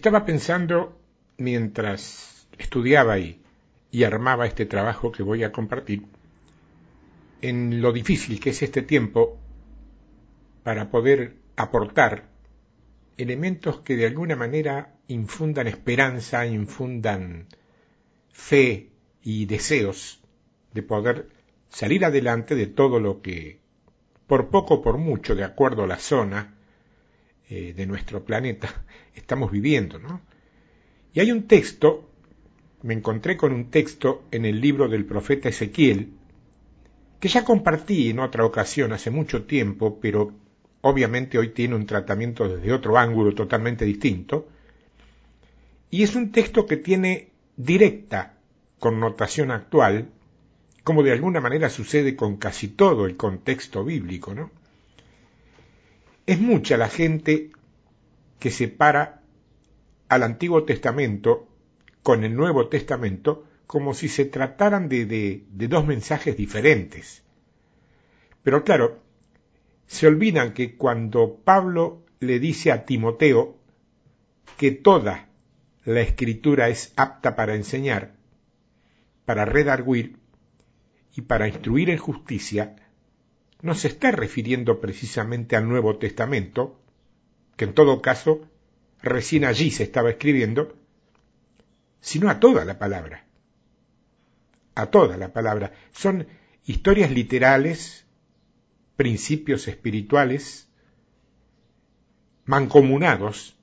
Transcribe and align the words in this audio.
Estaba 0.00 0.24
pensando 0.24 0.98
mientras 1.36 2.48
estudiaba 2.56 3.18
y, 3.18 3.42
armaba 4.02 4.46
este 4.46 4.64
trabajo 4.64 5.12
que 5.12 5.22
voy 5.22 5.44
a 5.44 5.52
compartir 5.52 6.06
en 7.42 7.82
lo 7.82 7.92
difícil 7.92 8.40
que 8.40 8.48
es 8.48 8.62
este 8.62 8.80
tiempo 8.80 9.38
para 10.62 10.90
poder 10.90 11.36
aportar 11.54 12.30
elementos 13.18 13.80
que 13.80 13.94
de 13.94 14.06
alguna 14.06 14.36
manera 14.36 14.94
infundan 15.06 15.66
esperanza, 15.66 16.46
infundan 16.46 17.48
fe 18.30 18.88
y 19.22 19.44
deseos 19.44 20.22
de 20.72 20.82
poder 20.82 21.28
salir 21.68 22.06
adelante 22.06 22.54
de 22.54 22.68
todo 22.68 23.00
lo 23.00 23.20
que, 23.20 23.60
por 24.26 24.48
poco 24.48 24.80
por 24.80 24.96
mucho, 24.96 25.34
de 25.34 25.44
acuerdo 25.44 25.84
a 25.84 25.88
la 25.88 25.98
zona 25.98 26.54
eh, 27.50 27.74
de 27.76 27.84
nuestro 27.84 28.24
planeta, 28.24 28.84
estamos 29.14 29.50
viviendo, 29.50 29.98
¿no? 29.98 30.20
Y 31.12 31.18
hay 31.18 31.32
un 31.32 31.48
texto, 31.48 32.08
me 32.82 32.94
encontré 32.94 33.36
con 33.36 33.52
un 33.52 33.72
texto 33.72 34.22
en 34.30 34.44
el 34.44 34.60
libro 34.60 34.88
del 34.88 35.04
profeta 35.04 35.48
Ezequiel, 35.48 36.12
que 37.18 37.28
ya 37.28 37.44
compartí 37.44 38.10
en 38.10 38.20
otra 38.20 38.44
ocasión 38.44 38.92
hace 38.92 39.10
mucho 39.10 39.46
tiempo, 39.46 39.98
pero 40.00 40.32
obviamente 40.82 41.38
hoy 41.38 41.48
tiene 41.48 41.74
un 41.74 41.86
tratamiento 41.86 42.48
desde 42.48 42.72
otro 42.72 42.96
ángulo 42.96 43.34
totalmente 43.34 43.84
distinto, 43.84 44.48
y 45.90 46.04
es 46.04 46.14
un 46.14 46.30
texto 46.30 46.66
que 46.66 46.76
tiene 46.76 47.30
directa 47.56 48.38
connotación 48.78 49.50
actual, 49.50 50.08
como 50.84 51.02
de 51.02 51.10
alguna 51.10 51.40
manera 51.40 51.68
sucede 51.68 52.14
con 52.14 52.36
casi 52.36 52.68
todo 52.68 53.06
el 53.06 53.16
contexto 53.16 53.84
bíblico, 53.84 54.36
¿no? 54.36 54.52
Es 56.26 56.40
mucha 56.40 56.76
la 56.76 56.88
gente 56.88 57.50
que 58.38 58.50
separa 58.50 59.22
al 60.08 60.22
Antiguo 60.22 60.64
Testamento 60.64 61.48
con 62.02 62.24
el 62.24 62.34
Nuevo 62.34 62.68
Testamento 62.68 63.44
como 63.66 63.94
si 63.94 64.08
se 64.08 64.24
trataran 64.24 64.88
de, 64.88 65.06
de, 65.06 65.68
dos 65.68 65.86
mensajes 65.86 66.36
diferentes. 66.36 67.22
Pero 68.42 68.64
claro, 68.64 69.00
se 69.86 70.08
olvidan 70.08 70.54
que 70.54 70.76
cuando 70.76 71.36
Pablo 71.44 72.04
le 72.18 72.40
dice 72.40 72.72
a 72.72 72.84
Timoteo 72.84 73.56
que 74.56 74.72
toda 74.72 75.28
la 75.84 76.00
escritura 76.00 76.68
es 76.68 76.92
apta 76.96 77.36
para 77.36 77.54
enseñar, 77.54 78.16
para 79.24 79.44
redarguir 79.44 80.16
y 81.14 81.20
para 81.20 81.46
instruir 81.46 81.90
en 81.90 81.98
justicia, 81.98 82.74
no 83.62 83.74
se 83.74 83.88
está 83.88 84.10
refiriendo 84.10 84.80
precisamente 84.80 85.56
al 85.56 85.68
Nuevo 85.68 85.98
Testamento, 85.98 86.80
que 87.56 87.64
en 87.64 87.74
todo 87.74 88.00
caso 88.00 88.48
recién 89.02 89.44
allí 89.44 89.70
se 89.70 89.82
estaba 89.82 90.10
escribiendo, 90.10 90.76
sino 92.00 92.30
a 92.30 92.40
toda 92.40 92.64
la 92.64 92.78
palabra. 92.78 93.26
A 94.74 94.86
toda 94.86 95.16
la 95.16 95.32
palabra. 95.32 95.72
Son 95.92 96.26
historias 96.64 97.10
literales, 97.10 98.06
principios 98.96 99.68
espirituales, 99.68 100.68
mancomunados 102.44 103.56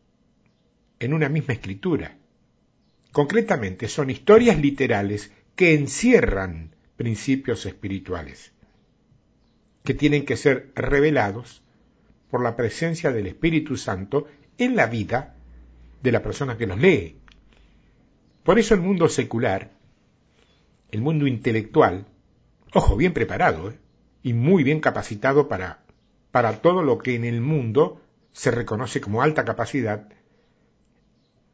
en 0.99 1.13
una 1.13 1.29
misma 1.29 1.53
escritura. 1.53 2.17
Concretamente, 3.11 3.87
son 3.87 4.09
historias 4.09 4.59
literales 4.59 5.31
que 5.55 5.73
encierran 5.73 6.75
principios 6.97 7.65
espirituales, 7.65 8.51
que 9.87 9.93
tienen 9.93 10.25
que 10.25 10.35
ser 10.35 10.73
revelados 10.75 11.63
por 12.29 12.43
la 12.43 12.57
presencia 12.57 13.13
del 13.13 13.25
Espíritu 13.25 13.77
Santo 13.77 14.27
en 14.57 14.75
la 14.75 14.87
vida 14.87 15.37
de 16.03 16.11
la 16.11 16.21
persona 16.21 16.57
que 16.57 16.67
los 16.67 16.77
lee. 16.77 17.15
Por 18.43 18.59
eso 18.59 18.73
el 18.73 18.81
mundo 18.81 19.07
secular, 19.07 19.71
el 20.91 21.01
mundo 21.01 21.25
intelectual, 21.25 22.05
ojo, 22.73 22.97
bien 22.97 23.13
preparado 23.13 23.69
¿eh? 23.69 23.79
y 24.23 24.33
muy 24.33 24.65
bien 24.65 24.81
capacitado 24.81 25.47
para, 25.47 25.85
para 26.31 26.61
todo 26.61 26.83
lo 26.83 26.97
que 26.97 27.15
en 27.15 27.23
el 27.23 27.39
mundo 27.39 28.01
se 28.33 28.51
reconoce 28.51 28.99
como 28.99 29.21
alta 29.21 29.45
capacidad, 29.45 30.09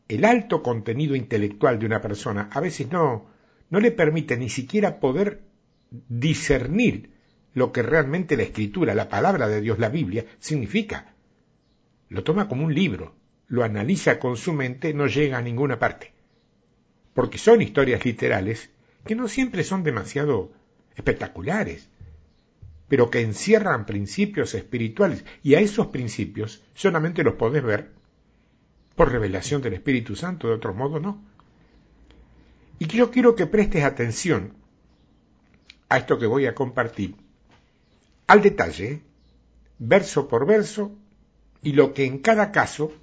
el 0.07 0.25
alto 0.25 0.63
contenido 0.63 1.15
intelectual 1.15 1.77
de 1.77 1.85
una 1.85 2.01
persona 2.01 2.49
a 2.51 2.59
veces 2.59 2.91
no, 2.91 3.27
no 3.69 3.79
le 3.79 3.91
permite 3.91 4.37
ni 4.37 4.49
siquiera 4.49 4.99
poder 4.99 5.43
discernir 5.91 7.12
lo 7.53 7.71
que 7.71 7.83
realmente 7.83 8.37
la 8.37 8.43
escritura, 8.43 8.95
la 8.95 9.09
palabra 9.09 9.47
de 9.47 9.61
Dios, 9.61 9.79
la 9.79 9.89
Biblia, 9.89 10.25
significa. 10.39 11.13
Lo 12.09 12.23
toma 12.23 12.47
como 12.47 12.65
un 12.65 12.73
libro, 12.73 13.15
lo 13.47 13.63
analiza 13.63 14.19
con 14.19 14.37
su 14.37 14.53
mente, 14.53 14.93
no 14.93 15.07
llega 15.07 15.37
a 15.37 15.41
ninguna 15.41 15.79
parte. 15.79 16.13
Porque 17.13 17.37
son 17.37 17.61
historias 17.61 18.05
literales 18.05 18.71
que 19.05 19.15
no 19.15 19.27
siempre 19.27 19.63
son 19.63 19.83
demasiado 19.83 20.51
espectaculares, 20.95 21.89
pero 22.87 23.09
que 23.09 23.21
encierran 23.21 23.85
principios 23.85 24.53
espirituales 24.53 25.25
y 25.41 25.55
a 25.55 25.59
esos 25.59 25.87
principios 25.87 26.63
solamente 26.73 27.23
los 27.23 27.35
podés 27.35 27.63
ver 27.63 27.91
por 28.95 29.11
revelación 29.11 29.61
del 29.61 29.73
Espíritu 29.73 30.15
Santo, 30.15 30.47
de 30.47 30.55
otro 30.55 30.73
modo 30.73 30.99
no. 30.99 31.21
Y 32.79 32.87
yo 32.87 33.11
quiero 33.11 33.35
que 33.35 33.47
prestes 33.47 33.83
atención 33.83 34.53
a 35.89 35.97
esto 35.97 36.17
que 36.17 36.25
voy 36.25 36.45
a 36.45 36.55
compartir, 36.55 37.15
al 38.27 38.41
detalle, 38.41 39.01
verso 39.79 40.27
por 40.27 40.45
verso, 40.45 40.95
y 41.61 41.73
lo 41.73 41.93
que 41.93 42.05
en 42.05 42.19
cada 42.19 42.51
caso, 42.51 42.93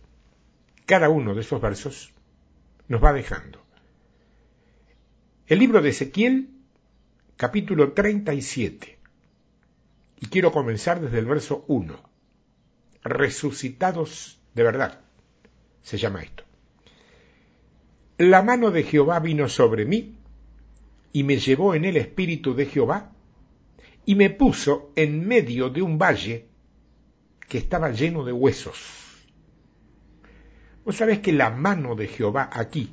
cada 0.86 1.08
uno 1.08 1.34
de 1.34 1.40
esos 1.40 1.60
versos, 1.60 2.12
nos 2.88 3.02
va 3.02 3.12
dejando. 3.12 3.60
El 5.46 5.58
libro 5.58 5.82
de 5.82 5.90
Ezequiel, 5.90 6.50
capítulo 7.36 7.92
37. 7.92 8.98
Y 10.20 10.26
quiero 10.26 10.52
comenzar 10.52 11.00
desde 11.00 11.18
el 11.18 11.26
verso 11.26 11.64
1. 11.68 11.98
Resucitados 13.02 14.40
de 14.54 14.62
verdad, 14.62 15.00
se 15.82 15.98
llama 15.98 16.22
esto. 16.22 16.44
La 18.18 18.42
mano 18.42 18.70
de 18.70 18.82
Jehová 18.82 19.18
vino 19.20 19.48
sobre 19.48 19.86
mí 19.86 20.16
y 21.12 21.24
me 21.24 21.38
llevó 21.38 21.74
en 21.74 21.84
el 21.84 21.96
espíritu 21.96 22.54
de 22.54 22.66
Jehová 22.66 23.12
y 24.04 24.14
me 24.14 24.30
puso 24.30 24.92
en 24.96 25.26
medio 25.26 25.70
de 25.70 25.82
un 25.82 25.98
valle 25.98 26.48
que 27.48 27.58
estaba 27.58 27.90
lleno 27.90 28.24
de 28.24 28.32
huesos. 28.32 28.78
Vos 30.84 30.96
sabés 30.96 31.18
que 31.20 31.32
la 31.32 31.50
mano 31.50 31.94
de 31.94 32.08
Jehová 32.08 32.48
aquí 32.52 32.90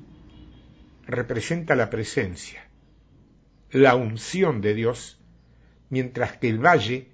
representa 1.06 1.76
la 1.76 1.90
presencia, 1.90 2.70
la 3.72 3.96
unción 3.96 4.62
de 4.62 4.74
Dios, 4.74 5.20
mientras 5.90 6.38
que 6.38 6.50
el 6.50 6.60
valle 6.60 7.12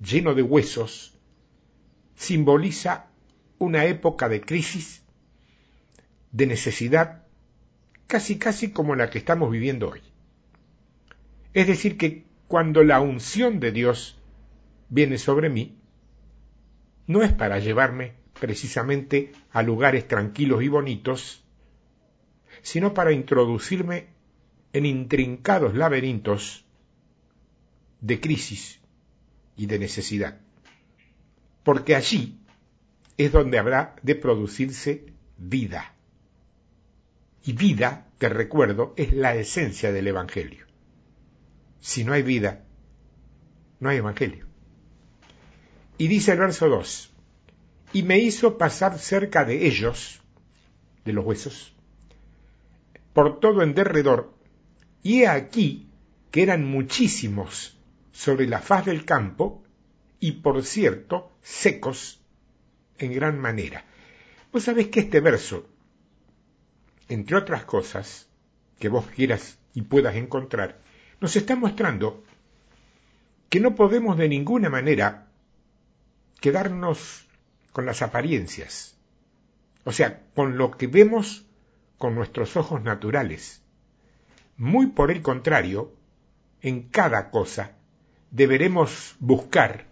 lleno 0.00 0.34
de 0.34 0.42
huesos 0.42 1.16
simboliza 2.16 3.06
una 3.58 3.84
época 3.84 4.28
de 4.28 4.40
crisis, 4.40 5.02
de 6.32 6.46
necesidad 6.46 7.22
casi 8.06 8.38
casi 8.38 8.70
como 8.70 8.94
la 8.94 9.10
que 9.10 9.18
estamos 9.18 9.50
viviendo 9.50 9.90
hoy. 9.90 10.00
Es 11.54 11.66
decir, 11.66 11.96
que 11.96 12.25
cuando 12.48 12.82
la 12.84 13.00
unción 13.00 13.60
de 13.60 13.72
Dios 13.72 14.18
viene 14.88 15.18
sobre 15.18 15.48
mí, 15.48 15.78
no 17.06 17.22
es 17.22 17.32
para 17.32 17.58
llevarme 17.58 18.14
precisamente 18.38 19.32
a 19.50 19.62
lugares 19.62 20.06
tranquilos 20.06 20.62
y 20.62 20.68
bonitos, 20.68 21.44
sino 22.62 22.94
para 22.94 23.12
introducirme 23.12 24.08
en 24.72 24.86
intrincados 24.86 25.74
laberintos 25.74 26.64
de 28.00 28.20
crisis 28.20 28.80
y 29.56 29.66
de 29.66 29.78
necesidad. 29.78 30.40
Porque 31.64 31.94
allí 31.94 32.38
es 33.16 33.32
donde 33.32 33.58
habrá 33.58 33.96
de 34.02 34.14
producirse 34.14 35.06
vida. 35.38 35.94
Y 37.44 37.52
vida, 37.52 38.06
te 38.18 38.28
recuerdo, 38.28 38.92
es 38.96 39.12
la 39.12 39.34
esencia 39.34 39.92
del 39.92 40.08
Evangelio. 40.08 40.65
Si 41.80 42.04
no 42.04 42.12
hay 42.12 42.22
vida, 42.22 42.64
no 43.80 43.88
hay 43.88 43.98
Evangelio. 43.98 44.46
Y 45.98 46.08
dice 46.08 46.32
el 46.32 46.38
verso 46.38 46.68
2, 46.68 47.12
y 47.92 48.02
me 48.02 48.18
hizo 48.18 48.58
pasar 48.58 48.98
cerca 48.98 49.44
de 49.44 49.66
ellos, 49.66 50.20
de 51.04 51.12
los 51.12 51.24
huesos, 51.24 51.74
por 53.12 53.40
todo 53.40 53.62
en 53.62 53.74
derredor, 53.74 54.34
y 55.02 55.22
he 55.22 55.28
aquí 55.28 55.88
que 56.30 56.42
eran 56.42 56.64
muchísimos 56.64 57.78
sobre 58.12 58.46
la 58.46 58.60
faz 58.60 58.86
del 58.86 59.04
campo, 59.04 59.62
y 60.20 60.32
por 60.32 60.62
cierto, 60.64 61.32
secos 61.42 62.20
en 62.98 63.12
gran 63.12 63.38
manera. 63.38 63.84
Vos 64.52 64.64
sabés 64.64 64.88
que 64.88 65.00
este 65.00 65.20
verso 65.20 65.68
entre 67.08 67.36
otras 67.36 67.64
cosas 67.64 68.28
que 68.78 68.88
vos 68.88 69.06
quieras 69.06 69.58
y 69.74 69.82
puedas 69.82 70.16
encontrar, 70.16 70.80
nos 71.20 71.36
está 71.36 71.56
mostrando 71.56 72.24
que 73.48 73.60
no 73.60 73.74
podemos 73.74 74.16
de 74.18 74.28
ninguna 74.28 74.70
manera 74.70 75.28
quedarnos 76.40 77.26
con 77.72 77.86
las 77.86 78.02
apariencias 78.02 78.96
o 79.86 79.92
sea, 79.92 80.20
con 80.34 80.58
lo 80.58 80.72
que 80.72 80.88
vemos 80.88 81.46
con 81.96 82.16
nuestros 82.16 82.56
ojos 82.56 82.82
naturales. 82.82 83.62
Muy 84.56 84.88
por 84.88 85.12
el 85.12 85.22
contrario, 85.22 85.94
en 86.60 86.88
cada 86.88 87.30
cosa 87.30 87.76
deberemos 88.32 89.14
buscar 89.20 89.86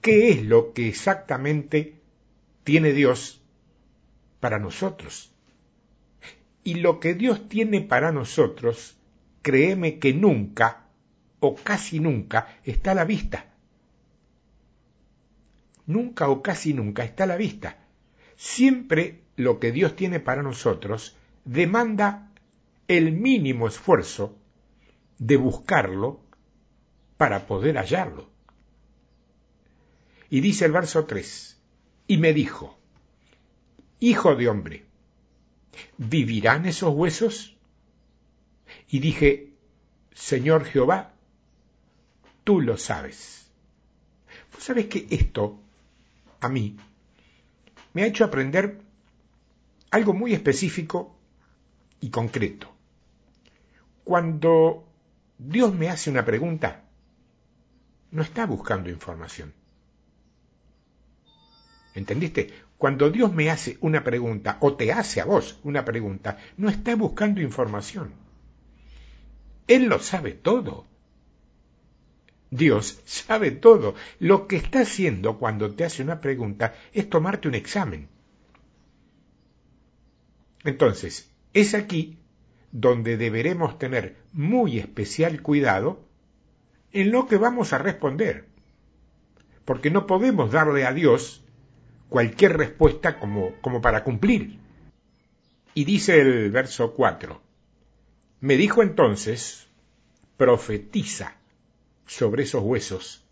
qué 0.00 0.30
es 0.30 0.44
lo 0.44 0.72
que 0.72 0.88
exactamente 0.88 2.00
tiene 2.64 2.92
Dios 2.92 3.40
para 4.40 4.58
nosotros. 4.58 5.32
Y 6.64 6.74
lo 6.74 6.98
que 6.98 7.14
Dios 7.14 7.48
tiene 7.48 7.82
para 7.82 8.10
nosotros, 8.10 8.98
créeme 9.42 9.98
que 9.98 10.12
nunca 10.12 10.86
o 11.40 11.54
casi 11.54 12.00
nunca 12.00 12.58
está 12.64 12.92
a 12.92 12.94
la 12.94 13.04
vista. 13.04 13.46
Nunca 15.86 16.28
o 16.28 16.42
casi 16.42 16.74
nunca 16.74 17.04
está 17.04 17.24
a 17.24 17.28
la 17.28 17.36
vista. 17.36 17.78
Siempre 18.36 19.22
lo 19.36 19.58
que 19.58 19.72
Dios 19.72 19.96
tiene 19.96 20.20
para 20.20 20.42
nosotros 20.42 21.16
demanda 21.44 22.30
el 22.88 23.12
mínimo 23.12 23.66
esfuerzo 23.66 24.36
de 25.18 25.36
buscarlo 25.36 26.20
para 27.16 27.46
poder 27.46 27.76
hallarlo. 27.76 28.28
Y 30.30 30.40
dice 30.40 30.64
el 30.64 30.72
verso 30.72 31.06
3, 31.06 31.60
y 32.06 32.18
me 32.18 32.32
dijo, 32.32 32.78
Hijo 33.98 34.36
de 34.36 34.48
hombre, 34.48 34.86
¿vivirán 35.98 36.66
esos 36.66 36.94
huesos? 36.94 37.56
Y 38.90 38.98
dije, 38.98 39.52
Señor 40.12 40.64
Jehová, 40.64 41.12
tú 42.42 42.60
lo 42.60 42.76
sabes. 42.76 43.48
Vos 44.52 44.64
sabés 44.64 44.86
que 44.86 45.06
esto, 45.10 45.60
a 46.40 46.48
mí, 46.48 46.76
me 47.92 48.02
ha 48.02 48.06
hecho 48.06 48.24
aprender 48.24 48.80
algo 49.90 50.12
muy 50.12 50.32
específico 50.32 51.16
y 52.00 52.10
concreto. 52.10 52.68
Cuando 54.02 54.84
Dios 55.38 55.72
me 55.74 55.88
hace 55.88 56.10
una 56.10 56.24
pregunta, 56.24 56.82
no 58.10 58.22
está 58.22 58.44
buscando 58.46 58.90
información. 58.90 59.52
¿Entendiste? 61.94 62.52
Cuando 62.76 63.10
Dios 63.10 63.32
me 63.32 63.50
hace 63.50 63.78
una 63.82 64.02
pregunta 64.02 64.56
o 64.60 64.74
te 64.74 64.92
hace 64.92 65.20
a 65.20 65.26
vos 65.26 65.60
una 65.62 65.84
pregunta, 65.84 66.38
no 66.56 66.68
está 66.68 66.96
buscando 66.96 67.40
información. 67.40 68.29
Él 69.70 69.84
lo 69.84 70.00
sabe 70.00 70.32
todo. 70.32 70.84
Dios 72.50 73.00
sabe 73.04 73.52
todo. 73.52 73.94
Lo 74.18 74.48
que 74.48 74.56
está 74.56 74.80
haciendo 74.80 75.38
cuando 75.38 75.70
te 75.76 75.84
hace 75.84 76.02
una 76.02 76.20
pregunta 76.20 76.74
es 76.92 77.08
tomarte 77.08 77.46
un 77.46 77.54
examen. 77.54 78.08
Entonces, 80.64 81.30
es 81.54 81.74
aquí 81.74 82.18
donde 82.72 83.16
deberemos 83.16 83.78
tener 83.78 84.16
muy 84.32 84.80
especial 84.80 85.40
cuidado 85.40 86.04
en 86.90 87.12
lo 87.12 87.28
que 87.28 87.36
vamos 87.36 87.72
a 87.72 87.78
responder. 87.78 88.46
Porque 89.64 89.92
no 89.92 90.08
podemos 90.08 90.50
darle 90.50 90.84
a 90.84 90.92
Dios 90.92 91.44
cualquier 92.08 92.56
respuesta 92.56 93.20
como, 93.20 93.52
como 93.60 93.80
para 93.80 94.02
cumplir. 94.02 94.58
Y 95.74 95.84
dice 95.84 96.20
el 96.20 96.50
verso 96.50 96.92
4, 96.92 97.40
me 98.40 98.56
dijo 98.56 98.82
entonces, 98.82 99.66
profetiza 100.36 101.36
sobre 102.06 102.44
esos 102.44 102.62
huesos 102.62 103.24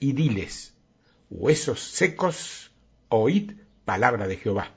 y 0.00 0.12
diles, 0.12 0.74
huesos 1.30 1.80
secos, 1.80 2.72
oíd 3.08 3.52
palabra 3.84 4.26
de 4.26 4.36
Jehová. 4.36 4.72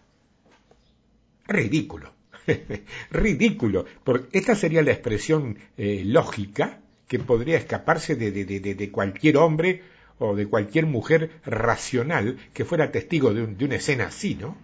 Ridículo, 1.48 2.14
ridículo, 3.12 3.86
porque 4.04 4.38
esta 4.38 4.56
sería 4.56 4.84
la 4.84 4.92
expresión 4.92 5.58
eh, 5.78 6.04
lógica 6.06 6.80
que 7.08 7.18
podría 7.18 7.58
escaparse 7.58 8.16
de, 8.16 8.32
de, 8.32 8.46
de, 8.46 8.76
de 8.76 8.92
cualquier 8.92 9.38
hombre 9.38 9.82
o 10.20 10.36
de 10.36 10.46
cualquier 10.46 10.86
mujer 10.86 11.42
racional 11.44 12.38
que 12.54 12.66
fuera 12.66 12.92
testigo 12.92 13.34
de, 13.34 13.66
una 13.66 13.76
escena 13.76 14.08
así, 14.08 14.36
¿no? 14.36 14.56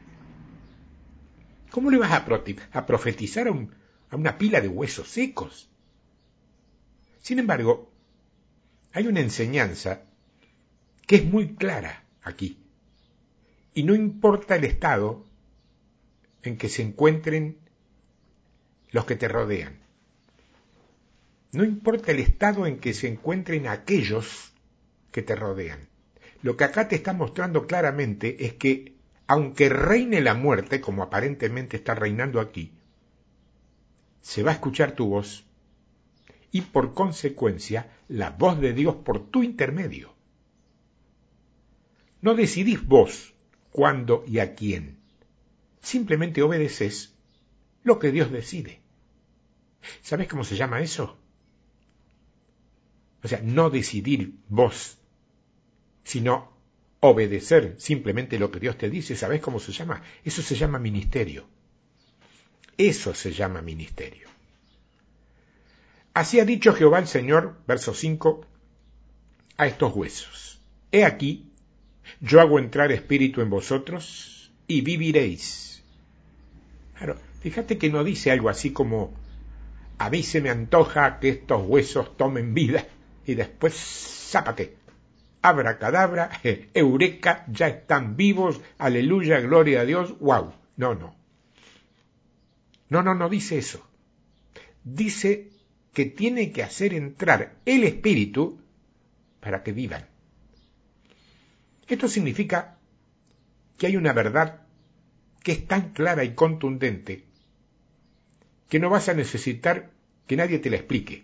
¿Cómo 1.72 1.89
le 1.89 1.98
vas 1.98 2.12
a, 2.12 2.25
a 2.74 2.86
profetizar 2.86 3.48
a, 3.48 3.68
a 4.10 4.16
una 4.16 4.38
pila 4.38 4.62
de 4.62 4.68
huesos 4.68 5.10
secos? 5.10 5.69
Sin 7.19 7.40
embargo, 7.40 7.92
hay 8.94 9.07
una 9.07 9.19
enseñanza 9.19 10.04
que 11.06 11.18
es 11.18 11.25
muy 11.25 11.56
clara 11.56 12.06
aquí. 12.22 12.60
Y 13.74 13.84
no 13.84 13.94
importa 13.94 14.56
el 14.56 14.63
estado 14.63 15.25
en 16.44 16.57
que 16.57 16.69
se 16.69 16.81
encuentren 16.81 17.57
los 18.92 19.06
que 19.06 19.16
te 19.16 19.28
rodean. 19.28 19.80
No 21.51 21.63
importa 21.63 22.12
el 22.12 22.19
estado 22.19 22.66
en 22.68 22.80
que 22.80 22.94
se 22.94 23.08
encuentren 23.08 23.68
aquellos 23.68 24.54
que 25.12 25.22
te 25.22 25.36
rodean. 25.36 25.88
Lo 26.42 26.58
que 26.58 26.66
acá 26.66 26.88
te 26.88 26.96
está 26.96 27.13
mostrando 27.13 27.66
claramente 27.66 28.46
es 28.46 28.54
que, 28.54 28.94
aunque 29.25 29.69
reine 29.69 30.22
la 30.22 30.36
muerte, 30.36 30.80
como 30.80 31.01
aparentemente 31.01 31.78
está 31.78 31.96
reinando 31.96 32.40
aquí, 32.40 32.75
se 34.25 34.42
va 34.42 34.50
a 34.50 34.54
escuchar 34.56 34.94
tu 34.94 35.06
voz 35.06 35.45
y 36.51 36.62
por 36.62 36.95
consecuencia 36.95 37.95
la 38.07 38.31
voz 38.31 38.60
de 38.60 38.74
Dios 38.74 38.95
por 38.95 39.30
tu 39.30 39.44
intermedio. 39.44 40.16
No 42.22 42.33
decidís 42.33 42.83
vos 42.83 43.36
cuándo 43.69 44.24
y 44.27 44.39
a 44.39 44.56
quién. 44.56 44.98
Simplemente 45.80 46.42
obedeces 46.42 47.13
lo 47.83 48.00
que 48.00 48.12
Dios 48.12 48.31
decide. 48.31 48.81
¿Sabes 50.01 50.27
cómo 50.27 50.44
se 50.44 50.56
llama 50.56 50.81
eso? 50.81 51.19
O 53.24 53.27
sea, 53.27 53.42
no 53.44 53.69
decidir 53.69 54.39
vos 54.50 54.98
sino 56.04 56.51
obedecer 57.00 57.75
simplemente 57.77 58.39
lo 58.39 58.50
que 58.50 58.60
Dios 58.60 58.75
te 58.75 58.89
dice. 58.89 59.16
¿Sabes 59.16 59.39
cómo 59.39 59.60
se 59.60 59.72
llama? 59.72 60.01
Eso 60.24 60.42
se 60.42 60.56
llama 60.56 60.80
ministerio. 60.80 61.48
Eso 62.77 63.13
se 63.13 63.31
llama 63.31 63.62
ministerio. 63.62 64.27
Así 66.13 66.39
ha 66.39 66.45
dicho 66.45 66.74
Jehová 66.74 67.00
el 67.00 67.07
Señor, 67.07 67.56
verso 67.68 67.94
5, 67.94 68.45
a 69.57 69.68
estos 69.68 69.94
huesos. 69.94 70.60
He 70.92 71.04
aquí, 71.04 71.51
yo 72.22 72.42
hago 72.42 72.60
entrar 72.60 72.92
espíritu 72.92 73.42
en 73.42 73.50
vosotros 73.50 74.51
y 74.68 74.81
viviréis. 74.81 75.83
Claro, 76.98 77.18
fíjate 77.42 77.77
que 77.77 77.89
no 77.89 78.03
dice 78.03 78.32
algo 78.32 78.50
así 78.50 78.72
como, 78.72 79.13
a 79.98 80.10
mí 80.10 80.24
se 80.24 80.41
me 80.41 80.50
antoja 80.50 81.20
que 81.20 81.29
estos 81.29 81.65
huesos 81.65 82.15
tomen 82.15 82.53
vida 82.53 82.88
y 83.25 83.36
después 83.36 83.74
zápate 83.74 84.77
abracadabra, 85.46 86.29
eureka, 86.74 87.46
ya 87.48 87.67
están 87.67 88.17
vivos, 88.17 88.62
aleluya, 88.77 89.39
gloria 89.41 89.82
a 89.82 89.86
Dios, 89.86 90.17
wow. 90.20 90.53
No, 90.77 90.96
no. 90.96 91.15
No, 92.89 93.01
no, 93.01 93.15
no 93.15 93.30
dice 93.30 93.58
eso. 93.58 93.86
Dice 94.84 95.50
que 95.94 96.06
tiene 96.06 96.51
que 96.51 96.62
hacer 96.62 96.94
entrar 96.94 97.56
el 97.65 97.84
espíritu 97.84 98.60
para 99.39 99.63
que 99.63 99.72
vivan. 99.72 100.08
Esto 101.88 102.08
significa 102.08 102.77
que 103.77 103.88
hay 103.88 103.96
una 103.96 104.13
verdad 104.13 104.62
que 105.44 105.54
es 105.54 105.68
tan 105.68 105.94
clara 105.94 106.24
y 106.24 106.34
contundente 106.34 107.24
que 108.68 108.80
no 108.80 108.89
vas 108.89 109.10
a 109.10 109.13
necesitar 109.13 109.92
que 110.27 110.36
nadie 110.36 110.60
te 110.60 110.70
la 110.70 110.77
explique. 110.77 111.24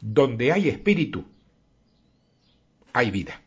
Donde 0.00 0.52
hay 0.52 0.68
espíritu, 0.68 1.24
hay 2.92 3.10
vida. 3.10 3.40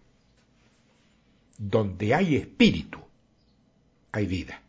Donde 1.57 2.15
hay 2.15 2.37
espíritu, 2.37 2.99
hay 4.11 4.25
vida. 4.25 4.62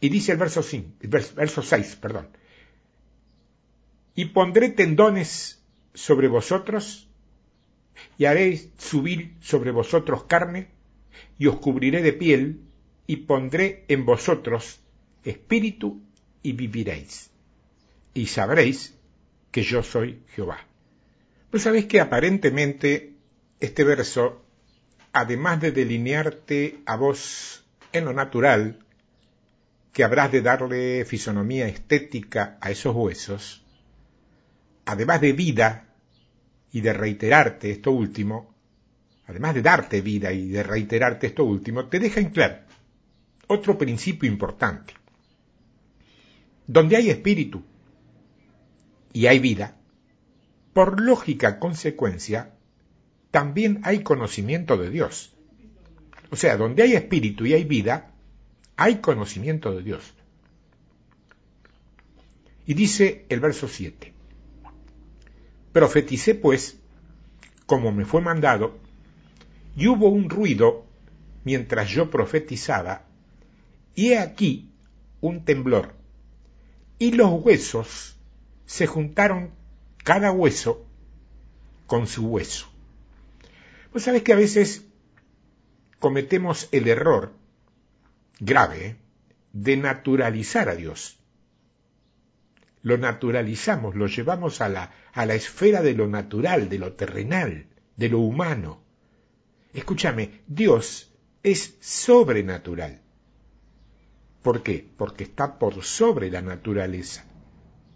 Y 0.00 0.08
dice 0.08 0.32
el 0.32 0.38
verso, 0.38 0.62
5, 0.62 0.88
verso 1.34 1.62
6, 1.62 1.96
perdón. 1.96 2.28
Y 4.14 4.26
pondré 4.26 4.70
tendones 4.70 5.62
sobre 5.94 6.28
vosotros, 6.28 7.08
y 8.16 8.24
haréis 8.24 8.70
subir 8.78 9.36
sobre 9.40 9.70
vosotros 9.70 10.24
carne, 10.24 10.68
y 11.38 11.46
os 11.46 11.58
cubriré 11.58 12.02
de 12.02 12.14
piel, 12.14 12.62
y 13.06 13.16
pondré 13.16 13.84
en 13.88 14.06
vosotros 14.06 14.80
espíritu, 15.24 16.02
y 16.42 16.52
viviréis. 16.52 17.30
Y 18.14 18.26
sabréis 18.26 18.94
que 19.50 19.62
yo 19.62 19.82
soy 19.82 20.22
Jehová. 20.34 20.66
Pues 21.50 21.64
sabéis 21.64 21.86
que 21.86 22.00
aparentemente 22.00 23.14
este 23.58 23.84
verso, 23.84 24.42
además 25.12 25.60
de 25.60 25.72
delinearte 25.72 26.78
a 26.86 26.96
vos 26.96 27.64
en 27.92 28.06
lo 28.06 28.12
natural, 28.14 28.78
que 29.92 30.04
habrás 30.04 30.30
de 30.32 30.42
darle 30.42 31.04
fisonomía 31.04 31.66
estética 31.66 32.58
a 32.60 32.70
esos 32.70 32.94
huesos, 32.94 33.64
además 34.84 35.20
de 35.20 35.32
vida 35.32 35.94
y 36.72 36.80
de 36.80 36.92
reiterarte 36.92 37.70
esto 37.70 37.90
último, 37.90 38.54
además 39.26 39.54
de 39.54 39.62
darte 39.62 40.00
vida 40.00 40.32
y 40.32 40.48
de 40.48 40.62
reiterarte 40.62 41.28
esto 41.28 41.44
último, 41.44 41.86
te 41.86 41.98
deja 41.98 42.20
en 42.20 42.30
claro, 42.30 42.58
otro 43.46 43.76
principio 43.76 44.28
importante. 44.28 44.94
Donde 46.66 46.96
hay 46.96 47.10
espíritu 47.10 47.64
y 49.12 49.26
hay 49.26 49.40
vida, 49.40 49.76
por 50.72 51.00
lógica 51.00 51.58
consecuencia, 51.58 52.54
también 53.32 53.80
hay 53.82 54.02
conocimiento 54.04 54.76
de 54.76 54.90
Dios. 54.90 55.32
O 56.30 56.36
sea, 56.36 56.56
donde 56.56 56.84
hay 56.84 56.92
espíritu 56.94 57.44
y 57.44 57.54
hay 57.54 57.64
vida, 57.64 58.09
hay 58.80 59.02
conocimiento 59.02 59.72
de 59.76 59.82
Dios. 59.82 60.14
Y 62.64 62.72
dice 62.72 63.26
el 63.28 63.38
verso 63.38 63.68
7, 63.68 64.14
profeticé 65.70 66.34
pues, 66.34 66.78
como 67.66 67.92
me 67.92 68.06
fue 68.06 68.22
mandado, 68.22 68.78
y 69.76 69.86
hubo 69.86 70.08
un 70.08 70.30
ruido 70.30 70.86
mientras 71.44 71.90
yo 71.90 72.10
profetizaba, 72.10 73.04
y 73.94 74.12
he 74.12 74.18
aquí 74.18 74.70
un 75.20 75.44
temblor, 75.44 75.94
y 76.98 77.12
los 77.12 77.32
huesos 77.32 78.16
se 78.64 78.86
juntaron 78.86 79.50
cada 80.04 80.32
hueso 80.32 80.86
con 81.86 82.06
su 82.06 82.28
hueso. 82.28 82.72
Pues 83.92 84.04
sabes 84.04 84.22
que 84.22 84.32
a 84.32 84.36
veces 84.36 84.86
cometemos 85.98 86.70
el 86.72 86.88
error 86.88 87.38
grave 88.40 88.86
¿eh? 88.86 88.96
de 89.52 89.76
naturalizar 89.76 90.68
a 90.68 90.74
Dios. 90.74 91.18
Lo 92.82 92.96
naturalizamos, 92.96 93.94
lo 93.94 94.06
llevamos 94.06 94.60
a 94.60 94.68
la, 94.68 94.92
a 95.12 95.26
la 95.26 95.34
esfera 95.34 95.82
de 95.82 95.94
lo 95.94 96.08
natural, 96.08 96.68
de 96.68 96.78
lo 96.78 96.94
terrenal, 96.94 97.66
de 97.96 98.08
lo 98.08 98.20
humano. 98.20 98.82
Escúchame, 99.74 100.40
Dios 100.46 101.12
es 101.42 101.76
sobrenatural. 101.80 103.02
¿Por 104.42 104.62
qué? 104.62 104.88
Porque 104.96 105.24
está 105.24 105.58
por 105.58 105.84
sobre 105.84 106.30
la 106.30 106.40
naturaleza. 106.40 107.29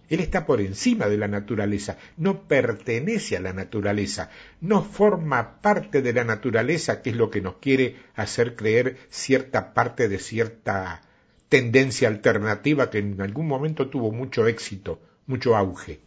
Él 0.09 0.21
está 0.21 0.47
por 0.47 0.61
encima 0.61 1.09
de 1.09 1.17
la 1.17 1.29
naturaleza, 1.29 1.97
no 2.17 2.43
pertenece 2.43 3.37
a 3.37 3.41
la 3.41 3.53
naturaleza, 3.53 4.31
no 4.61 4.83
forma 4.83 5.61
parte 5.61 6.03
de 6.03 6.13
la 6.13 6.25
naturaleza, 6.25 7.03
que 7.03 7.11
es 7.11 7.17
lo 7.17 7.31
que 7.31 7.41
nos 7.41 7.57
quiere 7.57 7.97
hacer 8.15 8.55
creer 8.57 8.99
cierta 9.09 9.73
parte 9.73 10.09
de 10.09 10.19
cierta 10.19 11.03
tendencia 11.49 12.09
alternativa 12.09 12.91
que 12.91 12.99
en 12.99 13.21
algún 13.21 13.49
momento 13.49 13.89
tuvo 13.89 14.13
mucho 14.13 14.47
éxito, 14.47 15.01
mucho 15.27 15.57
auge. 15.57 16.01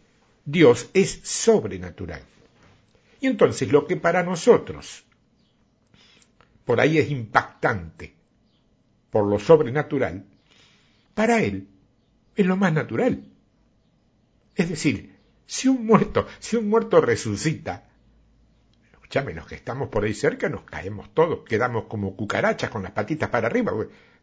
Dios 0.44 0.90
es 0.94 1.20
sobrenatural. 1.22 2.22
Y 3.20 3.26
entonces 3.26 3.72
lo 3.72 3.86
que 3.86 3.96
para 3.96 4.22
nosotros 4.22 5.04
por 6.64 6.80
ahí 6.80 6.98
es 6.98 7.10
impactante 7.10 8.12
por 9.10 9.26
lo 9.26 9.38
sobrenatural, 9.38 10.24
para 11.14 11.42
Él 11.42 11.66
es 12.36 12.46
lo 12.46 12.56
más 12.56 12.72
natural. 12.72 13.22
Es 14.58 14.68
decir, 14.68 15.14
si 15.46 15.68
un 15.68 15.86
muerto, 15.86 16.26
si 16.40 16.56
un 16.56 16.68
muerto 16.68 17.00
resucita, 17.00 17.88
escúchame, 18.92 19.32
los 19.32 19.46
que 19.46 19.54
estamos 19.54 19.88
por 19.88 20.02
ahí 20.04 20.12
cerca 20.12 20.48
nos 20.48 20.62
caemos 20.62 21.14
todos, 21.14 21.44
quedamos 21.48 21.84
como 21.84 22.16
cucarachas 22.16 22.68
con 22.68 22.82
las 22.82 22.90
patitas 22.90 23.30
para 23.30 23.46
arriba, 23.46 23.72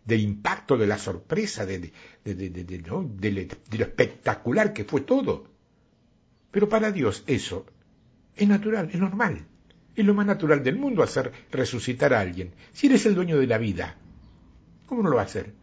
del 0.03 0.19
impacto, 0.19 0.77
de 0.77 0.87
la 0.87 0.97
sorpresa, 0.97 1.65
de, 1.65 1.93
de, 2.25 2.83
lo 2.85 3.85
espectacular 3.85 4.73
que 4.73 4.83
fue 4.83 5.01
todo. 5.01 5.47
Pero 6.51 6.67
para 6.67 6.91
Dios 6.91 7.23
eso 7.27 7.65
es 8.35 8.47
natural, 8.47 8.89
es 8.91 8.99
normal. 8.99 9.47
Es 9.95 10.05
lo 10.05 10.13
más 10.13 10.25
natural 10.25 10.61
del 10.65 10.77
mundo 10.77 11.01
hacer 11.01 11.31
resucitar 11.49 12.13
a 12.13 12.19
alguien. 12.19 12.53
Si 12.73 12.87
eres 12.87 13.05
el 13.05 13.15
dueño 13.15 13.39
de 13.39 13.47
la 13.47 13.57
vida, 13.57 13.95
¿cómo 14.85 15.01
no 15.01 15.09
lo 15.09 15.15
va 15.15 15.21
a 15.21 15.25
hacer? 15.25 15.53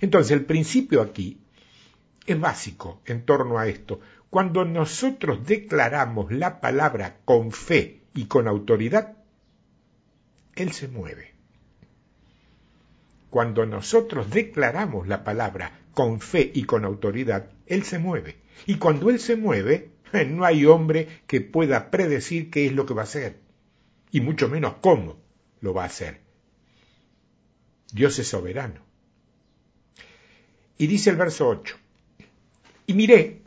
Entonces 0.00 0.32
el 0.32 0.44
principio 0.44 1.02
aquí 1.02 1.38
es 2.26 2.40
básico 2.40 3.00
en 3.06 3.24
torno 3.24 3.58
a 3.58 3.68
esto. 3.68 4.00
Cuando 4.30 4.64
nosotros 4.64 5.46
declaramos 5.46 6.32
la 6.32 6.60
palabra 6.60 7.18
con 7.24 7.52
fe 7.52 8.02
y 8.14 8.26
con 8.26 8.48
autoridad, 8.48 9.16
Él 10.54 10.72
se 10.72 10.88
mueve. 10.88 11.34
Cuando 13.30 13.66
nosotros 13.66 14.30
declaramos 14.30 15.08
la 15.08 15.24
palabra 15.24 15.80
con 15.92 16.20
fe 16.20 16.50
y 16.54 16.64
con 16.64 16.84
autoridad, 16.84 17.50
Él 17.66 17.84
se 17.84 17.98
mueve. 17.98 18.36
Y 18.66 18.76
cuando 18.76 19.10
Él 19.10 19.18
se 19.20 19.36
mueve, 19.36 19.90
no 20.26 20.44
hay 20.44 20.66
hombre 20.66 21.22
que 21.26 21.40
pueda 21.40 21.90
predecir 21.90 22.50
qué 22.50 22.66
es 22.66 22.72
lo 22.72 22.86
que 22.86 22.94
va 22.94 23.02
a 23.02 23.04
hacer, 23.04 23.40
y 24.10 24.20
mucho 24.20 24.48
menos 24.48 24.74
cómo 24.80 25.16
lo 25.60 25.74
va 25.74 25.84
a 25.84 25.86
hacer. 25.86 26.20
Dios 27.92 28.18
es 28.18 28.28
soberano. 28.28 28.80
Y 30.78 30.86
dice 30.86 31.10
el 31.10 31.16
verso 31.16 31.48
8, 31.48 31.76
y 32.86 32.94
miré, 32.94 33.42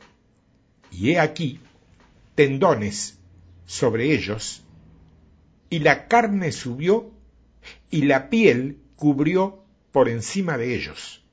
y 0.92 1.12
he 1.12 1.20
aquí 1.20 1.60
tendones 2.36 3.18
sobre 3.66 4.14
ellos, 4.14 4.62
y 5.70 5.80
la 5.80 6.08
carne 6.08 6.52
subió, 6.52 7.12
y 7.90 8.04
la 8.04 8.30
piel 8.30 8.80
cubrió 8.96 9.64
por 9.92 10.10
encima 10.10 10.58
de 10.58 10.76
ellos, 10.76 11.24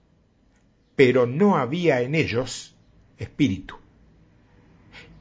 pero 0.95 1.27
no 1.27 1.57
había 1.57 2.01
en 2.03 2.15
ellos 2.15 2.75
espíritu. 3.19 3.77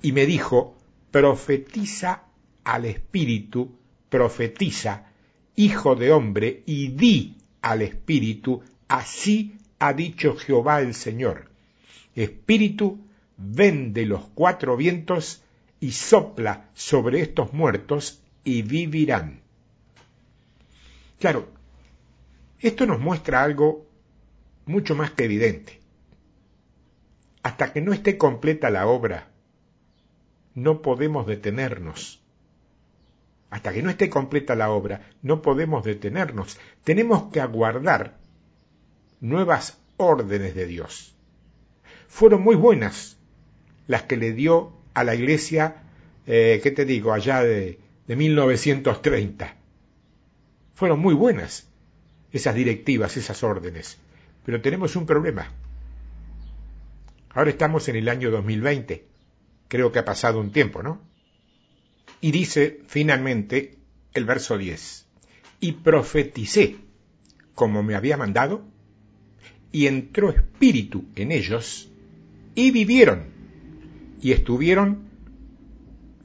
Y 0.01 0.11
me 0.11 0.25
dijo, 0.25 0.75
profetiza 1.11 2.23
al 2.63 2.85
espíritu, 2.85 3.75
profetiza, 4.09 5.07
hijo 5.55 5.95
de 5.95 6.11
hombre, 6.11 6.63
y 6.65 6.89
di 6.89 7.37
al 7.61 7.81
espíritu, 7.81 8.61
así 8.87 9.57
ha 9.79 9.93
dicho 9.93 10.35
Jehová 10.35 10.81
el 10.81 10.93
Señor 10.93 11.54
Espíritu, 12.15 13.05
ven 13.38 13.93
de 13.93 14.05
los 14.05 14.25
cuatro 14.34 14.77
vientos 14.77 15.43
y 15.79 15.91
sopla 15.91 16.69
sobre 16.74 17.22
estos 17.22 17.53
muertos 17.53 18.24
y 18.43 18.62
vivirán. 18.62 19.41
Claro, 21.19 21.50
esto 22.60 22.86
nos 22.86 23.00
muestra 23.00 23.43
algo 23.43 23.86
mucho 24.65 24.95
más 24.95 25.12
que 25.12 25.25
evidente. 25.25 25.81
Hasta 27.43 27.74
que 27.74 27.81
no 27.81 27.93
esté 27.93 28.17
completa 28.17 28.69
la 28.69 28.88
obra, 28.88 29.27
no 30.53 30.81
podemos 30.81 31.27
detenernos. 31.27 32.22
Hasta 33.50 33.74
que 33.74 33.84
no 33.84 33.89
esté 33.89 34.10
completa 34.10 34.55
la 34.55 34.72
obra, 34.72 35.12
no 35.22 35.41
podemos 35.41 35.84
detenernos. 35.84 36.57
Tenemos 36.84 37.31
que 37.31 37.41
aguardar 37.41 38.17
nuevas 39.19 39.77
órdenes 39.98 40.55
de 40.55 40.65
Dios 40.65 41.14
fueron 42.07 42.41
muy 42.41 42.55
buenas 42.55 43.17
las 43.88 44.03
que 44.03 44.17
le 44.17 44.33
dio 44.33 44.74
a 44.93 45.03
la 45.03 45.15
iglesia, 45.15 45.83
eh, 46.25 46.59
¿qué 46.63 46.71
te 46.71 46.85
digo?, 46.85 47.13
allá 47.13 47.41
de, 47.43 47.79
de 48.07 48.15
1930. 48.15 49.55
Fueron 50.74 51.00
muy 51.00 51.13
buenas 51.13 51.67
esas 52.31 52.55
directivas, 52.55 53.17
esas 53.17 53.43
órdenes. 53.43 53.97
Pero 54.45 54.62
tenemos 54.62 54.95
un 54.95 55.05
problema. 55.05 55.51
Ahora 57.33 57.50
estamos 57.50 57.88
en 57.89 57.95
el 57.95 58.09
año 58.09 58.31
2020. 58.31 59.05
Creo 59.67 59.91
que 59.91 60.00
ha 60.00 60.05
pasado 60.05 60.39
un 60.39 60.51
tiempo, 60.51 60.83
¿no? 60.83 61.01
Y 62.21 62.31
dice 62.31 62.81
finalmente 62.88 63.77
el 64.13 64.25
verso 64.25 64.57
10. 64.57 65.05
Y 65.59 65.74
profeticé 65.74 66.77
como 67.55 67.81
me 67.81 67.95
había 67.95 68.17
mandado, 68.17 68.63
y 69.71 69.88
entró 69.88 70.29
espíritu 70.29 71.05
en 71.15 71.31
ellos, 71.31 71.89
y 72.55 72.71
vivieron 72.71 73.25
y 74.21 74.31
estuvieron 74.31 75.09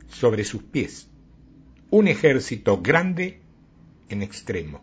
sobre 0.08 0.44
sus 0.44 0.62
pies. 0.62 1.08
Un 1.90 2.08
ejército 2.08 2.80
grande 2.80 3.40
en 4.08 4.22
extremo. 4.22 4.82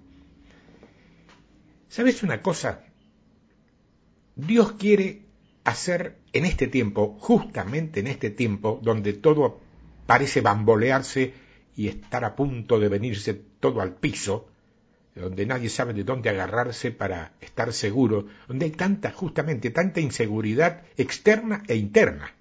¿Sabes 1.88 2.22
una 2.22 2.42
cosa? 2.42 2.84
Dios 4.36 4.74
quiere 4.74 5.24
hacer 5.64 6.18
en 6.34 6.46
este 6.46 6.68
tiempo, 6.68 7.18
justamente 7.20 8.02
en 8.02 8.08
este 8.08 8.30
tiempo, 8.30 8.80
donde 8.84 9.14
todo 9.14 9.60
parece 10.06 10.42
bambolearse 10.42 11.34
y 11.76 11.88
estar 11.88 12.24
a 12.24 12.36
punto 12.36 12.80
de 12.80 12.90
venirse 12.90 13.34
todo 13.34 13.82
al 13.82 13.96
piso, 13.96 14.50
donde 15.18 15.46
nadie 15.46 15.70
sabe 15.70 15.94
de 15.94 16.04
dónde 16.04 16.30
agarrarse 16.30 16.92
para 16.92 17.34
estar 17.42 17.74
seguro, 17.74 18.28
donde 18.48 18.66
hay 18.66 18.72
tanta, 18.72 19.12
justamente, 19.12 19.72
tanta 19.72 20.00
inseguridad 20.00 20.84
externa 20.98 21.64
e 21.68 21.76
interna, 21.76 22.34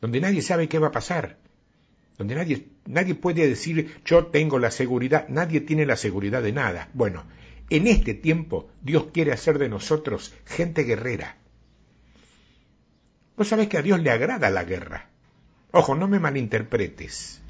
donde 0.00 0.20
nadie 0.20 0.42
sabe 0.42 0.68
qué 0.68 0.78
va 0.78 0.88
a 0.88 0.92
pasar, 0.92 1.38
donde 2.18 2.34
nadie, 2.34 2.66
nadie 2.86 3.14
puede 3.14 3.46
decir 3.48 4.00
yo 4.04 4.26
tengo 4.26 4.58
la 4.58 4.70
seguridad, 4.70 5.28
nadie 5.28 5.60
tiene 5.60 5.86
la 5.86 5.96
seguridad 5.96 6.42
de 6.42 6.52
nada. 6.52 6.88
Bueno, 6.94 7.24
en 7.70 7.86
este 7.86 8.14
tiempo 8.14 8.68
Dios 8.82 9.06
quiere 9.12 9.32
hacer 9.32 9.58
de 9.58 9.68
nosotros 9.68 10.34
gente 10.44 10.82
guerrera. 10.82 11.36
Vos 13.36 13.48
sabés 13.48 13.68
que 13.68 13.78
a 13.78 13.82
Dios 13.82 14.00
le 14.00 14.10
agrada 14.10 14.50
la 14.50 14.64
guerra. 14.64 15.08
Ojo, 15.72 15.96
no 15.96 16.06
me 16.06 16.20
malinterpretes. 16.20 17.40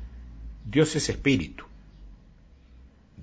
Dios 0.65 0.97
es 0.97 1.11
espíritu. 1.11 1.67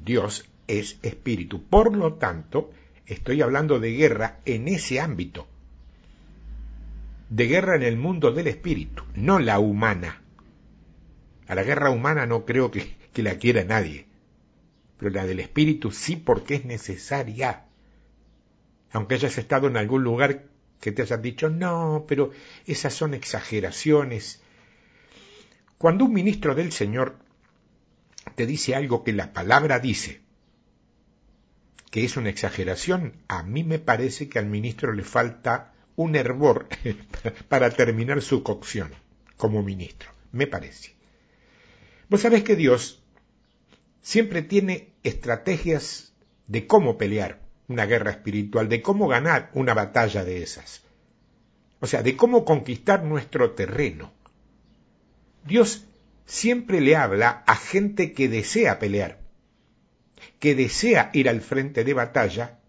Dios 0.04 0.48
es 0.80 0.98
espíritu. 1.02 1.64
Por 1.64 1.96
lo 1.96 2.14
tanto, 2.14 2.72
estoy 3.06 3.42
hablando 3.42 3.80
de 3.80 3.92
guerra 3.92 4.40
en 4.46 4.68
ese 4.68 5.02
ámbito. 5.02 5.48
De 7.30 7.48
guerra 7.48 7.76
en 7.76 7.84
el 7.84 7.98
mundo 7.98 8.32
del 8.32 8.48
espíritu, 8.48 9.04
no 9.16 9.40
la 9.40 9.60
humana. 9.60 10.22
A 11.48 11.56
la 11.56 11.64
guerra 11.64 11.90
humana 11.90 12.26
no 12.26 12.46
creo 12.46 12.72
que, 12.72 12.96
que 13.12 13.24
la 13.24 13.38
quiera 13.38 13.64
nadie. 13.66 14.06
Pero 14.98 15.12
la 15.12 15.26
del 15.26 15.42
espíritu 15.42 15.92
sí 15.92 16.16
porque 16.16 16.56
es 16.56 16.66
necesaria. 16.66 17.66
Aunque 18.92 19.16
hayas 19.16 19.38
estado 19.38 19.68
en 19.68 19.76
algún 19.78 20.04
lugar 20.04 20.46
que 20.80 20.92
te 20.92 21.02
hayan 21.02 21.22
dicho, 21.22 21.50
no, 21.50 22.06
pero 22.08 22.32
esas 22.66 22.94
son 22.94 23.14
exageraciones. 23.14 24.42
Cuando 25.78 26.06
un 26.06 26.14
ministro 26.14 26.56
del 26.56 26.72
Señor 26.72 27.18
te 28.36 28.46
dice 28.46 28.76
algo 28.76 29.04
que 29.04 29.14
la 29.14 29.34
palabra 29.34 29.80
dice, 29.80 30.22
que 31.92 32.06
es 32.06 32.18
una 32.18 32.30
exageración, 32.30 33.14
a 33.28 33.44
mí 33.44 33.64
me 33.64 33.78
parece 33.78 34.30
que 34.30 34.40
al 34.40 34.48
ministro 34.48 34.94
le 34.94 35.04
falta 35.04 35.74
un 35.96 36.16
hervor 36.16 36.68
para 37.50 37.70
terminar 37.70 38.22
su 38.22 38.42
cocción 38.42 38.92
como 39.38 39.62
ministro, 39.62 40.10
me 40.32 40.48
parece. 40.48 40.96
Vos 42.10 42.22
sabés 42.22 42.44
que 42.44 42.56
Dios 42.56 43.04
siempre 44.02 44.42
tiene 44.42 44.94
estrategias 45.04 46.14
de 46.48 46.66
cómo 46.66 46.98
pelear 46.98 47.42
una 47.68 47.86
guerra 47.86 48.12
espiritual, 48.12 48.70
de 48.70 48.82
cómo 48.82 49.08
ganar 49.08 49.50
una 49.54 49.74
batalla 49.74 50.24
de 50.24 50.44
esas. 50.44 50.82
O 51.80 51.88
sea, 51.88 52.04
de 52.04 52.16
cómo 52.16 52.46
conquistar 52.46 53.04
nuestro 53.04 53.52
terreno. 53.52 54.14
Dios 55.46 55.86
siempre 56.26 56.82
le 56.82 56.96
habla 56.96 57.44
a 57.48 57.56
gente 57.56 58.14
que 58.14 58.28
desea 58.28 58.80
pelear, 58.80 59.21
que 60.42 60.56
desea 60.56 61.12
ir 61.14 61.30
al 61.30 61.40
frente 61.40 61.84
de 61.84 61.94
batalla 61.94 62.60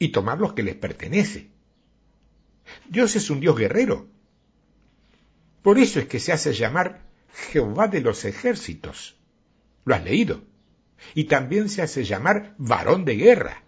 y 0.00 0.08
tomar 0.08 0.38
los 0.38 0.52
que 0.54 0.64
les 0.64 0.74
pertenece. 0.74 1.48
Dios 2.88 3.14
es 3.14 3.30
un 3.30 3.38
Dios 3.38 3.56
guerrero. 3.56 4.08
Por 5.62 5.78
eso 5.78 6.00
es 6.00 6.06
que 6.08 6.18
se 6.18 6.32
hace 6.32 6.52
llamar 6.52 7.02
Jehová 7.52 7.86
de 7.86 8.00
los 8.00 8.24
ejércitos. 8.24 9.16
¿Lo 9.84 9.94
has 9.94 10.02
leído? 10.02 10.42
Y 11.14 11.24
también 11.24 11.68
se 11.68 11.82
hace 11.82 12.02
llamar 12.02 12.56
varón 12.58 13.04
de 13.04 13.14
guerra. 13.14 13.62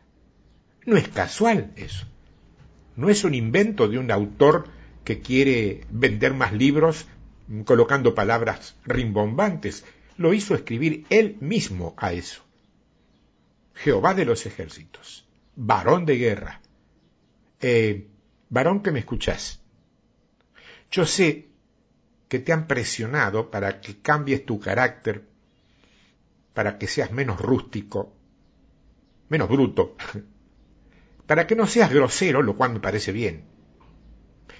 No 0.84 0.96
es 0.96 1.08
casual 1.08 1.72
eso. 1.76 2.06
No 2.96 3.10
es 3.10 3.22
un 3.22 3.34
invento 3.34 3.86
de 3.86 3.98
un 3.98 4.10
autor 4.10 4.66
que 5.04 5.20
quiere 5.20 5.86
vender 5.88 6.34
más 6.34 6.52
libros 6.52 7.06
colocando 7.64 8.12
palabras 8.12 8.74
rimbombantes. 8.84 9.84
Lo 10.16 10.34
hizo 10.34 10.56
escribir 10.56 11.06
él 11.10 11.36
mismo 11.40 11.94
a 11.96 12.12
eso. 12.12 12.49
Jehová 13.82 14.12
de 14.12 14.26
los 14.26 14.44
ejércitos, 14.44 15.26
varón 15.56 16.04
de 16.04 16.16
guerra. 16.16 16.60
Eh, 17.60 18.08
varón 18.50 18.82
que 18.82 18.90
me 18.90 18.98
escuchás. 18.98 19.60
Yo 20.90 21.06
sé 21.06 21.48
que 22.28 22.40
te 22.40 22.52
han 22.52 22.66
presionado 22.66 23.50
para 23.50 23.80
que 23.80 24.02
cambies 24.02 24.44
tu 24.44 24.60
carácter, 24.60 25.26
para 26.52 26.76
que 26.76 26.86
seas 26.86 27.10
menos 27.10 27.40
rústico, 27.40 28.14
menos 29.30 29.48
bruto, 29.48 29.96
para 31.26 31.46
que 31.46 31.56
no 31.56 31.66
seas 31.66 31.90
grosero, 31.90 32.42
lo 32.42 32.56
cual 32.56 32.74
me 32.74 32.80
parece 32.80 33.12
bien. 33.12 33.44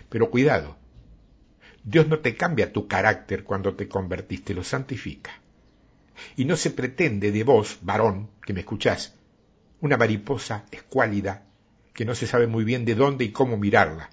Pero 0.08 0.30
cuidado, 0.30 0.78
Dios 1.84 2.08
no 2.08 2.20
te 2.20 2.34
cambia 2.36 2.72
tu 2.72 2.88
carácter 2.88 3.44
cuando 3.44 3.74
te 3.74 3.86
convertiste, 3.86 4.54
lo 4.54 4.64
santifica. 4.64 5.39
Y 6.36 6.44
no 6.44 6.56
se 6.56 6.70
pretende 6.70 7.32
de 7.32 7.44
vos, 7.44 7.78
varón, 7.82 8.30
que 8.44 8.52
me 8.52 8.60
escuchás, 8.60 9.14
una 9.80 9.96
mariposa 9.96 10.66
escuálida 10.70 11.46
que 11.92 12.04
no 12.04 12.14
se 12.14 12.26
sabe 12.26 12.46
muy 12.46 12.64
bien 12.64 12.84
de 12.84 12.94
dónde 12.94 13.24
y 13.24 13.32
cómo 13.32 13.56
mirarla. 13.56 14.10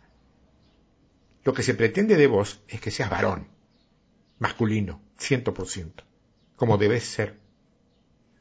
Lo 1.43 1.53
que 1.53 1.63
se 1.63 1.73
pretende 1.73 2.17
de 2.17 2.27
vos 2.27 2.62
es 2.67 2.82
que 2.82 2.91
seas 2.91 3.10
varón, 3.10 3.47
masculino, 4.39 5.01
ciento 5.17 5.53
por 5.53 5.67
ciento, 5.67 6.03
como 6.55 6.77
debes 6.77 7.03
ser, 7.03 7.39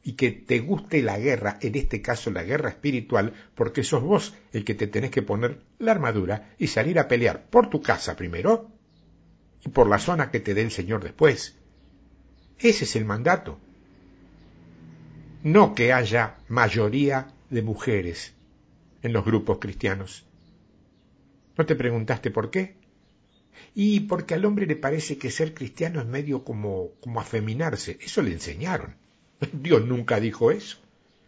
y 0.03 0.13
que 0.13 0.31
te 0.31 0.59
guste 0.59 1.01
la 1.01 1.19
guerra, 1.19 1.57
en 1.61 1.75
este 1.75 2.01
caso 2.01 2.31
la 2.31 2.43
guerra 2.43 2.69
espiritual, 2.69 3.33
porque 3.55 3.83
sos 3.83 4.01
vos 4.01 4.33
el 4.53 4.63
que 4.63 4.73
te 4.73 4.87
tenés 4.87 5.11
que 5.11 5.21
poner 5.21 5.63
la 5.79 5.91
armadura 5.91 6.53
y 6.57 6.67
salir 6.67 6.97
a 6.97 7.07
pelear 7.09 7.49
por 7.49 7.69
tu 7.69 7.81
casa 7.81 8.15
primero 8.15 8.71
y 9.65 9.69
por 9.69 9.87
la 9.87 9.99
zona 9.99 10.31
que 10.31 10.39
te 10.39 10.53
dé 10.53 10.61
el 10.61 10.71
Señor 10.71 11.03
después. 11.03 11.57
Ese 12.59 12.85
es 12.85 12.95
el 12.95 13.05
mandato. 13.05 13.59
No 15.43 15.75
que 15.75 15.93
haya 15.93 16.37
mayoría 16.47 17.33
de 17.49 17.61
mujeres 17.61 18.33
en 19.03 19.13
los 19.13 19.23
grupos 19.23 19.59
cristianos. 19.59 20.25
¿No 21.57 21.65
te 21.65 21.75
preguntaste 21.75 22.31
por 22.31 22.49
qué? 22.49 22.75
Y 23.73 24.01
porque 24.01 24.33
al 24.33 24.45
hombre 24.45 24.65
le 24.65 24.75
parece 24.75 25.17
que 25.17 25.31
ser 25.31 25.53
cristiano 25.53 25.99
es 25.99 26.07
medio 26.07 26.43
como, 26.43 26.91
como 26.99 27.19
afeminarse. 27.19 27.97
Eso 28.01 28.21
le 28.21 28.33
enseñaron. 28.33 28.95
Dios 29.53 29.85
nunca 29.85 30.19
dijo 30.19 30.51
eso. 30.51 30.77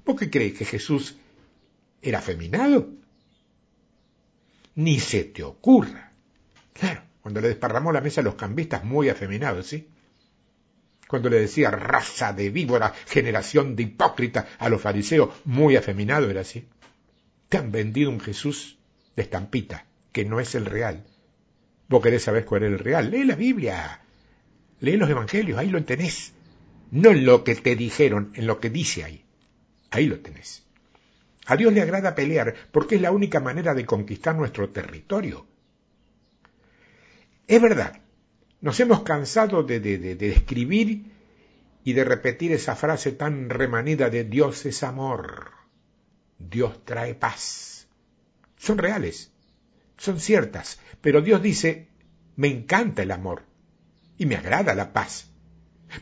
¿Por 0.03 0.15
qué 0.15 0.29
crees 0.29 0.57
que 0.57 0.65
Jesús 0.65 1.17
era 2.01 2.19
afeminado? 2.19 2.89
Ni 4.75 4.99
se 4.99 5.23
te 5.23 5.43
ocurra. 5.43 6.11
Claro, 6.73 7.01
cuando 7.21 7.41
le 7.41 7.49
desparramó 7.49 7.91
la 7.91 8.01
mesa 8.01 8.21
a 8.21 8.23
los 8.23 8.35
cambistas, 8.35 8.83
muy 8.83 9.09
afeminados, 9.09 9.67
¿sí? 9.67 9.87
Cuando 11.09 11.31
le 11.31 11.39
decía 11.39 11.71
raza 11.71 12.33
de 12.33 12.51
víbora, 12.51 12.93
generación 13.07 13.75
de 13.75 13.81
hipócritas 13.81 14.45
a 14.59 14.69
los 14.69 14.79
fariseos, 14.79 15.33
muy 15.43 15.75
afeminado 15.75 16.29
era 16.29 16.41
así. 16.41 16.67
Te 17.49 17.57
han 17.57 17.71
vendido 17.71 18.11
un 18.11 18.19
Jesús 18.19 18.77
de 19.15 19.23
estampita, 19.23 19.87
que 20.11 20.23
no 20.23 20.39
es 20.39 20.53
el 20.53 20.67
real. 20.67 21.07
Vos 21.87 22.03
querés 22.03 22.21
saber 22.21 22.45
cuál 22.45 22.61
es 22.61 22.73
el 22.73 22.77
real. 22.77 23.09
Lee 23.09 23.23
la 23.23 23.33
Biblia. 23.33 24.01
Lee 24.81 24.97
los 24.97 25.09
evangelios, 25.09 25.57
ahí 25.57 25.71
lo 25.71 25.83
tenés. 25.83 26.33
No 26.91 27.09
en 27.09 27.25
lo 27.25 27.43
que 27.43 27.55
te 27.55 27.75
dijeron, 27.75 28.31
en 28.35 28.45
lo 28.45 28.59
que 28.59 28.69
dice 28.69 29.03
ahí. 29.03 29.25
Ahí 29.89 30.05
lo 30.05 30.19
tenés. 30.19 30.63
A 31.47 31.57
Dios 31.57 31.73
le 31.73 31.81
agrada 31.81 32.13
pelear 32.13 32.53
porque 32.71 32.97
es 32.97 33.01
la 33.01 33.11
única 33.11 33.39
manera 33.39 33.73
de 33.73 33.83
conquistar 33.83 34.35
nuestro 34.35 34.69
territorio. 34.69 35.47
Es 37.47 37.59
verdad, 37.59 37.99
nos 38.61 38.79
hemos 38.79 39.03
cansado 39.03 39.63
de, 39.63 39.79
de, 39.79 39.97
de, 40.15 40.29
escribir 40.29 41.11
y 41.83 41.93
de 41.93 42.03
repetir 42.03 42.51
esa 42.51 42.75
frase 42.75 43.13
tan 43.13 43.49
remanida 43.49 44.09
de 44.09 44.25
Dios 44.25 44.65
es 44.65 44.83
amor, 44.83 45.51
Dios 46.37 46.83
trae 46.83 47.15
paz. 47.15 47.87
Son 48.57 48.77
reales, 48.77 49.31
son 49.97 50.19
ciertas, 50.19 50.79
pero 51.01 51.21
Dios 51.21 51.41
dice, 51.41 51.87
me 52.35 52.49
encanta 52.49 53.01
el 53.01 53.11
amor 53.11 53.43
y 54.17 54.25
me 54.25 54.35
agrada 54.35 54.75
la 54.75 54.91
paz, 54.91 55.31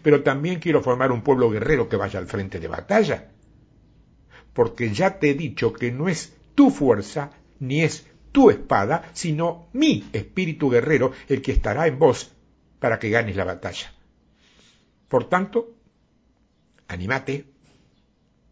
pero 0.02 0.24
también 0.24 0.60
quiero 0.60 0.82
formar 0.82 1.12
un 1.12 1.22
pueblo 1.22 1.52
guerrero 1.52 1.88
que 1.88 1.96
vaya 1.96 2.20
al 2.20 2.28
frente 2.28 2.60
de 2.60 2.68
batalla, 2.68 3.32
porque 4.54 4.92
ya 4.92 5.20
te 5.20 5.30
he 5.30 5.34
dicho 5.36 5.74
que 5.74 5.92
no 5.92 6.10
es 6.10 6.36
tu 6.56 6.72
fuerza 6.72 7.30
ni 7.60 7.84
es 7.84 8.08
tu 8.32 8.50
espada, 8.50 9.12
sino 9.14 9.70
mi 9.74 10.10
espíritu 10.12 10.72
guerrero, 10.72 11.12
el 11.28 11.44
que 11.44 11.52
estará 11.52 11.86
en 11.86 12.00
vos 12.00 12.37
para 12.80 13.00
que 13.00 13.10
ganes 13.10 13.36
la 13.36 13.44
batalla. 13.44 13.92
Por 15.08 15.30
tanto, 15.30 15.76
anímate, 16.88 17.46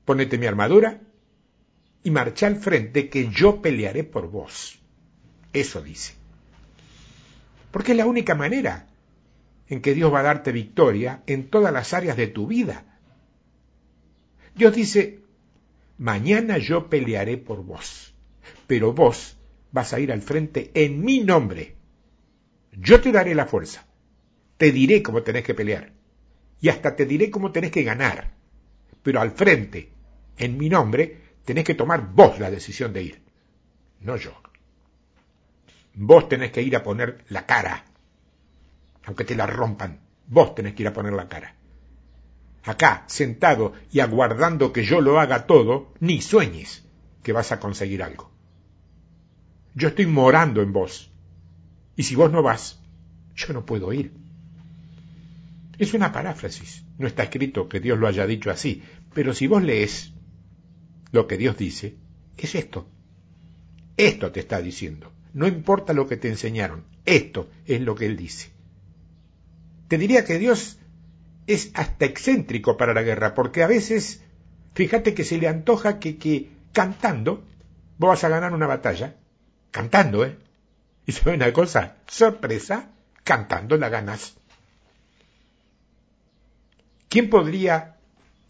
ponete 0.05 0.37
mi 0.37 0.45
armadura 0.45 1.01
y 2.03 2.11
marcha 2.11 2.47
al 2.47 2.57
frente 2.57 3.09
que 3.09 3.29
yo 3.29 3.61
pelearé 3.61 4.03
por 4.03 4.29
vos. 4.29 4.79
Eso 5.53 5.81
dice. 5.81 6.13
Porque 7.71 7.91
es 7.91 7.97
la 7.97 8.05
única 8.05 8.35
manera 8.35 8.87
en 9.67 9.81
que 9.81 9.93
Dios 9.93 10.13
va 10.13 10.19
a 10.19 10.23
darte 10.23 10.51
victoria 10.51 11.23
en 11.27 11.49
todas 11.49 11.73
las 11.73 11.93
áreas 11.93 12.15
de 12.15 12.27
tu 12.27 12.47
vida. 12.47 12.85
Dios 14.55 14.73
dice, 14.73 15.19
mañana 15.97 16.57
yo 16.57 16.89
pelearé 16.89 17.37
por 17.37 17.63
vos, 17.63 18.13
pero 18.67 18.93
vos 18.93 19.35
vas 19.71 19.93
a 19.93 19.99
ir 19.99 20.11
al 20.11 20.21
frente 20.21 20.71
en 20.73 21.03
mi 21.03 21.19
nombre. 21.19 21.75
Yo 22.71 23.01
te 23.01 23.11
daré 23.11 23.35
la 23.35 23.45
fuerza. 23.45 23.84
Te 24.57 24.71
diré 24.71 25.03
cómo 25.03 25.23
tenés 25.23 25.43
que 25.43 25.53
pelear. 25.53 25.91
Y 26.61 26.69
hasta 26.69 26.95
te 26.95 27.05
diré 27.05 27.29
cómo 27.29 27.51
tenés 27.51 27.71
que 27.71 27.83
ganar. 27.83 28.31
Pero 29.03 29.21
al 29.21 29.31
frente, 29.31 29.91
en 30.37 30.57
mi 30.57 30.69
nombre, 30.69 31.21
tenés 31.43 31.63
que 31.63 31.75
tomar 31.75 32.13
vos 32.13 32.39
la 32.39 32.49
decisión 32.49 32.93
de 32.93 33.03
ir. 33.03 33.21
No 34.01 34.15
yo. 34.17 34.33
Vos 35.93 36.27
tenés 36.27 36.51
que 36.51 36.61
ir 36.61 36.75
a 36.75 36.83
poner 36.83 37.23
la 37.29 37.45
cara. 37.45 37.85
Aunque 39.05 39.23
te 39.23 39.35
la 39.35 39.45
rompan, 39.45 39.99
vos 40.27 40.55
tenés 40.55 40.73
que 40.73 40.83
ir 40.83 40.87
a 40.87 40.93
poner 40.93 41.13
la 41.13 41.27
cara. 41.27 41.55
Acá, 42.63 43.03
sentado 43.07 43.73
y 43.91 43.99
aguardando 43.99 44.73
que 44.73 44.83
yo 44.83 44.99
lo 44.99 45.19
haga 45.19 45.45
todo, 45.45 45.93
ni 45.99 46.21
sueñes 46.21 46.83
que 47.21 47.31
vas 47.31 47.51
a 47.51 47.59
conseguir 47.59 48.01
algo. 48.01 48.31
Yo 49.75 49.89
estoy 49.89 50.07
morando 50.07 50.61
en 50.61 50.73
vos. 50.73 51.11
Y 51.95 52.03
si 52.03 52.15
vos 52.15 52.31
no 52.31 52.41
vas, 52.41 52.81
yo 53.35 53.53
no 53.53 53.65
puedo 53.65 53.93
ir. 53.93 54.24
Es 55.77 55.93
una 55.93 56.11
paráfrasis. 56.11 56.85
No 56.97 57.07
está 57.07 57.23
escrito 57.23 57.67
que 57.67 57.79
Dios 57.79 57.99
lo 57.99 58.07
haya 58.07 58.25
dicho 58.25 58.51
así. 58.51 58.83
Pero 59.13 59.33
si 59.33 59.47
vos 59.47 59.63
lees 59.63 60.13
lo 61.11 61.27
que 61.27 61.37
Dios 61.37 61.57
dice, 61.57 61.95
es 62.37 62.55
esto. 62.55 62.89
Esto 63.97 64.31
te 64.31 64.41
está 64.41 64.61
diciendo. 64.61 65.11
No 65.33 65.47
importa 65.47 65.93
lo 65.93 66.07
que 66.07 66.17
te 66.17 66.29
enseñaron. 66.29 66.85
Esto 67.05 67.49
es 67.65 67.81
lo 67.81 67.95
que 67.95 68.05
él 68.05 68.17
dice. 68.17 68.51
Te 69.87 69.97
diría 69.97 70.25
que 70.25 70.39
Dios 70.39 70.79
es 71.47 71.71
hasta 71.73 72.05
excéntrico 72.05 72.77
para 72.77 72.93
la 72.93 73.03
guerra, 73.03 73.35
porque 73.35 73.61
a 73.61 73.67
veces, 73.67 74.23
fíjate 74.73 75.13
que 75.13 75.23
se 75.23 75.37
le 75.37 75.47
antoja 75.47 75.99
que, 75.99 76.17
que 76.17 76.49
cantando 76.73 77.43
vos 77.97 78.09
vas 78.09 78.23
a 78.23 78.29
ganar 78.29 78.53
una 78.53 78.67
batalla. 78.67 79.15
Cantando, 79.71 80.25
¿eh? 80.25 80.37
Y 81.05 81.11
sabe 81.11 81.35
una 81.35 81.53
cosa, 81.53 81.97
sorpresa, 82.07 82.91
cantando 83.23 83.77
la 83.77 83.89
ganas. 83.89 84.37
¿Quién 87.15 87.29
podría, 87.29 87.95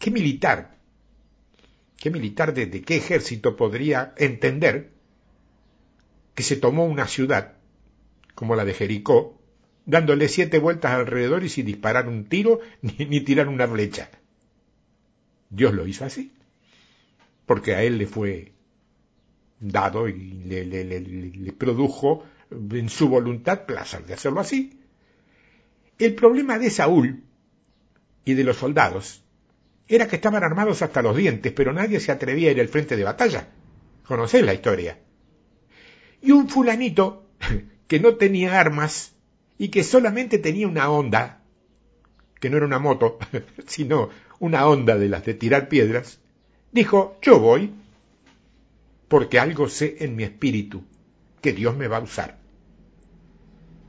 qué 0.00 0.10
militar, 0.10 0.76
qué 1.96 2.10
militar 2.10 2.52
de, 2.52 2.66
de 2.66 2.82
qué 2.82 2.96
ejército 2.96 3.54
podría 3.54 4.12
entender 4.16 4.90
que 6.34 6.42
se 6.42 6.56
tomó 6.56 6.84
una 6.84 7.06
ciudad 7.06 7.58
como 8.34 8.56
la 8.56 8.64
de 8.64 8.74
Jericó, 8.74 9.40
dándole 9.84 10.26
siete 10.26 10.58
vueltas 10.58 10.90
alrededor 10.90 11.44
y 11.44 11.48
sin 11.48 11.64
disparar 11.64 12.08
un 12.08 12.24
tiro 12.24 12.58
ni, 12.82 13.20
tirar 13.20 13.46
una 13.46 13.68
flecha. 13.68 14.10
Dios 15.48 15.72
lo 15.72 15.86
hizo 15.86 16.04
así, 16.04 16.32
porque 17.46 17.76
a 17.76 17.84
él 17.84 17.98
le 17.98 18.08
fue 18.08 18.52
dado 19.60 20.08
y 20.08 20.14
le, 20.14 20.64
le, 20.64 21.52
produjo 21.52 22.24
en 22.50 22.88
su 22.88 23.08
voluntad 23.08 23.64
placer 23.64 24.04
de 24.06 24.14
hacerlo 24.14 24.40
así. 24.40 24.80
El 26.00 26.16
problema 26.16 26.58
de 26.58 26.70
Saúl 26.70 27.25
y 28.26 28.34
de 28.34 28.44
los 28.44 28.58
soldados 28.58 29.24
era 29.88 30.06
que 30.06 30.16
estaban 30.16 30.44
armados 30.44 30.82
hasta 30.82 31.00
los 31.00 31.16
dientes, 31.16 31.52
pero 31.52 31.72
nadie 31.72 32.00
se 32.00 32.12
atrevía 32.12 32.50
a 32.50 32.52
ir 32.52 32.60
al 32.60 32.68
frente 32.68 32.96
de 32.96 33.04
batalla. 33.04 33.48
Conocéis 34.04 34.44
la 34.44 34.52
historia 34.52 34.98
y 36.26 36.32
un 36.32 36.48
fulanito 36.48 37.26
que 37.86 38.00
no 38.00 38.16
tenía 38.16 38.58
armas 38.58 39.14
y 39.58 39.68
que 39.68 39.84
solamente 39.84 40.38
tenía 40.38 40.66
una 40.66 40.90
onda, 40.90 41.42
que 42.40 42.50
no 42.50 42.56
era 42.56 42.66
una 42.66 42.78
moto, 42.78 43.18
sino 43.66 44.10
una 44.38 44.66
onda 44.66 44.98
de 44.98 45.08
las 45.08 45.24
de 45.24 45.34
tirar 45.34 45.68
piedras, 45.68 46.20
dijo, 46.72 47.16
yo 47.22 47.38
voy, 47.38 47.72
porque 49.08 49.38
algo 49.38 49.68
sé 49.68 49.96
en 50.00 50.16
mi 50.16 50.24
espíritu, 50.24 50.84
que 51.40 51.52
Dios 51.52 51.76
me 51.76 51.88
va 51.88 51.98
a 51.98 52.02
usar. 52.02 52.38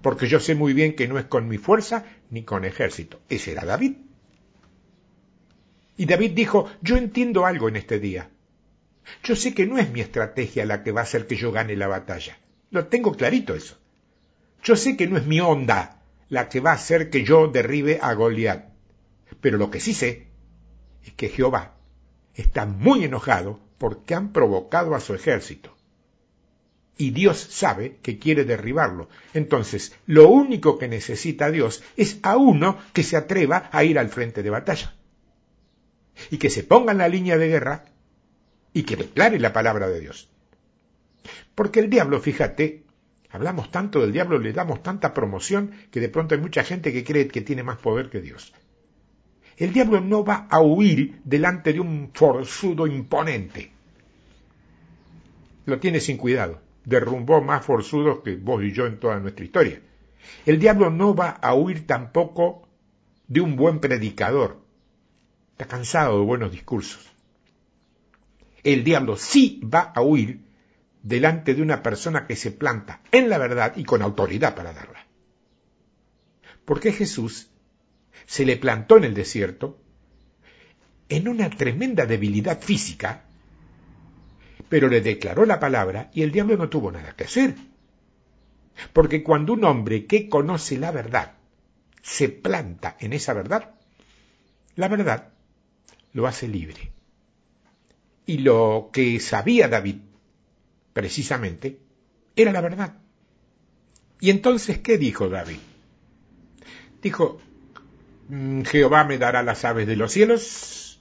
Porque 0.02 0.28
yo 0.28 0.39
sé 0.39 0.54
muy 0.56 0.73
bien 0.73 0.95
que 0.95 1.08
no 1.08 1.17
es 1.17 1.26
con 1.26 1.47
mi 1.47 1.58
fuerza 1.58 2.06
ni 2.30 2.43
con 2.43 2.63
ejército. 2.65 3.19
Ese 3.30 3.52
era 3.52 3.65
David. 3.65 3.93
Y 5.98 6.06
David 6.06 6.32
dijo, 6.32 6.70
yo 6.82 6.96
entiendo 6.96 7.46
algo 7.46 7.68
en 7.68 7.76
este 7.76 8.00
día. 8.00 8.30
Yo 9.24 9.36
sé 9.36 9.54
que 9.54 9.66
no 9.66 9.78
es 9.80 9.90
mi 9.90 10.02
estrategia 10.02 10.66
la 10.66 10.84
que 10.84 10.92
va 10.92 11.02
a 11.02 11.04
hacer 11.04 11.28
que 11.28 11.36
yo 11.36 11.52
gane 11.52 11.76
la 11.76 11.88
batalla. 11.88 12.38
Lo 12.70 12.86
tengo 12.88 13.14
clarito 13.14 13.56
eso. 13.56 13.78
Yo 14.64 14.76
sé 14.76 14.96
que 14.96 15.08
no 15.08 15.18
es 15.18 15.26
mi 15.26 15.40
onda 15.40 16.04
la 16.30 16.50
que 16.50 16.60
va 16.60 16.72
a 16.72 16.76
hacer 16.76 17.10
que 17.10 17.24
yo 17.24 17.48
derribe 17.48 18.00
a 18.02 18.14
Goliat. 18.14 18.70
Pero 19.42 19.58
lo 19.58 19.72
que 19.72 19.80
sí 19.80 19.94
sé 19.94 20.28
es 21.04 21.14
que 21.14 21.30
Jehová 21.30 21.78
está 22.36 22.66
muy 22.66 23.06
enojado 23.06 23.60
porque 23.78 24.14
han 24.14 24.34
provocado 24.34 24.94
a 24.94 25.00
su 25.00 25.14
ejército. 25.14 25.76
Y 26.98 27.12
Dios 27.12 27.38
sabe 27.38 27.98
que 28.02 28.18
quiere 28.18 28.44
derribarlo. 28.44 29.08
Entonces, 29.34 29.96
lo 30.06 30.30
único 30.30 30.78
que 30.78 30.88
necesita 30.88 31.52
Dios 31.52 31.84
es 31.96 32.20
a 32.24 32.38
uno 32.38 32.78
que 32.94 33.04
se 33.04 33.18
atreva 33.18 33.70
a 33.72 33.84
ir 33.84 34.00
al 34.00 34.10
frente 34.10 34.42
de 34.42 34.50
batalla. 34.50 34.96
Y 36.32 36.38
que 36.38 36.49
se 36.49 36.63
ponga 36.63 36.91
en 36.91 36.97
la 36.99 37.08
línea 37.08 37.38
de 37.38 37.47
guerra 37.47 37.86
y 38.73 38.84
que 38.84 38.95
declare 38.95 39.39
la 39.39 39.53
palabra 39.53 39.88
de 39.88 39.99
Dios. 39.99 40.30
Porque 41.56 41.80
el 41.80 41.89
diablo, 41.89 42.19
fíjate, 42.19 42.84
hablamos 43.30 43.71
tanto 43.71 44.01
del 44.01 44.13
diablo, 44.13 44.38
le 44.39 44.53
damos 44.53 44.84
tanta 44.84 45.13
promoción 45.13 45.71
que 45.91 45.99
de 45.99 46.10
pronto 46.10 46.36
hay 46.36 46.41
mucha 46.41 46.63
gente 46.63 46.93
que 46.93 47.03
cree 47.03 47.27
que 47.27 47.41
tiene 47.41 47.63
más 47.63 47.77
poder 47.77 48.10
que 48.10 48.21
Dios. 48.21 48.53
El 49.58 49.73
diablo 49.73 50.01
no 50.01 50.23
va 50.23 50.47
a 50.49 50.62
huir 50.62 51.19
delante 51.23 51.73
de 51.73 51.80
un 51.80 52.12
forzudo 52.13 52.86
imponente. 52.86 53.71
Lo 55.65 55.80
tiene 55.80 55.99
sin 55.99 56.17
cuidado. 56.17 56.62
Derrumbó 56.86 57.41
más 57.41 57.65
forzudos 57.65 58.19
que 58.19 58.36
vos 58.36 58.63
y 58.63 58.71
yo 58.71 58.86
en 58.86 58.99
toda 58.99 59.19
nuestra 59.19 59.43
historia. 59.43 59.82
El 60.45 60.60
diablo 60.60 60.91
no 60.91 61.15
va 61.15 61.30
a 61.30 61.56
huir 61.56 61.88
tampoco 61.88 62.67
de 63.27 63.41
un 63.41 63.56
buen 63.56 63.80
predicador. 63.80 64.62
Está 65.58 65.67
cansado 65.67 66.20
de 66.20 66.26
buenos 66.26 66.52
discursos 66.52 67.08
el 68.74 68.84
diablo 68.84 69.15
sí 69.15 69.62
va 69.63 69.93
a 69.96 70.02
huir 70.02 70.41
delante 71.02 71.56
de 71.56 71.62
una 71.62 71.82
persona 71.82 72.28
que 72.28 72.36
se 72.36 72.52
planta 72.52 73.00
en 73.12 73.30
la 73.30 73.38
verdad 73.38 73.74
y 73.78 73.86
con 73.86 74.02
autoridad 74.02 74.56
para 74.56 74.74
darla. 74.74 75.06
Porque 76.65 76.91
Jesús 76.91 77.50
se 78.26 78.46
le 78.46 78.58
plantó 78.58 78.98
en 78.98 79.06
el 79.06 79.13
desierto 79.13 79.80
en 81.08 81.30
una 81.30 81.50
tremenda 81.50 82.06
debilidad 82.06 82.60
física, 82.60 83.24
pero 84.67 84.89
le 84.89 85.00
declaró 85.00 85.46
la 85.46 85.62
palabra 85.62 86.12
y 86.13 86.24
el 86.24 86.34
diablo 86.34 86.58
no 86.58 86.67
tuvo 86.67 86.91
nada 86.91 87.15
que 87.15 87.24
hacer. 87.24 87.56
Porque 88.91 89.24
cuando 89.24 89.54
un 89.54 89.63
hombre 89.63 90.06
que 90.06 90.28
conoce 90.28 90.78
la 90.78 90.91
verdad 90.91 91.36
se 92.02 92.28
planta 92.28 92.98
en 93.00 93.13
esa 93.13 93.32
verdad, 93.32 93.76
la 94.76 94.89
verdad 94.89 95.37
lo 96.13 96.28
hace 96.28 96.48
libre. 96.48 96.91
Y 98.26 98.39
lo 98.39 98.89
que 98.91 99.20
sabía 99.20 99.67
David, 99.67 99.98
precisamente, 100.93 101.80
era 102.36 102.52
la 102.52 102.62
verdad. 102.62 102.98
Y 104.20 104.30
entonces, 104.30 104.80
¿qué 104.80 104.98
dijo 104.98 105.30
David? 105.30 105.60
Dijo, 107.02 107.39
mm, 108.30 108.63
Jehová 108.63 109.04
me 109.04 109.17
dará 109.17 109.43
las 109.43 109.63
aves 109.63 109.88
de 109.88 109.96
los 109.96 110.12
cielos, 110.12 111.00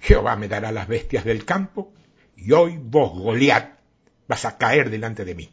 Jehová 0.00 0.36
me 0.36 0.48
dará 0.48 0.72
las 0.72 0.88
bestias 0.88 1.24
del 1.24 1.44
campo, 1.44 1.92
y 2.36 2.52
hoy 2.52 2.78
vos, 2.78 3.18
Goliat, 3.18 3.78
vas 4.26 4.44
a 4.44 4.56
caer 4.56 4.90
delante 4.90 5.24
de 5.24 5.34
mí. 5.34 5.50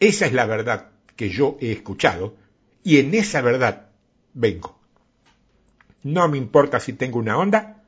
Esa 0.00 0.26
es 0.26 0.32
la 0.32 0.46
verdad 0.46 0.90
que 1.14 1.30
yo 1.30 1.56
he 1.60 1.70
escuchado, 1.70 2.36
y 2.82 2.98
en 2.98 3.14
esa 3.14 3.40
verdad 3.40 3.90
vengo. 4.34 4.81
No 6.02 6.28
me 6.28 6.38
importa 6.38 6.80
si 6.80 6.94
tengo 6.94 7.18
una 7.18 7.38
onda, 7.38 7.84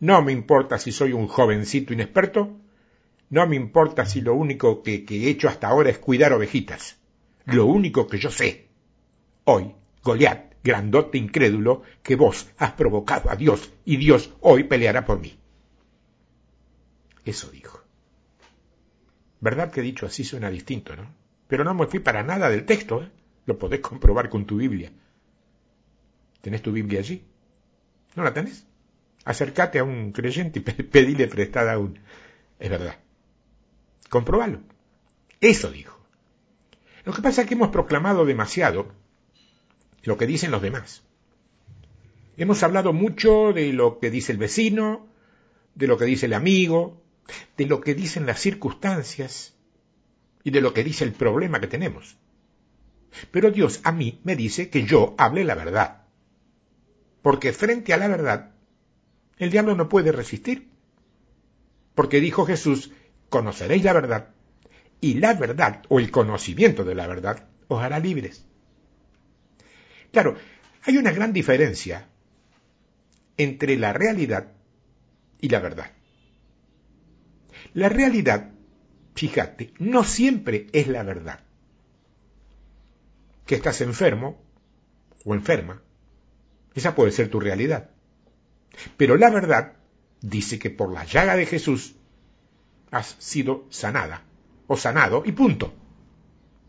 no 0.00 0.22
me 0.22 0.32
importa 0.32 0.78
si 0.78 0.92
soy 0.92 1.12
un 1.12 1.28
jovencito 1.28 1.92
inexperto, 1.92 2.58
no 3.30 3.46
me 3.46 3.56
importa 3.56 4.04
si 4.04 4.20
lo 4.20 4.34
único 4.34 4.82
que, 4.82 5.04
he 5.08 5.28
hecho 5.28 5.48
hasta 5.48 5.68
ahora 5.68 5.90
es 5.90 5.98
cuidar 5.98 6.32
ovejitas. 6.32 6.98
Lo 7.46 7.66
único 7.66 8.06
que 8.06 8.18
yo 8.18 8.30
sé, 8.30 8.68
hoy, 9.44 9.74
Goliat, 10.02 10.54
grandote 10.62 11.18
incrédulo, 11.18 11.82
que 12.02 12.16
vos 12.16 12.50
has 12.58 12.72
provocado 12.72 13.30
a 13.30 13.36
Dios 13.36 13.72
y 13.84 13.96
Dios 13.96 14.32
hoy 14.40 14.64
peleará 14.64 15.04
por 15.04 15.20
mí. 15.20 15.38
Eso 17.24 17.50
dijo. 17.50 17.82
¿Verdad 19.40 19.70
que 19.70 19.82
dicho 19.82 20.06
así 20.06 20.24
suena 20.24 20.50
distinto, 20.50 20.96
no? 20.96 21.14
Pero 21.48 21.64
no 21.64 21.74
me 21.74 21.86
fui 21.86 22.00
para 22.00 22.22
nada 22.22 22.48
del 22.48 22.64
texto, 22.64 23.02
¿eh? 23.02 23.10
Lo 23.46 23.58
podés 23.58 23.80
comprobar 23.80 24.30
con 24.30 24.46
tu 24.46 24.56
Biblia. 24.56 24.90
¿Tenés 26.40 26.62
tu 26.62 26.72
Biblia 26.72 27.00
allí? 27.00 27.22
¿No 28.14 28.22
la 28.22 28.32
tenés? 28.32 28.66
Acércate 29.24 29.78
a 29.78 29.84
un 29.84 30.12
creyente 30.12 30.58
y 30.58 30.62
pedile 30.82 31.28
prestada 31.28 31.74
a 31.74 31.78
un. 31.78 31.98
Es 32.58 32.70
verdad. 32.70 32.98
Comprobalo. 34.08 34.60
Eso 35.40 35.70
dijo. 35.70 35.98
Lo 37.04 37.12
que 37.12 37.22
pasa 37.22 37.42
es 37.42 37.48
que 37.48 37.54
hemos 37.54 37.70
proclamado 37.70 38.24
demasiado 38.24 38.92
lo 40.02 40.16
que 40.16 40.26
dicen 40.26 40.50
los 40.50 40.62
demás. 40.62 41.02
Hemos 42.36 42.62
hablado 42.62 42.92
mucho 42.92 43.52
de 43.52 43.72
lo 43.72 43.98
que 43.98 44.10
dice 44.10 44.32
el 44.32 44.38
vecino, 44.38 45.06
de 45.74 45.86
lo 45.86 45.98
que 45.98 46.04
dice 46.04 46.26
el 46.26 46.34
amigo, 46.34 47.02
de 47.56 47.66
lo 47.66 47.80
que 47.80 47.94
dicen 47.94 48.26
las 48.26 48.40
circunstancias 48.40 49.54
y 50.42 50.50
de 50.50 50.60
lo 50.60 50.74
que 50.74 50.84
dice 50.84 51.04
el 51.04 51.12
problema 51.12 51.60
que 51.60 51.68
tenemos. 51.68 52.16
Pero 53.30 53.50
Dios 53.50 53.80
a 53.84 53.92
mí 53.92 54.20
me 54.24 54.36
dice 54.36 54.68
que 54.68 54.84
yo 54.84 55.14
hable 55.18 55.44
la 55.44 55.54
verdad. 55.54 56.03
Porque 57.24 57.54
frente 57.54 57.94
a 57.94 57.96
la 57.96 58.06
verdad 58.06 58.50
el 59.38 59.50
diablo 59.50 59.74
no 59.74 59.88
puede 59.88 60.12
resistir. 60.12 60.68
Porque 61.94 62.20
dijo 62.20 62.44
Jesús, 62.44 62.92
conoceréis 63.30 63.82
la 63.82 63.94
verdad, 63.94 64.34
y 65.00 65.14
la 65.14 65.32
verdad, 65.32 65.84
o 65.88 66.00
el 66.00 66.10
conocimiento 66.10 66.84
de 66.84 66.94
la 66.94 67.06
verdad, 67.06 67.48
os 67.68 67.82
hará 67.82 67.98
libres. 67.98 68.44
Claro, 70.12 70.36
hay 70.82 70.98
una 70.98 71.12
gran 71.12 71.32
diferencia 71.32 72.10
entre 73.38 73.78
la 73.78 73.94
realidad 73.94 74.52
y 75.40 75.48
la 75.48 75.60
verdad. 75.60 75.92
La 77.72 77.88
realidad, 77.88 78.50
fíjate, 79.14 79.72
no 79.78 80.04
siempre 80.04 80.66
es 80.74 80.88
la 80.88 81.02
verdad. 81.02 81.40
Que 83.46 83.54
estás 83.54 83.80
enfermo 83.80 84.44
o 85.24 85.34
enferma, 85.34 85.80
esa 86.74 86.94
puede 86.94 87.12
ser 87.12 87.28
tu 87.28 87.40
realidad. 87.40 87.90
Pero 88.96 89.16
la 89.16 89.30
verdad 89.30 89.74
dice 90.20 90.58
que 90.58 90.70
por 90.70 90.92
la 90.92 91.04
llaga 91.04 91.36
de 91.36 91.46
Jesús 91.46 91.94
has 92.90 93.16
sido 93.18 93.66
sanada 93.70 94.22
o 94.66 94.76
sanado 94.76 95.22
y 95.24 95.32
punto. 95.32 95.72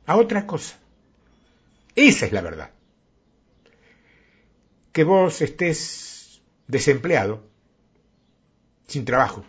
A 0.05 0.17
otra 0.17 0.45
cosa. 0.45 0.77
Esa 1.95 2.25
es 2.25 2.31
la 2.31 2.41
verdad. 2.41 2.71
Que 4.91 5.03
vos 5.03 5.41
estés 5.41 6.41
desempleado, 6.67 7.43
sin 8.87 9.05
trabajo, 9.05 9.45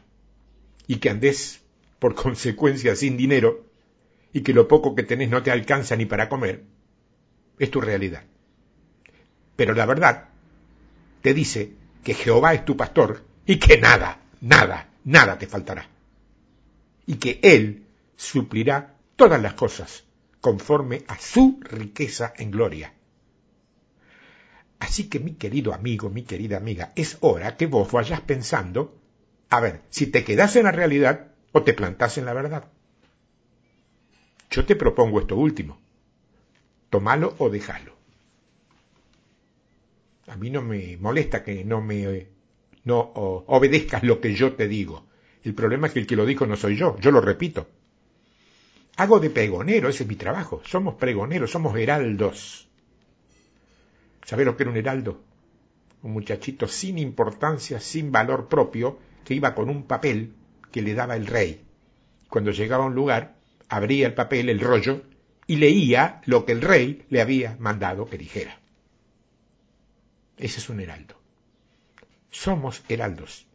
y 0.86 0.96
que 0.96 1.10
andes 1.10 1.60
por 1.98 2.14
consecuencia 2.22 2.96
sin 2.96 3.16
dinero, 3.16 3.66
y 4.32 4.42
que 4.42 4.52
lo 4.52 4.68
poco 4.68 4.94
que 4.94 5.02
tenés 5.02 5.28
no 5.28 5.42
te 5.42 5.50
alcanza 5.50 5.96
ni 5.96 6.06
para 6.06 6.28
comer, 6.28 6.64
es 7.58 7.70
tu 7.70 7.80
realidad. 7.80 8.24
Pero 9.56 9.74
la 9.74 9.86
verdad 9.86 10.28
te 11.26 11.34
dice 11.34 11.72
que 12.04 12.14
Jehová 12.14 12.54
es 12.54 12.64
tu 12.64 12.76
pastor 12.76 13.24
y 13.44 13.58
que 13.58 13.78
nada, 13.78 14.20
nada, 14.40 14.90
nada 15.02 15.36
te 15.36 15.48
faltará. 15.48 15.88
Y 17.04 17.16
que 17.16 17.40
Él 17.42 17.84
suplirá 18.14 18.94
todas 19.16 19.42
las 19.42 19.54
cosas 19.54 20.04
conforme 20.40 21.02
a 21.08 21.18
su 21.18 21.58
riqueza 21.62 22.32
en 22.36 22.52
gloria. 22.52 22.94
Así 24.78 25.08
que 25.08 25.18
mi 25.18 25.34
querido 25.34 25.74
amigo, 25.74 26.10
mi 26.10 26.22
querida 26.22 26.58
amiga, 26.58 26.92
es 26.94 27.18
hora 27.22 27.56
que 27.56 27.66
vos 27.66 27.90
vayas 27.90 28.20
pensando, 28.20 28.96
a 29.50 29.58
ver, 29.58 29.82
si 29.90 30.06
te 30.06 30.22
quedas 30.22 30.54
en 30.54 30.62
la 30.62 30.70
realidad 30.70 31.32
o 31.50 31.64
te 31.64 31.74
plantás 31.74 32.18
en 32.18 32.26
la 32.26 32.34
verdad. 32.34 32.70
Yo 34.48 34.64
te 34.64 34.76
propongo 34.76 35.18
esto 35.18 35.34
último. 35.34 35.80
Tomalo 36.88 37.34
o 37.38 37.50
déjalo. 37.50 37.95
A 40.28 40.36
mí 40.36 40.50
no 40.50 40.62
me 40.62 40.96
molesta 40.96 41.42
que 41.44 41.64
no 41.64 41.80
me 41.80 42.28
no 42.84 43.00
obedezcas 43.00 44.02
lo 44.04 44.20
que 44.20 44.34
yo 44.34 44.54
te 44.54 44.68
digo. 44.68 45.06
El 45.42 45.54
problema 45.54 45.88
es 45.88 45.92
que 45.92 46.00
el 46.00 46.06
que 46.06 46.16
lo 46.16 46.24
dijo 46.24 46.46
no 46.46 46.56
soy 46.56 46.76
yo, 46.76 46.96
yo 47.00 47.10
lo 47.10 47.20
repito. 47.20 47.68
Hago 48.96 49.20
de 49.20 49.30
pregonero, 49.30 49.88
ese 49.88 50.04
es 50.04 50.08
mi 50.08 50.16
trabajo. 50.16 50.62
Somos 50.64 50.94
pregoneros, 50.94 51.50
somos 51.50 51.76
heraldos. 51.76 52.68
¿Sabes 54.24 54.46
lo 54.46 54.56
que 54.56 54.62
era 54.62 54.70
un 54.70 54.76
heraldo? 54.76 55.20
Un 56.02 56.12
muchachito 56.12 56.66
sin 56.66 56.98
importancia, 56.98 57.78
sin 57.80 58.10
valor 58.10 58.48
propio, 58.48 58.98
que 59.24 59.34
iba 59.34 59.54
con 59.54 59.68
un 59.68 59.84
papel 59.84 60.32
que 60.72 60.82
le 60.82 60.94
daba 60.94 61.16
el 61.16 61.26
rey. 61.26 61.62
Cuando 62.28 62.52
llegaba 62.52 62.84
a 62.84 62.86
un 62.86 62.94
lugar, 62.94 63.36
abría 63.68 64.06
el 64.06 64.14
papel, 64.14 64.48
el 64.48 64.60
rollo, 64.60 65.02
y 65.46 65.56
leía 65.56 66.20
lo 66.24 66.44
que 66.44 66.52
el 66.52 66.62
rey 66.62 67.04
le 67.10 67.20
había 67.20 67.56
mandado 67.58 68.06
que 68.06 68.18
dijera. 68.18 68.60
Ese 70.36 70.60
es 70.60 70.68
un 70.68 70.80
heraldo. 70.80 71.14
Somos 72.30 72.82
heraldos. 72.88 73.46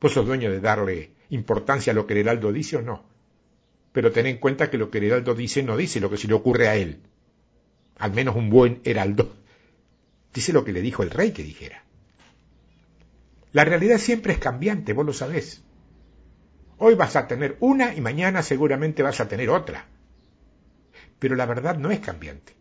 ¿Vos 0.00 0.12
sos 0.12 0.26
dueño 0.26 0.50
de 0.50 0.60
darle 0.60 1.12
importancia 1.30 1.92
a 1.92 1.94
lo 1.94 2.06
que 2.06 2.14
el 2.14 2.20
heraldo 2.20 2.52
dice 2.52 2.76
o 2.76 2.82
no? 2.82 3.04
Pero 3.92 4.12
ten 4.12 4.26
en 4.26 4.38
cuenta 4.38 4.70
que 4.70 4.78
lo 4.78 4.90
que 4.90 4.98
el 4.98 5.04
heraldo 5.04 5.34
dice 5.34 5.62
no 5.62 5.76
dice 5.76 6.00
lo 6.00 6.10
que 6.10 6.16
se 6.16 6.28
le 6.28 6.34
ocurre 6.34 6.68
a 6.68 6.76
él. 6.76 7.00
Al 7.98 8.12
menos 8.12 8.36
un 8.36 8.50
buen 8.50 8.80
heraldo. 8.84 9.34
Dice 10.34 10.52
lo 10.52 10.64
que 10.66 10.72
le 10.72 10.82
dijo 10.82 11.02
el 11.02 11.08
rey 11.08 11.32
que 11.32 11.42
dijera. 11.42 11.82
La 13.52 13.64
realidad 13.64 13.96
siempre 13.96 14.34
es 14.34 14.38
cambiante, 14.38 14.92
vos 14.92 15.06
lo 15.06 15.14
sabés. 15.14 15.62
Hoy 16.76 16.94
vas 16.94 17.16
a 17.16 17.26
tener 17.26 17.56
una 17.60 17.94
y 17.94 18.02
mañana 18.02 18.42
seguramente 18.42 19.02
vas 19.02 19.18
a 19.20 19.28
tener 19.28 19.48
otra. 19.48 19.86
Pero 21.18 21.36
la 21.36 21.46
verdad 21.46 21.78
no 21.78 21.90
es 21.90 22.00
cambiante. 22.00 22.55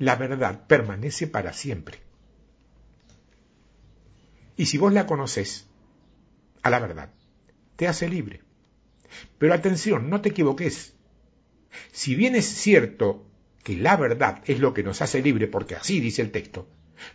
La 0.00 0.16
verdad 0.16 0.66
permanece 0.66 1.26
para 1.26 1.52
siempre. 1.52 1.98
Y 4.56 4.64
si 4.64 4.78
vos 4.78 4.94
la 4.94 5.06
conoces, 5.06 5.66
a 6.62 6.70
la 6.70 6.78
verdad, 6.78 7.10
te 7.76 7.86
hace 7.86 8.08
libre. 8.08 8.40
Pero 9.36 9.52
atención, 9.52 10.08
no 10.08 10.22
te 10.22 10.30
equivoques. 10.30 10.94
Si 11.92 12.14
bien 12.14 12.34
es 12.34 12.46
cierto 12.46 13.26
que 13.62 13.76
la 13.76 13.98
verdad 13.98 14.42
es 14.46 14.58
lo 14.58 14.72
que 14.72 14.82
nos 14.82 15.02
hace 15.02 15.20
libre, 15.20 15.48
porque 15.48 15.76
así 15.76 16.00
dice 16.00 16.22
el 16.22 16.30
texto, 16.30 16.66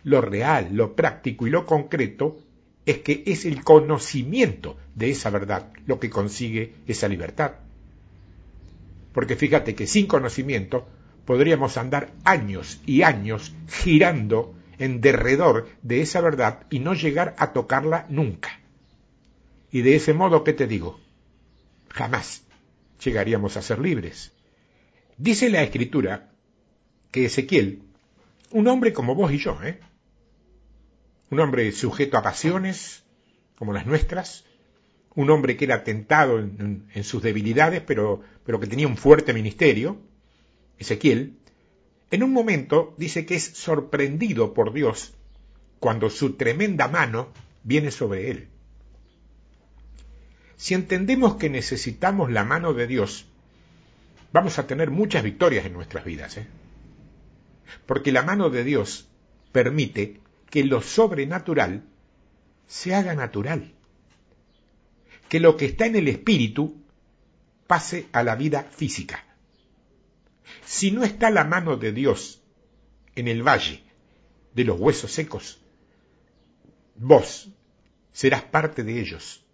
lo 0.04 0.20
real, 0.20 0.68
lo 0.70 0.94
práctico 0.94 1.48
y 1.48 1.50
lo 1.50 1.66
concreto 1.66 2.38
es 2.84 2.98
que 2.98 3.24
es 3.26 3.46
el 3.46 3.64
conocimiento 3.64 4.78
de 4.94 5.10
esa 5.10 5.30
verdad 5.30 5.72
lo 5.86 5.98
que 5.98 6.08
consigue 6.08 6.76
esa 6.86 7.08
libertad. 7.08 7.56
Porque 9.12 9.34
fíjate 9.34 9.74
que 9.74 9.88
sin 9.88 10.06
conocimiento 10.06 10.86
podríamos 11.26 11.76
andar 11.76 12.12
años 12.24 12.80
y 12.86 13.02
años 13.02 13.54
girando 13.68 14.54
en 14.78 15.00
derredor 15.00 15.68
de 15.82 16.00
esa 16.00 16.20
verdad 16.20 16.66
y 16.70 16.78
no 16.78 16.94
llegar 16.94 17.34
a 17.38 17.52
tocarla 17.52 18.06
nunca. 18.08 18.60
Y 19.70 19.82
de 19.82 19.96
ese 19.96 20.14
modo, 20.14 20.44
¿qué 20.44 20.52
te 20.52 20.66
digo? 20.66 21.00
Jamás 21.90 22.44
llegaríamos 23.04 23.56
a 23.56 23.62
ser 23.62 23.78
libres. 23.80 24.32
Dice 25.18 25.50
la 25.50 25.62
escritura 25.62 26.30
que 27.10 27.26
Ezequiel, 27.26 27.82
un 28.50 28.68
hombre 28.68 28.92
como 28.92 29.14
vos 29.14 29.32
y 29.32 29.38
yo, 29.38 29.58
¿eh? 29.62 29.80
un 31.30 31.40
hombre 31.40 31.72
sujeto 31.72 32.16
a 32.16 32.22
pasiones 32.22 33.04
como 33.56 33.72
las 33.72 33.86
nuestras, 33.86 34.44
un 35.14 35.30
hombre 35.30 35.56
que 35.56 35.64
era 35.64 35.82
tentado 35.82 36.38
en, 36.38 36.86
sus 37.02 37.22
debilidades, 37.22 37.80
pero, 37.80 38.22
pero 38.44 38.60
que 38.60 38.66
tenía 38.66 38.86
un 38.86 38.98
fuerte 38.98 39.32
ministerio, 39.32 39.98
Ezequiel, 40.78 41.36
en 42.10 42.22
un 42.22 42.32
momento 42.32 42.94
dice 42.98 43.26
que 43.26 43.34
es 43.34 43.44
sorprendido 43.44 44.54
por 44.54 44.72
Dios 44.72 45.14
cuando 45.80 46.10
su 46.10 46.34
tremenda 46.34 46.88
mano 46.88 47.28
viene 47.62 47.90
sobre 47.90 48.30
él. 48.30 48.48
Si 50.56 50.74
entendemos 50.74 51.36
que 51.36 51.50
necesitamos 51.50 52.30
la 52.30 52.44
mano 52.44 52.72
de 52.72 52.86
Dios, 52.86 53.26
vamos 54.32 54.58
a 54.58 54.66
tener 54.66 54.90
muchas 54.90 55.22
victorias 55.22 55.66
en 55.66 55.74
nuestras 55.74 56.04
vidas. 56.04 56.38
¿eh? 56.38 56.46
Porque 57.84 58.12
la 58.12 58.22
mano 58.22 58.48
de 58.50 58.64
Dios 58.64 59.08
permite 59.52 60.20
que 60.50 60.64
lo 60.64 60.80
sobrenatural 60.80 61.84
se 62.66 62.94
haga 62.94 63.14
natural. 63.14 63.72
Que 65.28 65.40
lo 65.40 65.56
que 65.56 65.66
está 65.66 65.86
en 65.86 65.96
el 65.96 66.08
espíritu 66.08 66.82
pase 67.66 68.06
a 68.12 68.22
la 68.22 68.36
vida 68.36 68.62
física. 68.62 69.25
Si 70.64 70.90
no 70.90 71.04
está 71.04 71.30
la 71.30 71.44
mano 71.44 71.76
de 71.76 71.92
Dios 71.92 72.42
en 73.14 73.28
el 73.28 73.42
valle 73.42 73.82
de 74.54 74.64
los 74.64 74.78
huesos 74.78 75.12
secos, 75.12 75.60
vos 76.96 77.48
serás 78.12 78.42
parte 78.42 78.82
de 78.82 79.00
ellos. 79.00 79.44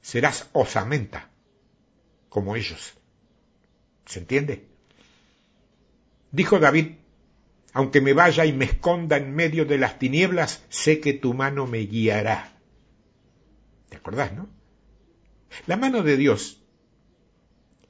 Serás 0.00 0.48
osamenta 0.52 1.30
como 2.28 2.56
ellos. 2.56 2.94
¿Se 4.06 4.18
entiende? 4.18 4.68
Dijo 6.30 6.58
David 6.58 6.96
aunque 7.74 8.00
me 8.00 8.12
vaya 8.12 8.46
y 8.46 8.52
me 8.52 8.66
esconda 8.66 9.16
en 9.16 9.34
medio 9.34 9.66
de 9.66 9.78
las 9.78 9.98
tinieblas, 9.98 10.64
sé 10.68 11.00
que 11.00 11.12
tu 11.12 11.34
mano 11.34 11.66
me 11.66 11.80
guiará. 11.80 12.52
¿Te 13.88 13.96
acordás, 13.96 14.32
no? 14.32 14.48
La 15.66 15.76
mano 15.76 16.04
de 16.04 16.16
Dios 16.16 16.62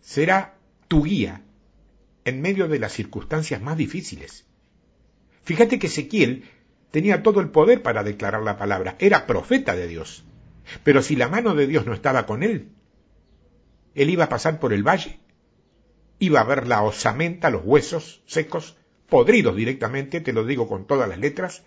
será 0.00 0.56
tu 0.88 1.04
guía 1.04 1.42
en 2.24 2.40
medio 2.40 2.68
de 2.68 2.78
las 2.78 2.92
circunstancias 2.92 3.60
más 3.60 3.76
difíciles. 3.76 4.46
Fíjate 5.44 5.78
que 5.78 5.88
Ezequiel 5.88 6.44
tenía 6.90 7.22
todo 7.22 7.40
el 7.40 7.50
poder 7.50 7.82
para 7.82 8.02
declarar 8.02 8.42
la 8.42 8.56
palabra, 8.56 8.96
era 8.98 9.26
profeta 9.26 9.74
de 9.74 9.86
Dios. 9.86 10.24
Pero 10.82 11.02
si 11.02 11.16
la 11.16 11.28
mano 11.28 11.54
de 11.54 11.66
Dios 11.66 11.86
no 11.86 11.92
estaba 11.92 12.24
con 12.26 12.42
él, 12.42 12.68
él 13.94 14.10
iba 14.10 14.24
a 14.24 14.28
pasar 14.28 14.58
por 14.58 14.72
el 14.72 14.82
valle, 14.82 15.18
iba 16.18 16.40
a 16.40 16.44
ver 16.44 16.66
la 16.66 16.82
osamenta, 16.82 17.50
los 17.50 17.62
huesos 17.64 18.22
secos, 18.26 18.76
podridos 19.08 19.54
directamente, 19.56 20.20
te 20.20 20.32
lo 20.32 20.44
digo 20.44 20.68
con 20.68 20.86
todas 20.86 21.08
las 21.08 21.18
letras, 21.18 21.64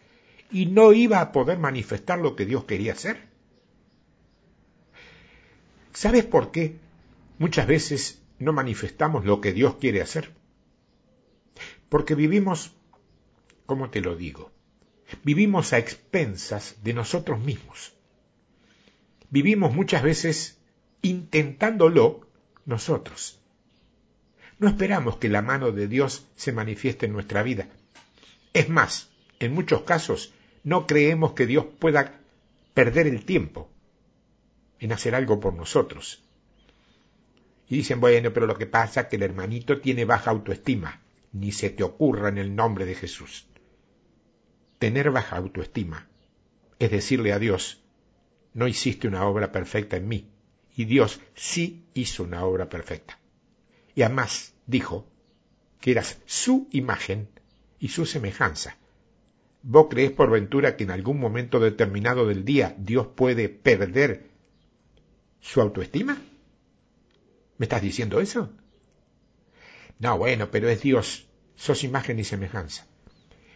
y 0.52 0.66
no 0.66 0.94
iba 0.94 1.22
a 1.22 1.32
poder 1.32 1.60
manifestar 1.60 2.20
lo 2.20 2.36
que 2.36 2.46
Dios 2.46 2.66
quería 2.66 2.94
hacer. 2.94 3.28
¿Sabes 5.94 6.26
por 6.26 6.52
qué 6.52 6.78
muchas 7.38 7.68
veces 7.68 8.22
no 8.40 8.54
manifestamos 8.54 9.26
lo 9.26 9.42
que 9.42 9.54
Dios 9.54 9.76
quiere 9.76 10.02
hacer? 10.02 10.32
Porque 11.90 12.16
vivimos, 12.16 12.74
¿cómo 13.66 13.90
te 13.90 14.02
lo 14.02 14.16
digo? 14.16 14.52
Vivimos 15.24 15.74
a 15.74 15.78
expensas 15.78 16.78
de 16.84 16.94
nosotros 16.94 17.40
mismos. 17.40 17.94
Vivimos 19.30 19.74
muchas 19.74 20.04
veces 20.04 20.60
intentándolo 21.02 22.28
nosotros. 22.66 23.40
No 24.60 24.68
esperamos 24.68 25.18
que 25.18 25.30
la 25.30 25.42
mano 25.42 25.72
de 25.72 25.88
Dios 25.88 26.26
se 26.36 26.52
manifieste 26.52 27.06
en 27.06 27.14
nuestra 27.14 27.44
vida. 27.44 27.68
Es 28.54 28.70
más, 28.70 29.10
en 29.40 29.54
muchos 29.54 29.84
casos 29.84 30.34
no 30.64 30.88
creemos 30.88 31.34
que 31.34 31.46
Dios 31.46 31.66
pueda 31.80 32.20
perder 32.74 33.08
el 33.08 33.24
tiempo 33.24 33.70
en 34.80 34.92
hacer 34.92 35.16
algo 35.16 35.40
por 35.40 35.54
nosotros. 35.54 36.24
Y 37.70 37.78
dicen, 37.78 38.00
bueno, 38.00 38.32
pero 38.34 38.48
lo 38.48 38.58
que 38.58 38.66
pasa 38.66 39.02
es 39.02 39.08
que 39.08 39.18
el 39.18 39.24
hermanito 39.24 39.80
tiene 39.80 40.06
baja 40.06 40.32
autoestima. 40.32 41.02
Ni 41.32 41.52
se 41.52 41.70
te 41.70 41.84
ocurra 41.84 42.30
en 42.30 42.38
el 42.38 42.56
nombre 42.56 42.86
de 42.86 42.96
Jesús. 42.96 43.48
Tener 44.80 45.12
baja 45.12 45.38
autoestima 45.38 46.08
es 46.80 46.92
decirle 46.92 47.34
a 47.34 47.40
Dios, 47.40 47.82
no 48.54 48.68
hiciste 48.68 49.08
una 49.08 49.26
obra 49.26 49.52
perfecta 49.52 49.98
en 49.98 50.08
mí, 50.08 50.30
y 50.76 50.86
Dios 50.86 51.20
sí 51.36 51.86
hizo 51.94 52.24
una 52.24 52.46
obra 52.46 52.70
perfecta. 52.70 53.20
Y 53.96 54.04
además 54.04 54.54
dijo 54.68 55.08
que 55.82 55.92
eras 55.92 56.20
su 56.26 56.68
imagen 56.72 57.30
y 57.80 57.90
su 57.90 58.06
semejanza. 58.06 58.78
¿Vos 59.64 59.88
crees 59.90 60.12
por 60.12 60.30
ventura 60.30 60.78
que 60.78 60.84
en 60.84 60.92
algún 60.92 61.20
momento 61.20 61.60
determinado 61.60 62.28
del 62.28 62.46
día 62.46 62.76
Dios 62.78 63.08
puede 63.08 63.50
perder 63.50 64.30
su 65.40 65.62
autoestima? 65.62 66.22
¿Me 67.58 67.66
estás 67.66 67.82
diciendo 67.82 68.20
eso? 68.20 68.54
No, 70.00 70.18
bueno, 70.18 70.50
pero 70.52 70.70
es 70.70 70.82
Dios, 70.82 71.28
sos 71.56 71.84
imagen 71.84 72.20
y 72.20 72.24
semejanza. 72.24 72.86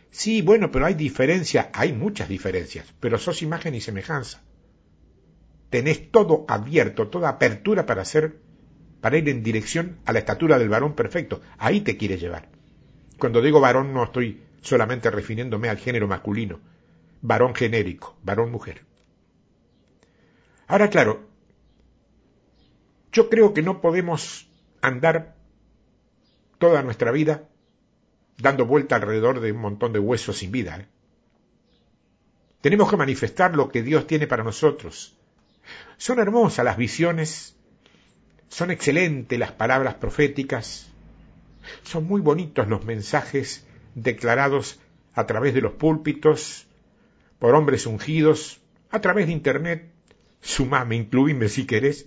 Sí, 0.10 0.42
bueno, 0.42 0.72
pero 0.72 0.86
hay 0.86 0.94
diferencia, 0.94 1.70
hay 1.74 1.94
muchas 1.94 2.28
diferencias, 2.28 2.94
pero 3.00 3.18
sos 3.18 3.42
imagen 3.42 3.76
y 3.76 3.82
semejanza. 3.82 4.42
Tenés 5.70 6.12
todo 6.12 6.46
abierto, 6.50 7.08
toda 7.08 7.30
apertura 7.30 7.86
para 7.86 8.02
hacer, 8.02 8.38
para 9.00 9.18
ir 9.18 9.30
en 9.30 9.42
dirección 9.42 10.00
a 10.06 10.12
la 10.12 10.20
estatura 10.20 10.60
del 10.60 10.68
varón 10.68 10.96
perfecto. 10.96 11.42
Ahí 11.58 11.82
te 11.82 11.96
quiere 11.96 12.18
llevar. 12.18 12.50
Cuando 13.18 13.42
digo 13.42 13.62
varón 13.62 13.94
no 13.94 14.04
estoy 14.04 14.42
solamente 14.62 15.10
refiriéndome 15.10 15.70
al 15.70 15.78
género 15.78 16.08
masculino, 16.08 16.60
varón 17.22 17.56
genérico, 17.56 18.18
varón 18.24 18.52
mujer. 18.52 18.82
Ahora, 20.68 20.90
claro, 20.90 21.30
yo 23.12 23.30
creo 23.30 23.54
que 23.54 23.62
no 23.62 23.80
podemos 23.82 24.50
andar 24.82 25.36
toda 26.62 26.84
nuestra 26.84 27.12
vida 27.12 27.50
dando 28.38 28.68
vuelta 28.68 28.96
alrededor 28.96 29.40
de 29.40 29.52
un 29.52 29.60
montón 29.60 29.94
de 29.94 30.00
huesos 30.00 30.38
sin 30.38 30.52
vida. 30.52 30.78
¿eh? 30.78 30.86
Tenemos 32.62 32.88
que 32.88 32.98
manifestar 32.98 33.56
lo 33.56 33.70
que 33.70 33.82
Dios 33.82 34.06
tiene 34.06 34.28
para 34.28 34.44
nosotros. 34.44 35.18
Son 35.98 36.20
hermosas 36.20 36.64
las 36.64 36.78
visiones, 36.78 37.56
son 38.48 38.70
excelentes 38.70 39.40
las 39.40 39.52
palabras 39.52 39.96
proféticas, 39.96 40.88
son 41.82 42.06
muy 42.06 42.22
bonitos 42.22 42.68
los 42.68 42.86
mensajes 42.86 43.66
declarados 43.96 44.80
a 45.16 45.26
través 45.26 45.56
de 45.56 45.62
los 45.62 45.74
púlpitos, 45.74 46.68
por 47.40 47.56
hombres 47.56 47.88
ungidos, 47.88 48.62
a 48.92 49.02
través 49.02 49.26
de 49.26 49.34
Internet, 49.34 49.92
sumame, 50.42 50.96
incluíme 50.96 51.50
si 51.50 51.66
querés, 51.66 52.06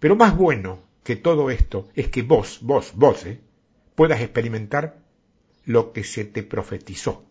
pero 0.00 0.16
más 0.16 0.36
bueno 0.36 0.80
que 1.04 1.14
todo 1.14 1.50
esto 1.50 1.88
es 1.94 2.08
que 2.08 2.22
vos, 2.22 2.58
vos, 2.62 2.92
vos, 2.96 3.24
¿eh? 3.26 3.45
Puedas 3.96 4.20
experimentar 4.20 5.02
lo 5.64 5.92
que 5.92 6.04
se 6.04 6.24
te 6.24 6.44
profetizó. 6.44 7.26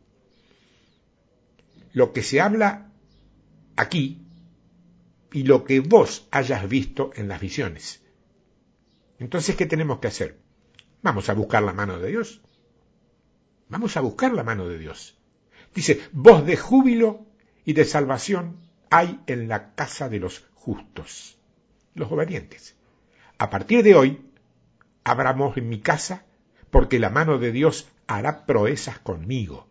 Lo 1.93 2.11
que 2.11 2.21
se 2.21 2.41
habla 2.41 2.91
aquí 3.77 4.25
y 5.31 5.43
lo 5.43 5.63
que 5.63 5.79
vos 5.79 6.27
hayas 6.31 6.67
visto 6.67 7.11
en 7.15 7.29
las 7.29 7.39
visiones. 7.39 8.01
Entonces, 9.19 9.55
¿qué 9.55 9.65
tenemos 9.65 9.99
que 9.99 10.07
hacer? 10.07 10.39
Vamos 11.01 11.29
a 11.29 11.33
buscar 11.33 11.63
la 11.63 11.71
mano 11.71 11.99
de 11.99 12.09
Dios. 12.09 12.41
Vamos 13.69 13.95
a 13.95 14.01
buscar 14.01 14.33
la 14.33 14.43
mano 14.43 14.67
de 14.67 14.77
Dios. 14.77 15.17
Dice, 15.73 16.01
voz 16.11 16.45
de 16.45 16.57
júbilo 16.57 17.25
y 17.63 17.73
de 17.73 17.85
salvación 17.85 18.57
hay 18.89 19.19
en 19.27 19.47
la 19.47 19.73
casa 19.75 20.09
de 20.09 20.19
los 20.19 20.45
justos, 20.53 21.37
los 21.93 22.11
obedientes. 22.11 22.75
A 23.37 23.49
partir 23.49 23.83
de 23.83 23.95
hoy, 23.95 24.31
abramos 25.03 25.57
en 25.57 25.69
mi 25.69 25.79
casa, 25.79 26.25
porque 26.75 26.99
la 26.99 27.09
mano 27.09 27.37
de 27.37 27.53
Dios 27.53 27.87
hará 28.05 28.45
proezas 28.45 28.99
conmigo. 28.99 29.65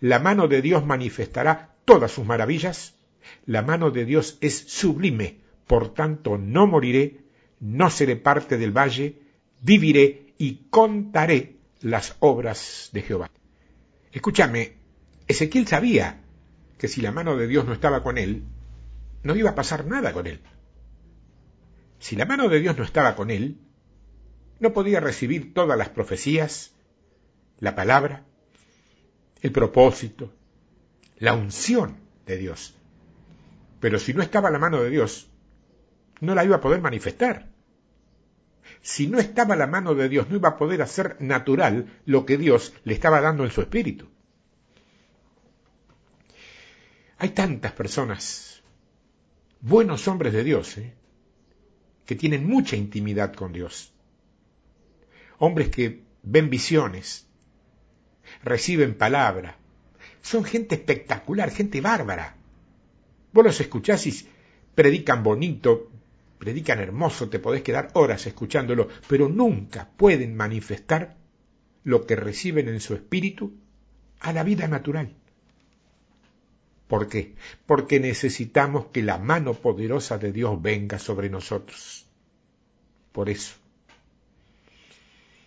La 0.00 0.20
mano 0.20 0.48
de 0.48 0.62
Dios 0.62 0.86
manifestará 0.86 1.74
todas 1.84 2.12
sus 2.12 2.24
maravillas. 2.24 2.94
La 3.44 3.60
mano 3.60 3.90
de 3.90 4.06
Dios 4.06 4.38
es 4.40 4.56
sublime, 4.56 5.40
por 5.66 5.92
tanto 5.92 6.38
no 6.38 6.66
moriré, 6.66 7.20
no 7.60 7.90
seré 7.90 8.16
parte 8.16 8.56
del 8.56 8.74
valle, 8.74 9.20
viviré 9.60 10.32
y 10.38 10.62
contaré 10.70 11.56
las 11.82 12.16
obras 12.20 12.88
de 12.94 13.02
Jehová. 13.02 13.30
Escúchame, 14.10 14.76
Ezequiel 15.28 15.66
sabía 15.66 16.22
que 16.78 16.88
si 16.88 17.02
la 17.02 17.12
mano 17.12 17.36
de 17.36 17.48
Dios 17.48 17.66
no 17.66 17.74
estaba 17.74 18.02
con 18.02 18.16
él, 18.16 18.44
no 19.24 19.36
iba 19.36 19.50
a 19.50 19.54
pasar 19.54 19.84
nada 19.84 20.14
con 20.14 20.26
él. 20.26 20.40
Si 21.98 22.16
la 22.16 22.24
mano 22.24 22.48
de 22.48 22.60
Dios 22.60 22.78
no 22.78 22.84
estaba 22.84 23.14
con 23.14 23.30
él, 23.30 23.58
no 24.60 24.72
podía 24.72 25.00
recibir 25.00 25.52
todas 25.52 25.76
las 25.76 25.88
profecías, 25.88 26.72
la 27.58 27.74
palabra, 27.74 28.24
el 29.40 29.52
propósito, 29.52 30.32
la 31.18 31.34
unción 31.34 31.96
de 32.26 32.36
Dios. 32.36 32.74
Pero 33.80 33.98
si 33.98 34.12
no 34.14 34.22
estaba 34.22 34.50
la 34.50 34.58
mano 34.58 34.82
de 34.82 34.90
Dios, 34.90 35.28
no 36.20 36.34
la 36.34 36.44
iba 36.44 36.56
a 36.56 36.60
poder 36.60 36.80
manifestar. 36.80 37.48
Si 38.82 39.06
no 39.06 39.18
estaba 39.18 39.56
la 39.56 39.66
mano 39.66 39.94
de 39.94 40.08
Dios, 40.08 40.28
no 40.28 40.36
iba 40.36 40.50
a 40.50 40.58
poder 40.58 40.82
hacer 40.82 41.16
natural 41.20 42.00
lo 42.04 42.24
que 42.26 42.36
Dios 42.36 42.74
le 42.84 42.94
estaba 42.94 43.20
dando 43.20 43.44
en 43.44 43.50
su 43.50 43.62
espíritu. 43.62 44.08
Hay 47.18 47.30
tantas 47.30 47.72
personas, 47.72 48.62
buenos 49.60 50.08
hombres 50.08 50.32
de 50.32 50.44
Dios, 50.44 50.78
¿eh? 50.78 50.94
que 52.06 52.16
tienen 52.16 52.46
mucha 52.46 52.76
intimidad 52.76 53.34
con 53.34 53.52
Dios. 53.52 53.92
Hombres 55.42 55.70
que 55.70 56.02
ven 56.22 56.50
visiones, 56.50 57.26
reciben 58.44 58.94
palabra. 58.94 59.56
Son 60.20 60.44
gente 60.44 60.74
espectacular, 60.74 61.50
gente 61.50 61.80
bárbara. 61.80 62.36
Vos 63.32 63.44
los 63.44 63.58
escuchás 63.58 64.06
y 64.06 64.28
predican 64.74 65.22
bonito, 65.22 65.90
predican 66.38 66.78
hermoso, 66.78 67.30
te 67.30 67.38
podés 67.38 67.62
quedar 67.62 67.88
horas 67.94 68.26
escuchándolo, 68.26 68.88
pero 69.08 69.30
nunca 69.30 69.88
pueden 69.96 70.36
manifestar 70.36 71.16
lo 71.84 72.04
que 72.04 72.16
reciben 72.16 72.68
en 72.68 72.80
su 72.80 72.92
espíritu 72.92 73.54
a 74.20 74.34
la 74.34 74.42
vida 74.42 74.68
natural. 74.68 75.14
¿Por 76.86 77.08
qué? 77.08 77.34
Porque 77.64 77.98
necesitamos 77.98 78.88
que 78.88 79.02
la 79.02 79.16
mano 79.16 79.54
poderosa 79.54 80.18
de 80.18 80.32
Dios 80.32 80.60
venga 80.60 80.98
sobre 80.98 81.30
nosotros. 81.30 82.06
Por 83.12 83.30
eso. 83.30 83.59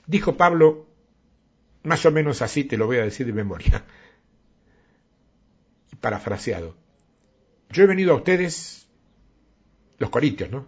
Dijo 0.05 0.35
Pablo 0.35 0.87
más 1.83 2.05
o 2.05 2.11
menos 2.11 2.41
así 2.41 2.63
te 2.63 2.77
lo 2.77 2.85
voy 2.85 2.97
a 2.97 3.03
decir 3.03 3.25
de 3.25 3.33
memoria. 3.33 3.83
Parafraseado. 6.01 6.75
Yo 7.69 7.83
he 7.83 7.87
venido 7.87 8.13
a 8.13 8.17
ustedes, 8.17 8.87
los 9.97 10.09
corintios, 10.09 10.49
¿no? 10.49 10.67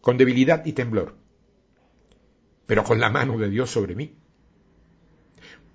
Con 0.00 0.18
debilidad 0.18 0.64
y 0.66 0.72
temblor, 0.72 1.16
pero 2.66 2.84
con 2.84 3.00
la 3.00 3.10
mano 3.10 3.38
de 3.38 3.48
Dios 3.48 3.70
sobre 3.70 3.94
mí. 3.94 4.16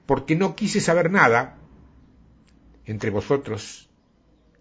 Porque 0.06 0.36
no 0.36 0.56
quise 0.56 0.80
saber 0.80 1.12
nada 1.12 1.58
entre 2.86 3.10
vosotros 3.10 3.90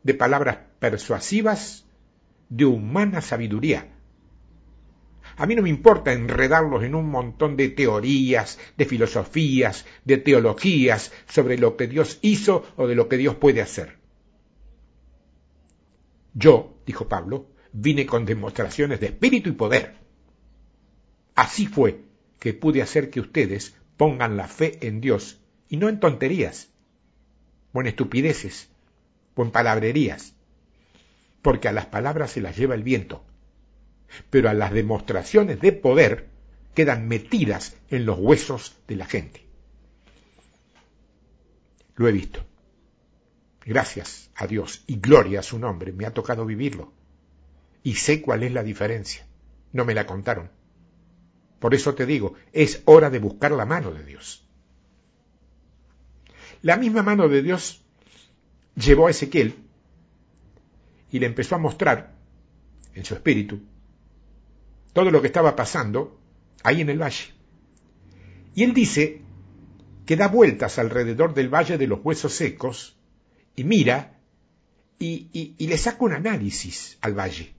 de 0.03 0.15
palabras 0.15 0.59
persuasivas 0.79 1.87
de 2.49 2.65
humana 2.65 3.21
sabiduría 3.21 3.98
a 5.39 5.47
mí 5.47 5.55
no 5.55 5.63
me 5.63 5.69
importa 5.69 6.13
enredarlos 6.13 6.83
en 6.83 6.97
un 6.97 7.09
montón 7.09 7.57
de 7.57 7.69
teorías, 7.69 8.59
de 8.77 8.85
filosofías, 8.85 9.87
de 10.05 10.17
teologías 10.17 11.13
sobre 11.29 11.57
lo 11.57 11.77
que 11.77 11.87
Dios 11.87 12.19
hizo 12.23 12.67
o 12.77 12.89
de 12.89 12.97
lo 12.97 13.09
que 13.09 13.19
Dios 13.19 13.37
puede 13.37 13.63
hacer. 13.63 13.99
Yo, 16.35 16.77
dijo 16.85 17.09
Pablo, 17.09 17.47
vine 17.73 18.05
con 18.05 18.27
demostraciones 18.27 18.99
de 18.99 19.07
espíritu 19.07 19.51
y 19.51 19.53
poder. 19.53 19.95
Así 21.37 21.69
fue 21.69 22.03
que 22.41 22.53
pude 22.53 22.83
hacer 22.83 23.09
que 23.09 23.21
ustedes 23.21 23.77
pongan 23.97 24.37
la 24.37 24.49
fe 24.49 24.89
en 24.89 25.01
Dios 25.01 25.41
y 25.69 25.77
no 25.77 25.89
en 25.89 26.01
tonterías, 26.01 26.69
o 27.73 27.81
en 27.81 27.87
estupideces, 27.87 28.71
o 29.37 29.43
en 29.45 29.53
palabrerías, 29.53 30.35
porque 31.43 31.69
a 31.69 31.73
las 31.73 31.87
palabras 31.87 32.33
se 32.33 32.41
las 32.41 32.57
lleva 32.57 32.75
el 32.75 32.83
viento 32.83 33.28
pero 34.31 34.49
a 34.49 34.55
las 34.55 34.73
demostraciones 34.73 35.61
de 35.61 35.73
poder 35.73 36.29
quedan 36.75 37.09
metidas 37.09 37.77
en 37.91 38.07
los 38.07 38.19
huesos 38.19 38.77
de 38.87 38.97
la 38.97 39.07
gente. 39.07 39.45
Lo 41.97 42.09
he 42.09 42.13
visto. 42.13 42.45
Gracias 43.65 44.31
a 44.35 44.47
Dios 44.47 44.85
y 44.87 44.99
gloria 45.01 45.41
a 45.41 45.43
su 45.43 45.59
nombre, 45.59 45.93
me 45.93 46.07
ha 46.07 46.15
tocado 46.15 46.47
vivirlo. 46.47 46.93
Y 47.83 47.97
sé 47.97 48.23
cuál 48.23 48.43
es 48.43 48.53
la 48.53 48.63
diferencia. 48.63 49.27
No 49.73 49.85
me 49.85 49.95
la 49.95 50.07
contaron. 50.07 50.51
Por 51.59 51.75
eso 51.75 51.95
te 51.95 52.07
digo, 52.07 52.35
es 52.53 52.83
hora 52.85 53.11
de 53.11 53.19
buscar 53.19 53.53
la 53.53 53.65
mano 53.65 53.91
de 53.91 54.05
Dios. 54.05 54.45
La 56.63 56.77
misma 56.77 57.03
mano 57.03 57.29
de 57.29 57.43
Dios 57.43 57.83
llevó 58.75 59.09
a 59.09 59.11
Ezequiel 59.11 59.55
y 61.11 61.19
le 61.19 61.27
empezó 61.27 61.57
a 61.57 61.59
mostrar 61.59 62.15
en 62.95 63.05
su 63.05 63.15
espíritu 63.15 63.61
todo 64.99 65.13
lo 65.13 65.21
que 65.21 65.29
estaba 65.29 65.55
pasando 65.55 66.19
ahí 66.65 66.81
en 66.81 66.89
el 66.89 67.01
valle. 67.01 67.33
Y 68.57 68.65
él 68.65 68.75
dice 68.75 69.23
que 70.05 70.17
da 70.17 70.27
vueltas 70.27 70.77
alrededor 70.81 71.35
del 71.35 71.55
valle 71.55 71.79
de 71.79 71.87
los 71.87 72.01
huesos 72.03 72.33
secos 72.33 72.99
y 73.55 73.63
mira 73.63 74.19
y, 74.99 75.55
le 75.57 75.79
saca 75.79 76.05
un 76.05 76.15
análisis 76.15 76.99
al 77.01 77.17
valle. 77.17 77.55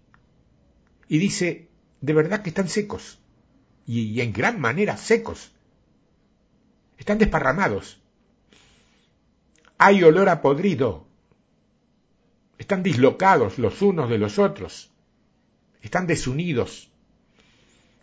y 1.07 1.17
dice, 1.17 1.69
de 2.01 2.11
verdad 2.11 2.41
que 2.41 2.49
están 2.49 2.67
secos, 2.67 3.19
y, 3.87 4.19
en 4.19 4.33
gran 4.33 4.59
manera 4.59 4.97
secos. 4.97 5.53
Están 6.97 7.19
desparramados. 7.19 8.01
Hay 9.77 10.03
olor 10.03 10.27
a 10.27 10.41
podrido. 10.41 11.07
Están 12.57 12.83
dislocados 12.83 13.57
los 13.59 13.81
unos 13.81 14.09
de 14.09 14.17
los 14.17 14.39
otros. 14.39 14.91
Están 15.81 16.05
desunidos. 16.05 16.89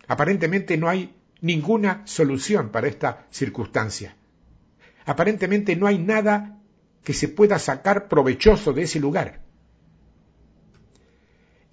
Aparentemente 0.07 0.77
no 0.77 0.89
hay 0.89 1.15
ninguna 1.41 2.05
solución 2.05 2.69
para 2.69 2.87
esta 2.87 3.27
circunstancia. 3.29 4.15
Aparentemente 5.05 5.75
no 5.75 5.87
hay 5.87 5.99
nada 5.99 6.59
que 7.03 7.13
se 7.13 7.27
pueda 7.27 7.59
sacar 7.59 8.07
provechoso 8.07 8.73
de 8.73 8.83
ese 8.83 8.99
lugar. 8.99 9.41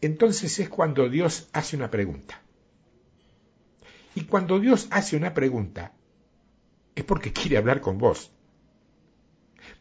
Entonces 0.00 0.58
es 0.60 0.68
cuando 0.68 1.08
Dios 1.08 1.48
hace 1.52 1.76
una 1.76 1.90
pregunta. 1.90 2.40
Y 4.14 4.24
cuando 4.24 4.60
Dios 4.60 4.86
hace 4.90 5.16
una 5.16 5.34
pregunta, 5.34 5.92
es 6.94 7.04
porque 7.04 7.32
quiere 7.32 7.56
hablar 7.56 7.80
con 7.80 7.98
vos. 7.98 8.30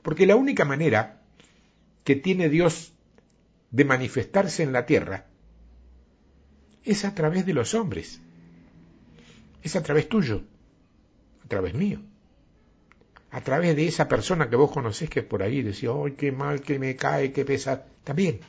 Porque 0.02 0.26
la 0.26 0.36
única 0.36 0.66
manera 0.66 1.22
que 2.04 2.16
tiene 2.16 2.50
Dios 2.50 2.94
de 3.70 3.86
manifestarse 3.86 4.64
en 4.64 4.74
la 4.74 4.86
tierra 4.86 5.28
es 6.84 7.06
a 7.06 7.14
través 7.14 7.46
de 7.46 7.54
los 7.54 7.74
hombres. 7.74 8.20
Es 9.64 9.76
a 9.78 9.82
través 9.82 10.10
tuyo, 10.10 10.44
a 11.44 11.48
través 11.48 11.74
mío. 11.74 12.00
A 13.32 13.42
través 13.42 13.76
de 13.76 13.88
esa 13.88 14.08
persona 14.08 14.50
que 14.50 14.58
vos 14.58 14.72
conocés 14.72 15.10
que 15.10 15.24
por 15.24 15.42
ahí 15.42 15.64
decía, 15.64 15.90
¡ay, 15.92 16.12
qué 16.12 16.32
mal 16.32 16.62
que 16.62 16.78
me 16.78 16.96
cae, 16.96 17.32
qué 17.32 17.46
pesa! 17.46 17.86
También. 18.04 18.42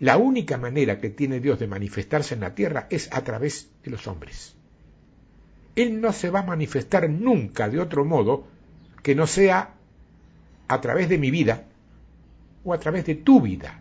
La 0.00 0.16
única 0.16 0.58
manera 0.58 1.00
que 1.00 1.08
tiene 1.10 1.40
Dios 1.40 1.58
de 1.58 1.68
manifestarse 1.68 2.34
en 2.34 2.40
la 2.40 2.54
tierra 2.54 2.86
es 2.90 3.08
a 3.12 3.22
través 3.22 3.70
de 3.82 3.90
los 3.92 4.06
hombres. 4.06 4.54
Él 5.74 6.00
no 6.00 6.12
se 6.12 6.30
va 6.30 6.40
a 6.40 6.46
manifestar 6.46 7.08
nunca 7.08 7.68
de 7.68 7.80
otro 7.80 8.04
modo 8.04 8.46
que 9.02 9.14
no 9.14 9.26
sea 9.26 9.74
a 10.66 10.80
través 10.80 11.08
de 11.08 11.18
mi 11.18 11.30
vida 11.30 11.64
o 12.64 12.74
a 12.74 12.78
través 12.78 13.06
de 13.06 13.14
tu 13.14 13.40
vida. 13.40 13.80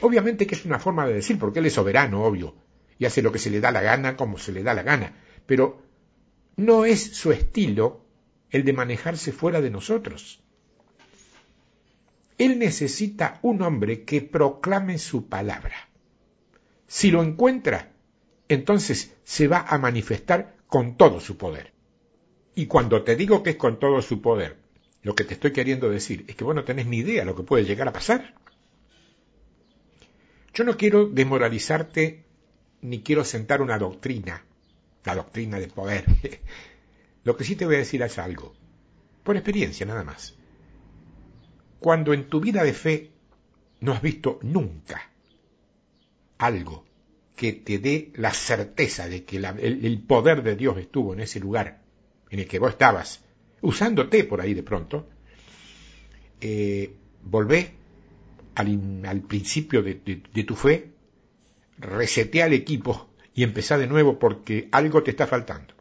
Obviamente 0.00 0.46
que 0.46 0.56
es 0.56 0.64
una 0.64 0.78
forma 0.78 1.06
de 1.06 1.14
decir, 1.14 1.38
porque 1.38 1.60
Él 1.60 1.66
es 1.66 1.74
soberano, 1.74 2.24
obvio, 2.24 2.54
y 3.00 3.06
hace 3.06 3.22
lo 3.22 3.32
que 3.32 3.38
se 3.38 3.50
le 3.50 3.60
da 3.60 3.72
la 3.72 3.80
gana 3.80 4.14
como 4.14 4.36
se 4.36 4.52
le 4.52 4.62
da 4.62 4.74
la 4.74 4.82
gana, 4.82 5.16
pero 5.46 5.82
no 6.56 6.84
es 6.84 7.16
su 7.16 7.32
estilo 7.32 8.04
el 8.50 8.62
de 8.62 8.74
manejarse 8.74 9.32
fuera 9.32 9.62
de 9.62 9.70
nosotros. 9.70 10.42
Él 12.36 12.58
necesita 12.58 13.38
un 13.40 13.62
hombre 13.62 14.04
que 14.04 14.20
proclame 14.20 14.98
su 14.98 15.30
palabra. 15.30 15.88
Si 16.88 17.10
lo 17.10 17.22
encuentra, 17.22 17.90
entonces 18.48 19.16
se 19.24 19.48
va 19.48 19.64
a 19.66 19.78
manifestar 19.78 20.56
con 20.66 20.98
todo 20.98 21.20
su 21.20 21.38
poder. 21.38 21.72
Y 22.54 22.66
cuando 22.66 23.02
te 23.02 23.16
digo 23.16 23.42
que 23.42 23.50
es 23.50 23.56
con 23.56 23.78
todo 23.78 24.02
su 24.02 24.20
poder, 24.20 24.58
lo 25.02 25.14
que 25.14 25.24
te 25.24 25.34
estoy 25.34 25.52
queriendo 25.52 25.88
decir 25.88 26.26
es 26.28 26.36
que 26.36 26.44
vos 26.44 26.54
no 26.54 26.64
tenés 26.64 26.84
ni 26.84 26.98
idea 26.98 27.22
de 27.22 27.26
lo 27.26 27.34
que 27.34 27.44
puede 27.44 27.64
llegar 27.64 27.88
a 27.88 27.94
pasar. 27.94 28.34
Yo 30.52 30.64
no 30.64 30.76
quiero 30.76 31.06
desmoralizarte 31.06 32.28
ni 32.82 33.02
quiero 33.02 33.24
sentar 33.24 33.62
una 33.62 33.78
doctrina, 33.78 34.44
la 35.04 35.14
doctrina 35.14 35.58
del 35.58 35.70
poder. 35.70 36.04
lo 37.24 37.36
que 37.36 37.44
sí 37.44 37.56
te 37.56 37.66
voy 37.66 37.76
a 37.76 37.78
decir 37.78 38.02
es 38.02 38.18
algo, 38.18 38.54
por 39.22 39.36
experiencia 39.36 39.86
nada 39.86 40.04
más 40.04 40.36
cuando 41.80 42.12
en 42.12 42.28
tu 42.28 42.40
vida 42.40 42.62
de 42.62 42.74
fe 42.74 43.10
no 43.80 43.92
has 43.92 44.02
visto 44.02 44.38
nunca 44.42 45.10
algo 46.38 46.84
que 47.34 47.54
te 47.54 47.78
dé 47.78 48.12
la 48.14 48.32
certeza 48.32 49.08
de 49.08 49.24
que 49.24 49.38
el, 49.38 50.02
poder 50.06 50.42
de 50.42 50.56
Dios 50.56 50.76
estuvo 50.76 51.14
en 51.14 51.20
ese 51.20 51.40
lugar 51.40 51.80
en 52.28 52.38
el 52.38 52.46
que 52.46 52.58
vos 52.58 52.70
estabas, 52.70 53.24
usándote 53.62 54.24
por 54.24 54.42
ahí 54.42 54.52
de 54.52 54.62
pronto, 54.62 55.08
eh, 56.40 56.94
volvé 57.24 57.72
al, 58.54 59.22
principio 59.22 59.82
de, 59.82 59.94
de, 59.94 60.44
tu 60.44 60.54
fe, 60.54 60.90
resetea 61.80 62.46
el 62.46 62.52
equipo 62.52 63.10
y 63.34 63.42
empezá 63.42 63.78
de 63.78 63.86
nuevo 63.86 64.18
porque 64.18 64.68
algo 64.72 65.02
te 65.02 65.10
está 65.10 65.26
faltando. 65.26 65.74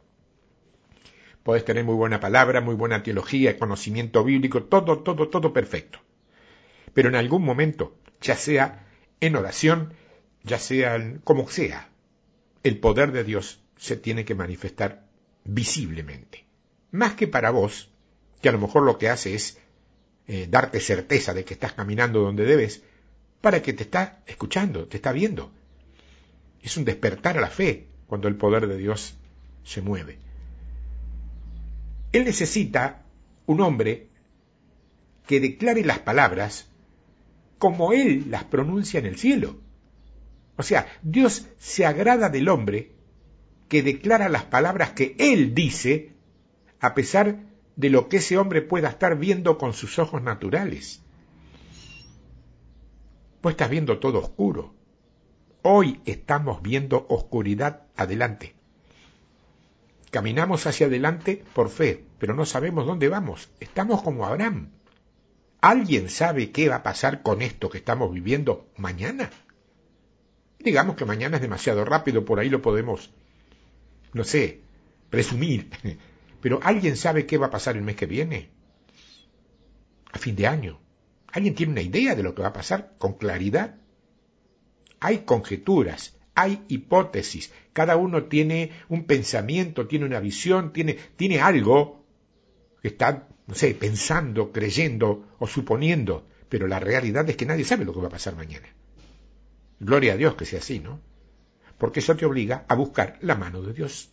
Podés 1.44 1.66
tener 1.66 1.84
muy 1.84 1.96
buena 1.96 2.20
palabra, 2.20 2.62
muy 2.62 2.76
buena 2.76 3.04
teología, 3.04 3.58
conocimiento 3.58 4.24
bíblico, 4.24 4.64
todo, 4.64 5.00
todo, 5.00 5.30
todo 5.30 5.54
perfecto. 5.54 6.00
Pero 6.94 7.10
en 7.10 7.16
algún 7.16 7.44
momento, 7.44 7.98
ya 8.22 8.36
sea 8.36 8.88
en 9.20 9.36
oración, 9.36 9.94
ya 10.44 10.60
sea 10.60 11.20
como 11.24 11.50
sea, 11.50 11.90
el 12.64 12.80
poder 12.80 13.12
de 13.12 13.24
Dios 13.24 13.62
se 13.78 13.96
tiene 13.96 14.26
que 14.26 14.36
manifestar 14.36 15.06
visiblemente. 15.44 16.46
Más 16.92 17.14
que 17.14 17.28
para 17.28 17.52
vos, 17.52 17.90
que 18.42 18.50
a 18.50 18.52
lo 18.52 18.60
mejor 18.60 18.84
lo 18.84 18.98
que 18.98 19.10
hace 19.10 19.34
es 19.34 19.58
eh, 20.28 20.48
darte 20.50 20.80
certeza 20.80 21.34
de 21.34 21.46
que 21.46 21.54
estás 21.54 21.74
caminando 21.74 22.22
donde 22.22 22.46
debes, 22.46 22.84
para 23.42 23.62
que 23.62 23.74
te 23.74 23.84
está 23.84 24.22
escuchando, 24.28 24.88
te 24.88 24.98
está 24.98 25.12
viendo. 25.12 25.52
Es 26.62 26.78
un 26.78 26.86
despertar 26.86 27.38
a 27.38 27.42
la 27.42 27.50
fe 27.50 27.88
cuando 28.08 28.28
el 28.28 28.36
poder 28.36 28.68
de 28.68 28.78
Dios 28.78 29.16
se 29.64 29.82
mueve. 29.82 30.20
Él 32.12 32.26
necesita 32.26 33.06
un 33.46 33.62
hombre 33.62 34.08
que 35.28 35.40
declare 35.40 35.86
las 35.86 36.00
palabras 36.00 36.70
como 37.60 37.94
Él 37.94 38.26
las 38.30 38.46
pronuncia 38.46 39.00
en 39.00 39.06
el 39.06 39.18
cielo. 39.18 39.60
O 40.58 40.64
sea, 40.64 40.88
Dios 41.04 41.48
se 41.58 41.86
agrada 41.86 42.30
del 42.30 42.50
hombre 42.50 42.92
que 43.68 43.84
declara 43.84 44.28
las 44.28 44.46
palabras 44.46 44.92
que 44.92 45.16
Él 45.20 45.54
dice 45.54 46.14
a 46.80 46.96
pesar 46.96 47.44
de 47.76 47.90
lo 47.90 48.10
que 48.10 48.18
ese 48.18 48.38
hombre 48.38 48.62
pueda 48.62 48.90
estar 48.90 49.18
viendo 49.18 49.58
con 49.58 49.74
sus 49.74 50.00
ojos 50.00 50.22
naturales. 50.22 51.02
Pues 53.42 53.54
estás 53.54 53.70
viendo 53.70 54.00
todo 54.00 54.20
oscuro. 54.20 54.74
Hoy 55.62 56.00
estamos 56.06 56.62
viendo 56.62 57.06
oscuridad 57.10 57.84
adelante. 57.98 58.56
Caminamos 60.10 60.66
hacia 60.66 60.88
adelante 60.88 61.44
por 61.54 61.70
fe, 61.70 62.06
pero 62.18 62.34
no 62.34 62.46
sabemos 62.46 62.86
dónde 62.86 63.10
vamos. 63.10 63.50
Estamos 63.60 64.02
como 64.02 64.26
Abraham. 64.26 64.70
¿Alguien 65.60 66.10
sabe 66.10 66.52
qué 66.52 66.70
va 66.70 66.78
a 66.78 66.84
pasar 66.84 67.22
con 67.24 67.42
esto 67.42 67.70
que 67.70 67.80
estamos 67.80 68.14
viviendo 68.14 68.70
mañana? 68.78 69.30
Digamos 70.60 70.96
que 70.96 71.04
mañana 71.04 71.36
es 71.36 71.42
demasiado 71.42 71.84
rápido, 71.84 72.24
por 72.24 72.40
ahí 72.40 72.50
lo 72.50 72.62
podemos, 72.62 73.12
no 74.14 74.24
sé, 74.24 74.62
presumir. 75.10 75.70
Pero 76.42 76.62
¿alguien 76.64 76.96
sabe 76.96 77.26
qué 77.26 77.38
va 77.38 77.48
a 77.48 77.52
pasar 77.52 77.76
el 77.76 77.84
mes 77.84 77.98
que 77.98 78.06
viene? 78.06 78.50
A 80.14 80.20
fin 80.20 80.38
de 80.38 80.48
año. 80.48 80.80
¿Alguien 81.28 81.54
tiene 81.54 81.74
una 81.74 81.82
idea 81.82 82.16
de 82.16 82.24
lo 82.24 82.34
que 82.34 82.44
va 82.44 82.48
a 82.48 82.54
pasar 82.54 82.94
con 82.98 83.14
claridad? 83.14 83.76
Hay 85.00 85.20
conjeturas, 85.20 86.18
hay 86.36 86.64
hipótesis, 86.68 87.52
cada 87.74 87.96
uno 87.96 88.26
tiene 88.26 88.72
un 88.88 89.06
pensamiento, 89.06 89.88
tiene 89.88 90.06
una 90.06 90.20
visión, 90.20 90.74
tiene, 90.74 90.98
tiene 91.16 91.40
algo 91.40 92.06
que 92.82 92.90
está, 92.90 93.28
no 93.48 93.56
sé, 93.56 93.74
pensando, 93.74 94.52
creyendo 94.52 95.36
o 95.40 95.48
suponiendo, 95.48 96.28
pero 96.48 96.68
la 96.68 96.80
realidad 96.80 97.30
es 97.30 97.36
que 97.36 97.46
nadie 97.46 97.66
sabe 97.66 97.86
lo 97.86 97.94
que 97.94 98.02
va 98.02 98.08
a 98.08 98.12
pasar 98.12 98.36
mañana. 98.36 98.68
Gloria 99.80 100.14
a 100.14 100.18
Dios 100.18 100.36
que 100.36 100.46
sea 100.46 100.60
así, 100.60 100.80
¿no? 100.80 101.00
Porque 101.78 102.00
eso 102.02 102.16
te 102.16 102.26
obliga 102.26 102.66
a 102.68 102.76
buscar 102.76 103.18
la 103.22 103.36
mano 103.36 103.62
de 103.62 103.74
Dios. 103.74 104.12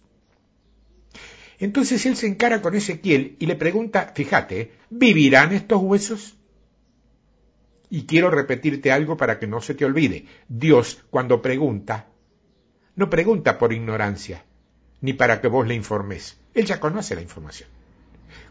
Entonces 1.59 2.05
él 2.07 2.16
se 2.16 2.26
encara 2.26 2.61
con 2.61 2.74
Ezequiel 2.74 3.37
y 3.39 3.47
le 3.47 3.57
pregunta, 3.57 4.12
fíjate, 4.14 4.72
¿vivirán 4.91 5.53
estos 5.53 5.82
huesos? 5.82 6.36
Y 7.89 8.07
quiero 8.07 8.30
repetirte 8.30 8.91
algo 8.93 9.16
para 9.16 9.39
que 9.39 9.47
no 9.47 9.61
se 9.61 9.74
te 9.74 9.84
olvide. 9.84 10.26
Dios, 10.49 11.05
cuando 11.11 11.41
pregunta, 11.41 12.09
no 12.97 13.09
pregunta 13.11 13.59
por 13.59 13.72
ignorancia, 13.72 14.45
ni 15.01 15.12
para 15.12 15.41
que 15.41 15.49
vos 15.49 15.66
le 15.66 15.74
informes. 15.74 16.41
Él 16.55 16.64
ya 16.66 16.80
conoce 16.80 17.14
la 17.14 17.22
información. 17.22 17.68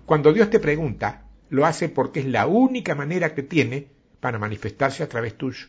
Cuando 0.06 0.32
Dios 0.32 0.50
te 0.50 0.60
pregunta, 0.60 1.26
lo 1.50 1.66
hace 1.66 1.90
porque 1.90 2.22
es 2.22 2.26
la 2.28 2.48
única 2.48 2.96
manera 2.96 3.34
que 3.34 3.44
tiene 3.44 3.88
para 4.20 4.40
manifestarse 4.40 5.04
a 5.04 5.10
través 5.10 5.38
tuyo. 5.38 5.68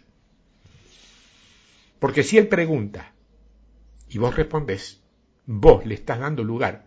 Porque 1.98 2.22
si 2.22 2.38
Él 2.38 2.48
pregunta 2.48 3.12
y 4.08 4.18
vos 4.18 4.36
respondés, 4.36 5.02
vos 5.46 5.86
le 5.86 5.94
estás 5.94 6.18
dando 6.18 6.44
lugar 6.44 6.86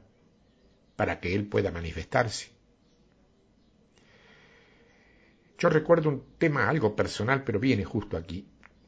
para 0.96 1.20
que 1.20 1.34
Él 1.34 1.48
pueda 1.48 1.72
manifestarse. 1.72 2.59
Yo 5.60 5.70
recuerdo 5.70 6.10
un 6.10 6.24
tema 6.38 6.70
algo 6.70 6.96
personal, 6.96 7.44
pero 7.44 7.60
viene 7.60 7.84
justo 7.84 8.18
aquí, 8.18 8.48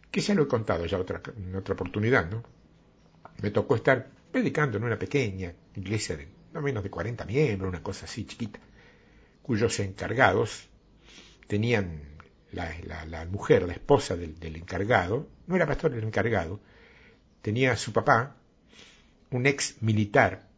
que 0.10 0.22
ya 0.22 0.34
lo 0.34 0.44
he 0.44 0.48
contado 0.48 0.86
ya 0.86 0.98
otra, 0.98 1.22
en 1.38 1.56
otra 1.56 1.74
oportunidad, 1.74 2.30
¿no? 2.30 2.44
me 3.42 3.52
tocó 3.52 3.76
estar 3.76 4.08
predicando 4.32 4.78
en 4.78 4.84
una 4.84 4.98
pequeña 4.98 5.54
iglesia 5.76 6.16
de 6.16 6.28
no 6.54 6.62
menos 6.62 6.84
de 6.84 6.90
40 6.90 7.26
miembros, 7.26 7.70
una 7.70 7.84
cosa 7.84 8.06
así 8.06 8.26
chiquita, 8.26 8.60
cuyos 9.42 9.80
encargados 9.80 10.70
tenían 11.48 12.02
la, 12.52 13.26
mujer, 13.30 13.64
la 13.64 13.74
esposa 13.74 14.16
del, 14.16 14.40
del, 14.40 14.58
encargado, 14.58 15.28
no 15.48 15.56
era 15.56 15.66
pastor, 15.66 15.94
el 15.94 16.04
encargado, 16.04 16.60
tenía 17.42 17.72
a 17.72 17.78
su 17.78 17.94
papá, 17.94 18.36
un 19.32 19.46
ex 19.46 19.82
militar 19.82 20.50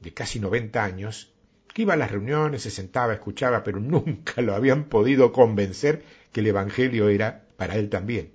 de 0.00 0.12
casi 0.12 0.38
90 0.38 0.84
años, 0.84 1.32
iba 1.78 1.94
a 1.94 1.96
las 1.96 2.10
reuniones, 2.10 2.62
se 2.62 2.70
sentaba, 2.70 3.14
escuchaba, 3.14 3.62
pero 3.62 3.78
nunca 3.80 4.42
lo 4.42 4.54
habían 4.54 4.84
podido 4.84 5.32
convencer 5.32 6.02
que 6.32 6.40
el 6.40 6.48
Evangelio 6.48 7.08
era 7.08 7.46
para 7.56 7.76
él 7.76 7.88
también. 7.88 8.32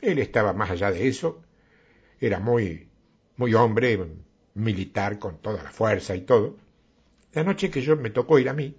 Él 0.00 0.18
estaba 0.18 0.52
más 0.52 0.70
allá 0.70 0.92
de 0.92 1.08
eso, 1.08 1.42
era 2.20 2.38
muy, 2.38 2.88
muy 3.36 3.54
hombre, 3.54 3.98
militar 4.54 5.18
con 5.18 5.38
toda 5.38 5.64
la 5.64 5.72
fuerza 5.72 6.14
y 6.14 6.20
todo. 6.20 6.56
La 7.32 7.42
noche 7.42 7.70
que 7.70 7.82
yo 7.82 7.96
me 7.96 8.10
tocó 8.10 8.38
ir 8.38 8.48
a 8.48 8.54
mí, 8.54 8.76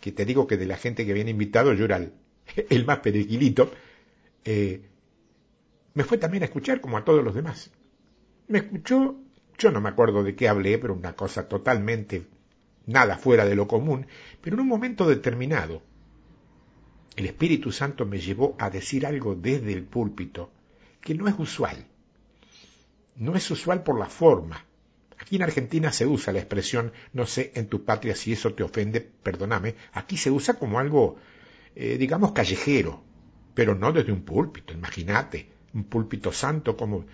que 0.00 0.12
te 0.12 0.24
digo 0.24 0.46
que 0.46 0.56
de 0.56 0.66
la 0.66 0.76
gente 0.76 1.04
que 1.04 1.10
habían 1.10 1.28
invitado 1.28 1.74
yo 1.74 1.86
era 1.86 1.96
el, 1.96 2.84
más 2.86 2.98
perequilito, 3.00 3.72
eh, 4.44 4.88
me 5.94 6.04
fue 6.04 6.18
también 6.18 6.44
a 6.44 6.46
escuchar 6.46 6.80
como 6.80 6.96
a 6.96 7.04
todos 7.04 7.24
los 7.24 7.34
demás. 7.34 7.72
Me 8.46 8.58
escuchó, 8.58 9.16
yo 9.58 9.70
no 9.72 9.80
me 9.80 9.88
acuerdo 9.88 10.22
de 10.22 10.36
qué 10.36 10.48
hablé, 10.48 10.78
pero 10.78 10.94
una 10.94 11.14
cosa 11.14 11.48
totalmente 11.48 12.24
nada 12.90 13.16
fuera 13.16 13.44
de 13.44 13.54
lo 13.54 13.66
común, 13.66 14.06
pero 14.40 14.56
en 14.56 14.60
un 14.60 14.68
momento 14.68 15.08
determinado 15.08 15.82
el 17.16 17.26
Espíritu 17.26 17.72
Santo 17.72 18.06
me 18.06 18.18
llevó 18.18 18.56
a 18.58 18.70
decir 18.70 19.04
algo 19.04 19.34
desde 19.34 19.72
el 19.72 19.84
púlpito 19.84 20.50
que 21.00 21.14
no 21.14 21.28
es 21.28 21.34
usual. 21.38 21.86
No 23.16 23.34
es 23.34 23.50
usual 23.50 23.82
por 23.82 23.98
la 23.98 24.06
forma. 24.06 24.64
Aquí 25.18 25.36
en 25.36 25.42
Argentina 25.42 25.92
se 25.92 26.06
usa 26.06 26.32
la 26.32 26.38
expresión, 26.38 26.92
no 27.12 27.26
sé 27.26 27.52
en 27.54 27.68
tu 27.68 27.84
patria 27.84 28.14
si 28.14 28.32
eso 28.32 28.54
te 28.54 28.62
ofende, 28.62 29.00
perdóname, 29.00 29.74
aquí 29.92 30.16
se 30.16 30.30
usa 30.30 30.54
como 30.54 30.78
algo, 30.78 31.16
eh, 31.74 31.98
digamos, 31.98 32.32
callejero, 32.32 33.02
pero 33.54 33.74
no 33.74 33.92
desde 33.92 34.12
un 34.12 34.22
púlpito, 34.22 34.72
imagínate, 34.72 35.46
un 35.74 35.84
púlpito 35.84 36.32
santo 36.32 36.76
como... 36.76 37.04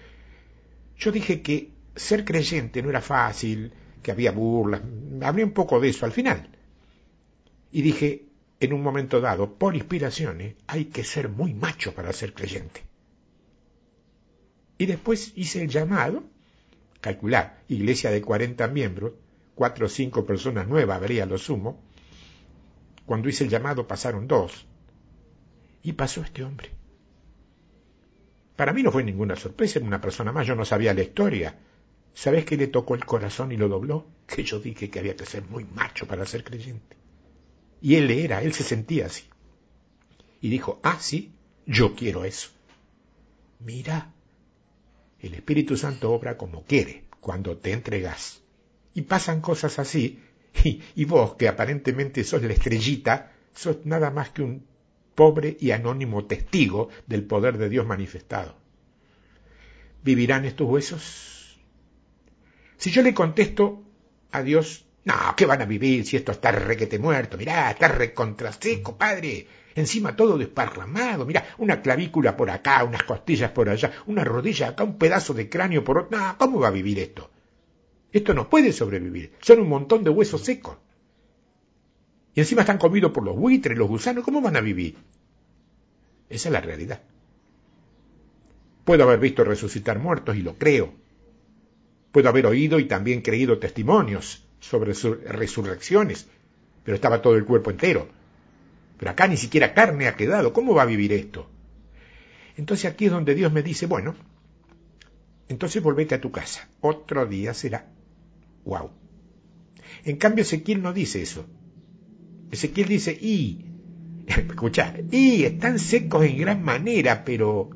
Yo 0.97 1.11
dije 1.11 1.43
que 1.43 1.73
ser 1.97 2.25
creyente 2.25 2.81
no 2.81 2.91
era 2.91 3.01
fácil, 3.01 3.73
que 4.07 4.13
había 4.13 4.31
burlas, 4.31 4.83
hablé 5.21 5.43
un 5.43 5.51
poco 5.51 5.81
de 5.81 5.89
eso 5.89 6.07
al 6.07 6.13
final. 6.13 6.49
Y 7.73 7.83
dije, 7.83 8.27
en 8.61 8.73
un 8.73 8.81
momento 8.81 9.21
dado, 9.21 9.55
por 9.55 9.75
inspiraciones, 9.75 10.55
hay 10.69 10.85
que 10.85 11.03
ser 11.03 11.29
muy 11.29 11.55
macho 11.55 11.93
para 11.93 12.13
ser 12.13 12.33
creyente. 12.33 12.85
Y 14.79 14.87
después 14.87 15.33
hice 15.35 15.61
el 15.61 15.71
llamado, 15.71 16.23
calcular, 17.01 17.65
iglesia 17.67 18.13
de 18.13 18.23
40 18.23 18.69
miembros, 18.69 19.15
cuatro 19.57 19.87
o 19.87 19.89
cinco 19.89 20.25
personas 20.25 20.69
nuevas 20.69 20.99
habría 20.99 21.27
lo 21.27 21.37
sumo. 21.37 21.83
Cuando 23.07 23.29
hice 23.29 23.43
el 23.43 23.51
llamado 23.51 23.89
pasaron 23.89 24.29
dos. 24.29 24.67
Y 25.83 25.95
pasó 25.95 26.21
este 26.21 26.45
hombre. 26.45 26.71
Para 28.55 28.73
mí 28.73 28.85
no 28.85 28.93
fue 28.93 29.03
ninguna 29.03 29.35
sorpresa, 29.35 29.81
era 29.81 29.89
una 29.89 30.01
persona 30.01 30.31
más, 30.31 30.47
yo 30.47 30.55
no 30.55 30.65
sabía 30.65 30.95
la 30.95 31.03
historia. 31.03 31.59
¿Sabes 32.17 32.47
qué 32.47 32.57
le 32.57 32.67
tocó 32.67 32.95
el 32.95 33.05
corazón 33.05 33.53
y 33.53 33.59
lo 33.59 33.69
dobló? 33.69 34.07
Que 34.27 34.43
yo 34.43 34.59
dije 34.59 34.89
que 34.89 34.99
había 34.99 35.15
que 35.15 35.27
ser 35.27 35.45
muy 35.45 35.65
macho 35.65 36.07
para 36.07 36.25
ser 36.25 36.45
creyente. 36.45 36.97
Y 37.83 37.97
él 37.97 38.11
era, 38.11 38.43
él 38.43 38.55
se 38.55 38.65
sentía 38.65 39.05
así. 39.05 39.25
Y 40.41 40.49
dijo, 40.49 40.81
ah, 40.83 40.97
sí, 40.99 41.35
yo 41.67 41.95
quiero 41.95 42.25
eso. 42.25 42.49
Mira, 43.61 44.15
el 45.21 45.35
Espíritu 45.35 45.77
Santo 45.77 46.11
obra 46.11 46.39
como 46.39 46.65
quiere, 46.65 47.05
cuando 47.21 47.59
te 47.59 47.73
entregas. 47.73 48.41
Y 48.95 49.03
pasan 49.03 49.43
cosas 49.43 49.79
así, 49.79 50.23
y, 50.65 50.81
y 50.95 51.05
vos, 51.05 51.35
que 51.35 51.49
aparentemente 51.49 52.25
sos 52.25 52.43
la 52.43 52.55
estrellita, 52.55 53.35
sos 53.53 53.85
nada 53.85 54.11
más 54.11 54.31
que 54.31 54.41
un 54.41 54.67
pobre 55.15 55.55
y 55.61 55.73
anónimo 55.73 56.25
testigo 56.25 56.89
del 57.07 57.25
poder 57.25 57.59
de 57.59 57.69
Dios 57.69 57.87
manifestado. 57.87 58.57
¿Vivirán 60.03 60.47
estos 60.47 60.67
huesos? 60.67 61.36
Si 62.77 62.91
yo 62.91 63.03
le 63.03 63.15
contesto 63.15 63.83
a 64.33 64.43
Dios, 64.43 64.87
no, 65.05 65.15
¿qué 65.37 65.47
van 65.47 65.63
a 65.63 65.67
vivir 65.67 66.05
si 66.05 66.17
esto 66.17 66.33
está 66.33 66.51
requete 66.53 66.99
muerto? 66.99 67.39
Mirá, 67.39 67.71
está 67.71 67.89
recontraseco, 67.89 68.97
padre. 68.99 69.47
Encima 69.75 70.17
todo 70.17 70.37
desparramado. 70.39 71.27
Mirá, 71.27 71.55
una 71.59 71.81
clavícula 71.81 72.37
por 72.37 72.51
acá, 72.51 72.83
unas 72.83 73.05
costillas 73.05 73.51
por 73.53 73.69
allá, 73.69 73.93
una 74.07 74.25
rodilla 74.25 74.69
acá, 74.69 74.85
un 74.85 74.99
pedazo 74.99 75.33
de 75.35 75.49
cráneo 75.49 75.85
por 75.85 75.99
otro. 75.99 76.19
No, 76.19 76.37
¿cómo 76.39 76.61
va 76.61 76.69
a 76.69 76.73
vivir 76.73 76.99
esto? 76.99 77.31
Esto 78.11 78.35
no 78.35 78.49
puede 78.49 78.73
sobrevivir. 78.73 79.33
Son 79.41 79.61
un 79.61 79.69
montón 79.69 80.03
de 80.03 80.11
huesos 80.11 80.43
secos. 80.43 80.77
Y 82.35 82.41
encima 82.41 82.63
están 82.63 82.79
comidos 82.79 83.13
por 83.13 83.25
los 83.25 83.37
buitres, 83.37 83.79
los 83.79 83.89
gusanos. 83.89 84.25
¿Cómo 84.25 84.41
van 84.41 84.57
a 84.57 84.61
vivir? 84.61 84.97
Esa 86.29 86.49
es 86.49 86.53
la 86.53 86.61
realidad. 86.61 87.03
Puedo 88.85 89.05
haber 89.05 89.21
visto 89.21 89.45
resucitar 89.45 89.99
muertos 89.99 90.37
y 90.37 90.43
lo 90.43 90.55
creo. 90.55 90.95
Puedo 92.13 92.29
haber 92.29 92.47
oído 92.47 92.79
y 92.79 92.85
también 92.85 93.23
creído 93.23 93.59
testimonios 93.59 94.47
sobre 94.61 94.93
resurrecciones, 94.93 96.27
pero 96.83 96.95
estaba 96.95 97.23
todo 97.23 97.37
el 97.37 97.45
cuerpo 97.45 97.71
entero. 97.71 98.09
Pero 98.99 99.11
acá 99.11 99.29
ni 99.29 99.37
siquiera 99.37 99.75
carne 99.75 100.09
ha 100.09 100.17
quedado. 100.17 100.53
¿Cómo 100.53 100.75
va 100.75 100.83
a 100.83 100.87
vivir 100.87 101.13
esto? 101.13 101.49
Entonces 102.57 102.91
aquí 102.91 103.07
es 103.07 103.11
donde 103.11 103.35
Dios 103.35 103.53
me 103.53 103.63
dice, 103.63 103.87
bueno, 103.87 104.15
entonces 105.49 105.83
volvete 105.83 106.15
a 106.15 106.21
tu 106.21 106.31
casa. 106.31 106.69
Otro 106.81 107.27
día 107.27 107.53
será. 107.55 107.87
Wow. 108.65 108.91
En 110.05 110.17
cambio 110.17 110.43
Ezequiel 110.43 110.83
no 110.83 110.93
dice 110.93 111.23
eso. 111.23 111.47
Ezequiel 112.51 112.89
dice, 112.89 113.13
y, 113.13 113.67
escucha, 114.27 114.95
y 115.11 115.45
están 115.45 115.79
secos 115.79 116.25
en 116.25 116.39
gran 116.39 116.63
manera, 116.63 117.25
pero, 117.25 117.71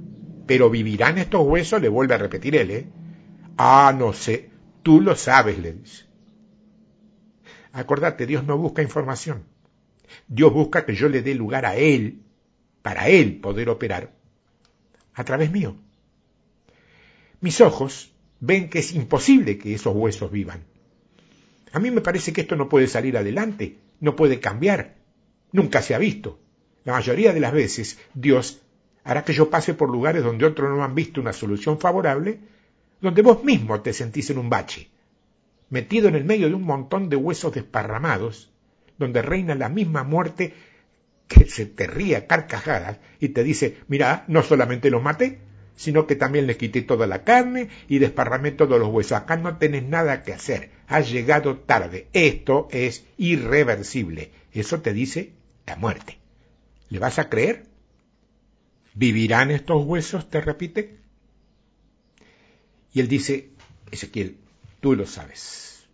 pero 0.47 0.70
vivirán 0.70 1.18
estos 1.18 1.47
huesos, 1.47 1.81
le 1.83 1.89
vuelve 1.89 2.14
a 2.14 2.18
repetir 2.18 2.57
él, 2.57 2.70
¿eh? 2.70 2.87
Ah, 3.62 3.94
no 3.94 4.14
sé, 4.14 4.48
tú 4.82 5.02
lo 5.02 5.14
sabes, 5.14 5.58
le 5.58 5.74
dice. 5.74 6.04
Acordate, 7.72 8.24
Dios 8.24 8.42
no 8.42 8.56
busca 8.56 8.80
información. 8.80 9.44
Dios 10.28 10.50
busca 10.50 10.86
que 10.86 10.94
yo 10.94 11.11
le 11.11 11.20
dé 11.20 11.34
lugar 11.34 11.66
a 11.66 11.76
Él, 11.76 12.22
para 12.80 13.11
Él 13.11 13.38
poder 13.38 13.68
operar, 13.68 14.14
a 15.12 15.24
través 15.24 15.50
mío. 15.52 15.76
Mis 17.42 17.61
ojos 17.61 18.14
ven 18.40 18.70
que 18.70 18.78
es 18.78 18.94
imposible 18.94 19.58
que 19.58 19.74
esos 19.74 19.94
huesos 19.94 20.32
vivan. 20.32 20.64
A 21.72 21.80
mí 21.80 21.90
me 21.90 22.00
parece 22.00 22.32
que 22.32 22.40
esto 22.40 22.56
no 22.56 22.70
puede 22.70 22.86
salir 22.86 23.18
adelante, 23.18 23.76
no 24.00 24.16
puede 24.16 24.40
cambiar, 24.40 24.96
nunca 25.52 25.82
se 25.82 25.94
ha 25.94 25.98
visto. 25.98 26.38
La 26.84 26.94
mayoría 26.94 27.34
de 27.34 27.40
las 27.40 27.52
veces 27.52 27.98
Dios 28.14 28.62
hará 29.04 29.22
que 29.22 29.34
yo 29.34 29.50
pase 29.50 29.74
por 29.74 29.90
lugares 29.90 30.24
donde 30.24 30.46
otros 30.46 30.70
no 30.70 30.82
han 30.82 30.94
visto 30.94 31.20
una 31.20 31.34
solución 31.34 31.78
favorable, 31.78 32.40
donde 33.01 33.22
vos 33.22 33.44
mismo 33.44 33.80
te 33.80 33.92
sentís 33.92 34.30
en 34.30 34.38
un 34.38 34.51
bache 34.51 34.90
metido 35.70 36.09
en 36.09 36.16
el 36.16 36.24
medio 36.24 36.48
de 36.48 36.55
un 36.55 36.64
montón 36.64 37.09
de 37.09 37.16
huesos 37.16 37.55
desparramados, 37.55 38.51
donde 38.98 39.22
reina 39.22 39.55
la 39.55 39.68
misma 39.68 40.05
muerte 40.05 40.53
que 41.28 41.46
se 41.46 41.64
te 41.64 41.86
ríe 41.86 42.26
carcajadas 42.26 42.98
y 43.20 43.28
te 43.28 43.44
dice, 43.44 43.78
mira, 43.86 44.24
no 44.26 44.42
solamente 44.42 44.90
los 44.90 45.03
maté, 45.03 45.38
sino 45.76 46.07
que 46.07 46.16
también 46.16 46.46
les 46.46 46.57
quité 46.57 46.82
toda 46.82 47.07
la 47.07 47.22
carne 47.24 47.68
y 47.88 48.01
desparramé 48.01 48.51
todos 48.51 48.78
los 48.78 48.88
huesos. 48.88 49.12
Acá 49.12 49.36
no 49.36 49.57
tenés 49.57 49.84
nada 49.84 50.22
que 50.24 50.34
hacer, 50.34 50.70
has 50.88 51.11
llegado 51.11 51.59
tarde. 51.59 52.09
Esto 52.12 52.68
es 52.72 53.07
irreversible. 53.16 54.32
Eso 54.53 54.82
te 54.82 54.92
dice 54.92 55.32
la 55.66 55.76
muerte. 55.76 56.18
¿Le 56.90 56.98
vas 56.98 57.18
a 57.20 57.30
creer? 57.30 57.64
¿Vivirán 58.92 59.53
estos 59.53 59.86
huesos? 59.86 60.28
te 60.28 60.40
repite. 60.40 60.99
Y 62.93 63.01
él 63.01 63.09
dice, 63.09 63.51
Ezequiel, 63.91 64.36
Tú 64.80 64.97
lo 64.97 65.07
sabes. 65.07 65.84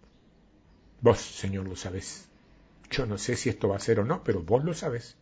Vos, 1.00 1.18
Señor, 1.18 1.68
lo 1.68 1.74
sabes. 1.74 2.28
Yo 2.88 3.04
no 3.04 3.18
sé 3.18 3.36
si 3.36 3.48
esto 3.48 3.68
va 3.68 3.76
a 3.76 3.80
ser 3.80 3.98
o 3.98 4.04
no, 4.04 4.22
pero 4.22 4.42
vos 4.42 4.64
lo 4.64 4.74
sabes. 4.74 5.16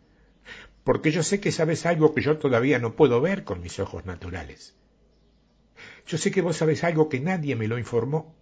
Porque 0.85 1.11
yo 1.11 1.23
sé 1.23 1.41
que 1.41 1.51
sabes 1.51 1.87
algo 1.87 2.15
que 2.15 2.21
yo 2.21 2.37
todavía 2.37 2.79
no 2.79 2.95
puedo 2.95 3.23
ver 3.23 3.45
con 3.45 3.63
mis 3.63 3.79
ojos 3.79 4.05
naturales. 4.05 4.75
Yo 6.07 6.19
sé 6.19 6.31
que 6.31 6.43
vos 6.43 6.59
sabes 6.59 6.85
algo 6.85 7.09
que 7.09 7.21
nadie 7.21 7.57
me 7.57 7.69
lo 7.69 7.79
informó, 7.79 8.35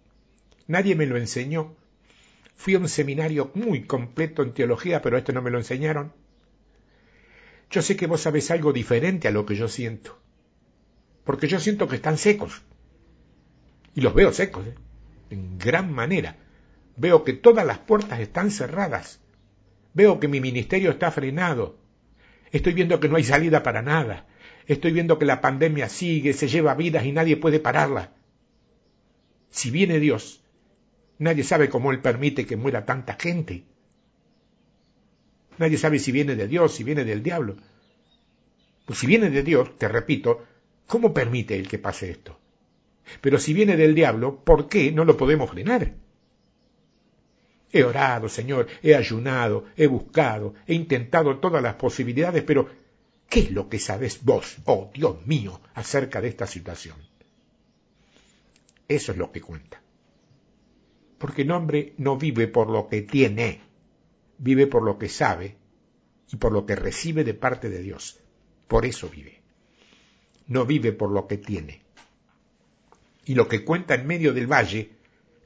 nadie 0.67 0.95
me 0.95 1.05
lo 1.05 1.15
enseñó. 1.15 1.73
Fui 2.57 2.75
a 2.75 2.79
un 2.79 2.89
seminario 2.89 3.49
muy 3.55 3.85
completo 3.85 4.43
en 4.43 4.53
teología, 4.53 5.01
pero 5.01 5.17
esto 5.17 5.31
no 5.31 5.41
me 5.41 5.51
lo 5.51 5.57
enseñaron. 5.57 6.11
Yo 7.71 7.81
sé 7.81 7.95
que 7.95 8.07
vos 8.07 8.21
sabes 8.21 8.51
algo 8.51 8.73
diferente 8.73 9.29
a 9.29 9.31
lo 9.31 9.45
que 9.45 9.55
yo 9.55 9.69
siento. 9.69 10.19
Porque 11.23 11.47
yo 11.47 11.61
siento 11.61 11.87
que 11.87 11.95
están 11.95 12.17
secos. 12.17 12.61
Y 13.95 14.01
los 14.01 14.13
veo 14.13 14.31
secos. 14.33 14.65
¿eh? 14.67 14.75
en 15.33 15.57
gran 15.57 15.91
manera. 15.91 16.37
Veo 16.95 17.23
que 17.23 17.33
todas 17.33 17.65
las 17.65 17.79
puertas 17.79 18.19
están 18.19 18.51
cerradas. 18.51 19.19
Veo 19.93 20.19
que 20.19 20.27
mi 20.27 20.39
ministerio 20.39 20.91
está 20.91 21.11
frenado. 21.11 21.77
Estoy 22.51 22.73
viendo 22.73 22.99
que 22.99 23.09
no 23.09 23.17
hay 23.17 23.23
salida 23.23 23.63
para 23.63 23.81
nada. 23.81 24.27
Estoy 24.67 24.91
viendo 24.91 25.17
que 25.17 25.25
la 25.25 25.41
pandemia 25.41 25.89
sigue, 25.89 26.33
se 26.33 26.47
lleva 26.47 26.75
vidas 26.75 27.05
y 27.05 27.11
nadie 27.11 27.35
puede 27.35 27.59
pararla. 27.59 28.11
Si 29.49 29.71
viene 29.71 29.99
Dios, 29.99 30.43
nadie 31.17 31.43
sabe 31.43 31.67
cómo 31.67 31.91
Él 31.91 31.99
permite 31.99 32.45
que 32.45 32.55
muera 32.55 32.85
tanta 32.85 33.13
gente. 33.19 33.65
Nadie 35.57 35.77
sabe 35.77 35.99
si 35.99 36.11
viene 36.11 36.35
de 36.35 36.47
Dios, 36.47 36.75
si 36.75 36.83
viene 36.83 37.03
del 37.03 37.23
diablo. 37.23 37.57
Pues 38.85 38.99
si 38.99 39.07
viene 39.07 39.29
de 39.29 39.43
Dios, 39.43 39.77
te 39.77 39.87
repito, 39.87 40.45
¿cómo 40.87 41.13
permite 41.13 41.55
Él 41.55 41.67
que 41.67 41.79
pase 41.79 42.11
esto? 42.11 42.39
Pero 43.21 43.39
si 43.39 43.53
viene 43.53 43.75
del 43.77 43.95
diablo, 43.95 44.43
¿por 44.43 44.67
qué 44.67 44.91
no 44.91 45.05
lo 45.05 45.17
podemos 45.17 45.49
frenar? 45.49 45.93
He 47.71 47.83
orado, 47.83 48.29
Señor, 48.29 48.67
he 48.83 48.95
ayunado, 48.95 49.65
he 49.75 49.87
buscado, 49.87 50.53
he 50.67 50.75
intentado 50.75 51.39
todas 51.39 51.61
las 51.61 51.75
posibilidades, 51.75 52.43
pero 52.43 52.69
¿qué 53.27 53.39
es 53.41 53.51
lo 53.51 53.67
que 53.67 53.79
sabes 53.79 54.23
vos, 54.23 54.57
oh 54.65 54.91
Dios 54.93 55.25
mío, 55.25 55.59
acerca 55.73 56.21
de 56.21 56.27
esta 56.27 56.45
situación? 56.45 56.97
Eso 58.87 59.11
es 59.11 59.17
lo 59.17 59.31
que 59.31 59.41
cuenta. 59.41 59.81
Porque 61.17 61.41
el 61.41 61.51
hombre 61.51 61.93
no 61.97 62.17
vive 62.17 62.47
por 62.47 62.69
lo 62.69 62.87
que 62.87 63.01
tiene, 63.01 63.61
vive 64.37 64.67
por 64.67 64.83
lo 64.83 64.99
que 64.99 65.09
sabe 65.09 65.57
y 66.31 66.35
por 66.35 66.51
lo 66.51 66.65
que 66.65 66.75
recibe 66.75 67.23
de 67.23 67.33
parte 67.33 67.69
de 67.69 67.81
Dios. 67.81 68.19
Por 68.67 68.85
eso 68.85 69.09
vive. 69.09 69.41
No 70.47 70.65
vive 70.65 70.91
por 70.91 71.11
lo 71.11 71.27
que 71.27 71.37
tiene. 71.37 71.82
Y 73.25 73.35
lo 73.35 73.47
que 73.47 73.63
cuenta 73.63 73.95
en 73.95 74.07
medio 74.07 74.33
del 74.33 74.51
valle 74.51 74.91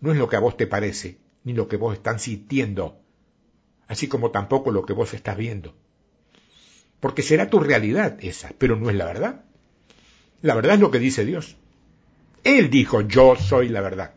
no 0.02 0.12
es 0.12 0.18
lo 0.18 0.28
que 0.28 0.36
a 0.36 0.40
vos 0.40 0.58
te 0.58 0.68
parece, 0.68 1.20
ni 1.44 1.54
lo 1.54 1.68
que 1.68 1.78
vos 1.78 1.96
estás 1.96 2.24
sintiendo, 2.24 3.00
así 3.88 4.08
como 4.08 4.32
tampoco 4.32 4.72
lo 4.72 4.86
que 4.86 4.94
vos 4.94 5.14
estás 5.14 5.38
viendo. 5.38 5.76
Porque 7.00 7.22
será 7.22 7.50
tu 7.50 7.60
realidad 7.60 8.18
esa, 8.22 8.52
pero 8.58 8.76
no 8.76 8.90
es 8.90 8.96
la 8.96 9.06
verdad. 9.06 9.46
La 10.42 10.56
verdad 10.56 10.76
es 10.76 10.80
lo 10.80 10.92
que 10.92 11.00
dice 11.00 11.26
Dios. 11.26 11.58
Él 12.44 12.70
dijo, 12.70 13.02
yo 13.02 13.36
soy 13.36 13.70
la 13.70 13.82
verdad. 13.82 14.16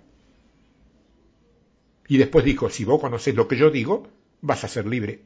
Y 2.09 2.19
después 2.19 2.45
dijo, 2.45 2.71
si 2.71 2.85
vos 2.85 3.01
conocés 3.01 3.35
lo 3.35 3.49
que 3.49 3.57
yo 3.57 3.71
digo, 3.71 4.09
vas 4.41 4.65
a 4.65 4.69
ser 4.69 4.87
libre. 4.87 5.23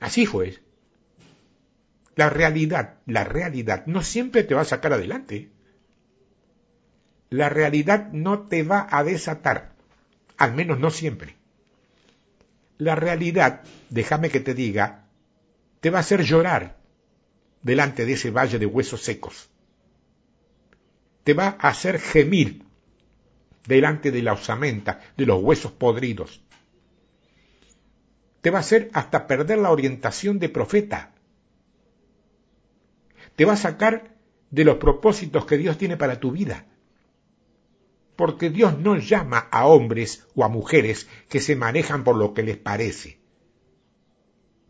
Así 0.00 0.26
fue. 0.26 0.58
La 2.16 2.28
realidad, 2.28 2.98
la 3.06 3.24
realidad 3.24 3.86
no 3.86 4.02
siempre 4.02 4.44
te 4.44 4.54
va 4.54 4.62
a 4.62 4.66
sacar 4.66 4.92
adelante. 4.92 5.50
La 7.32 7.48
realidad 7.48 8.12
no 8.12 8.40
te 8.40 8.62
va 8.62 8.86
a 8.90 9.02
desatar, 9.02 9.72
al 10.36 10.52
menos 10.52 10.78
no 10.78 10.90
siempre. 10.90 11.34
La 12.76 12.94
realidad, 12.94 13.62
déjame 13.88 14.28
que 14.28 14.40
te 14.40 14.52
diga, 14.52 15.06
te 15.80 15.88
va 15.88 15.96
a 15.96 16.00
hacer 16.02 16.24
llorar 16.24 16.76
delante 17.62 18.04
de 18.04 18.12
ese 18.12 18.30
valle 18.30 18.58
de 18.58 18.66
huesos 18.66 19.00
secos. 19.00 19.48
Te 21.24 21.32
va 21.32 21.56
a 21.58 21.68
hacer 21.68 21.98
gemir 22.00 22.66
delante 23.66 24.10
de 24.10 24.20
la 24.20 24.34
osamenta, 24.34 25.00
de 25.16 25.24
los 25.24 25.42
huesos 25.42 25.72
podridos. 25.72 26.42
Te 28.42 28.50
va 28.50 28.58
a 28.58 28.60
hacer 28.60 28.90
hasta 28.92 29.26
perder 29.26 29.56
la 29.56 29.70
orientación 29.70 30.38
de 30.38 30.50
profeta. 30.50 31.12
Te 33.36 33.46
va 33.46 33.54
a 33.54 33.56
sacar 33.56 34.16
de 34.50 34.64
los 34.64 34.76
propósitos 34.76 35.46
que 35.46 35.56
Dios 35.56 35.78
tiene 35.78 35.96
para 35.96 36.20
tu 36.20 36.30
vida 36.30 36.66
porque 38.16 38.50
Dios 38.50 38.78
no 38.78 38.96
llama 38.96 39.48
a 39.50 39.66
hombres 39.66 40.26
o 40.34 40.44
a 40.44 40.48
mujeres 40.48 41.08
que 41.28 41.40
se 41.40 41.56
manejan 41.56 42.04
por 42.04 42.16
lo 42.16 42.34
que 42.34 42.42
les 42.42 42.56
parece. 42.56 43.18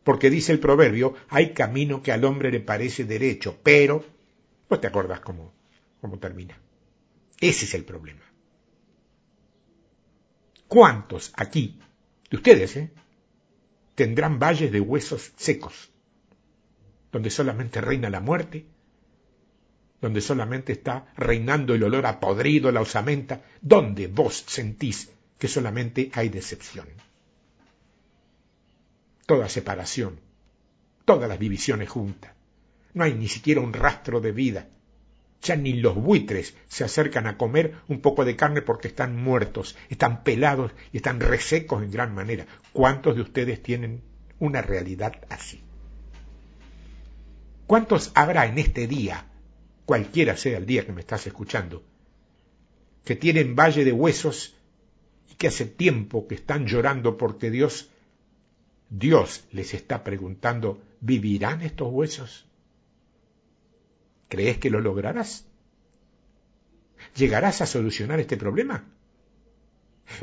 Porque 0.05 0.30
dice 0.30 0.53
el 0.53 0.61
proverbio, 0.61 1.14
hay 1.28 1.53
camino 1.53 2.03
que 2.03 2.12
al 2.12 2.24
hombre 2.24 2.51
le 2.51 2.61
parece 2.61 3.05
derecho, 3.05 3.59
pero 3.62 4.05
no 4.68 4.80
te 4.80 4.86
acuerdas 4.86 5.20
cómo, 5.20 5.53
cómo 6.01 6.18
termina. 6.18 6.59
Ese 7.40 7.64
es 7.64 7.74
el 7.74 7.84
problema. 7.84 8.22
¿Cuántos 10.66 11.32
aquí, 11.36 11.78
de 12.30 12.36
ustedes, 12.36 12.76
eh, 12.76 12.93
tendrán 13.95 14.38
valles 14.38 14.72
de 14.72 14.80
huesos 14.80 15.32
secos, 15.36 15.93
donde 17.11 17.30
solamente 17.30 17.80
reina 17.80 18.09
la 18.09 18.20
muerte, 18.20 18.66
donde 20.03 20.20
solamente 20.20 20.72
está 20.72 21.07
reinando 21.16 21.74
el 21.74 21.84
olor 21.84 22.07
a 22.07 22.18
podrido, 22.18 22.72
la 22.72 22.80
osamenta, 22.80 23.44
donde 23.61 24.09
vos 24.09 24.44
sentís 24.48 25.11
que 25.38 25.46
solamente 25.46 26.11
hay 26.12 26.28
decepción. 26.28 26.88
Toda 29.24 29.48
separación, 29.48 30.18
todas 31.05 31.28
las 31.28 31.38
divisiones 31.38 31.88
juntas. 31.88 32.32
No 32.94 33.05
hay 33.05 33.14
ni 33.14 33.28
siquiera 33.28 33.61
un 33.61 33.72
rastro 33.72 34.20
de 34.20 34.32
vida. 34.32 34.68
Ya 35.40 35.55
ni 35.55 35.74
los 35.74 35.94
buitres 35.94 36.57
se 36.66 36.82
acercan 36.82 37.28
a 37.28 37.38
comer 37.38 37.76
un 37.86 38.00
poco 38.00 38.24
de 38.24 38.34
carne 38.34 38.61
porque 38.61 38.88
están 38.88 39.16
muertos, 39.16 39.76
están 39.88 40.24
pelados 40.24 40.72
y 40.92 40.96
están 40.96 41.20
resecos 41.20 41.82
en 41.82 41.92
gran 41.92 42.12
manera. 42.12 42.46
¿Cuántos 42.72 43.14
de 43.14 43.22
ustedes 43.22 43.62
tienen 43.62 44.03
una 44.40 44.62
realidad 44.62 45.24
así? 45.28 45.62
¿Cuántos 47.68 48.11
habrá 48.14 48.46
en 48.46 48.59
este 48.59 48.88
día 48.88 49.26
cualquiera 49.85 50.37
sea 50.37 50.59
el 50.59 50.66
día 50.66 50.87
que 50.87 50.93
me 50.93 51.01
estás 51.01 51.26
escuchando, 51.26 51.83
que 53.05 53.16
tienen 53.16 53.57
valle 53.57 53.85
de 53.85 53.93
huesos 53.93 54.55
y 55.30 55.35
que 55.35 55.49
hace 55.49 55.66
tiempo 55.66 56.26
que 56.26 56.35
están 56.37 56.66
llorando 56.66 57.16
porque 57.16 57.51
Dios, 57.51 57.91
Dios 58.89 59.45
les 59.53 59.74
está 59.74 60.05
preguntando, 60.05 60.83
¿vivirán 61.01 61.62
estos 61.62 61.89
huesos? 61.91 62.47
¿Crees 64.28 64.59
que 64.59 64.70
lo 64.70 64.80
lograrás? 64.80 65.45
¿Llegarás 67.16 67.61
a 67.61 67.66
solucionar 67.66 68.20
este 68.20 68.37
problema? 68.37 68.85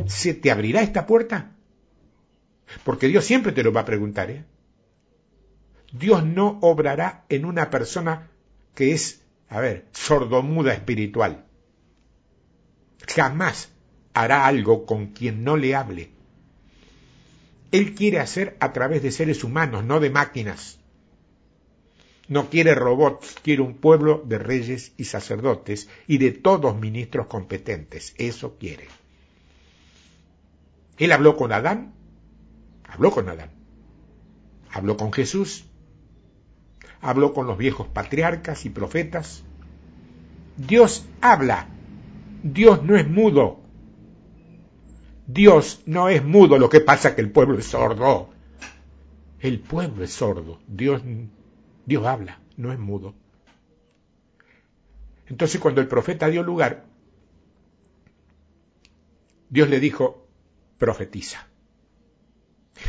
¿Se 0.07 0.34
te 0.34 0.51
abrirá 0.51 0.82
esta 0.82 1.05
puerta? 1.05 1.51
Porque 2.84 3.07
Dios 3.07 3.26
siempre 3.26 3.51
te 3.51 3.64
lo 3.64 3.72
va 3.72 3.82
a 3.82 3.86
preguntar. 3.86 4.32
¿eh? 4.32 4.45
Dios 5.91 6.24
no 6.26 6.60
obrará 6.62 7.26
en 7.30 7.45
una 7.45 7.70
persona 7.70 8.30
que 8.76 8.93
es 8.93 9.18
a 9.49 9.59
ver, 9.59 9.87
sordomuda 9.91 10.73
espiritual. 10.73 11.45
Jamás 13.07 13.69
hará 14.13 14.45
algo 14.45 14.85
con 14.85 15.07
quien 15.07 15.43
no 15.43 15.57
le 15.57 15.75
hable. 15.75 16.11
Él 17.71 17.95
quiere 17.95 18.19
hacer 18.19 18.57
a 18.59 18.73
través 18.73 19.01
de 19.01 19.11
seres 19.11 19.43
humanos, 19.43 19.83
no 19.83 19.99
de 19.99 20.09
máquinas. 20.09 20.79
No 22.27 22.49
quiere 22.49 22.75
robots, 22.75 23.37
quiere 23.41 23.63
un 23.63 23.75
pueblo 23.75 24.23
de 24.25 24.37
reyes 24.37 24.93
y 24.97 25.05
sacerdotes 25.05 25.89
y 26.07 26.19
de 26.19 26.31
todos 26.31 26.79
ministros 26.79 27.25
competentes. 27.25 28.13
Eso 28.17 28.57
quiere. 28.59 28.87
Él 30.99 31.11
habló 31.11 31.35
con 31.35 31.51
Adán, 31.51 31.93
habló 32.87 33.09
con 33.09 33.29
Adán, 33.29 33.49
habló 34.71 34.95
con 34.95 35.11
Jesús, 35.11 35.65
habló 37.01 37.33
con 37.33 37.47
los 37.47 37.57
viejos 37.57 37.87
patriarcas 37.87 38.65
y 38.65 38.69
profetas. 38.69 39.43
Dios 40.57 41.05
habla. 41.21 41.67
Dios 42.43 42.83
no 42.83 42.95
es 42.95 43.07
mudo. 43.07 43.59
Dios 45.27 45.83
no 45.85 46.09
es 46.09 46.23
mudo, 46.23 46.57
lo 46.57 46.69
que 46.69 46.79
pasa 46.79 47.09
es 47.09 47.15
que 47.15 47.21
el 47.21 47.31
pueblo 47.31 47.57
es 47.57 47.65
sordo. 47.65 48.29
El 49.39 49.59
pueblo 49.59 50.03
es 50.03 50.11
sordo. 50.11 50.59
Dios, 50.67 51.01
Dios 51.85 52.05
habla, 52.05 52.39
no 52.57 52.73
es 52.73 52.79
mudo. 52.79 53.13
Entonces 55.27 55.61
cuando 55.61 55.81
el 55.81 55.87
profeta 55.87 56.27
dio 56.29 56.41
lugar, 56.41 56.85
Dios 59.49 59.69
le 59.69 59.79
dijo, 59.79 60.27
profetiza. 60.77 61.47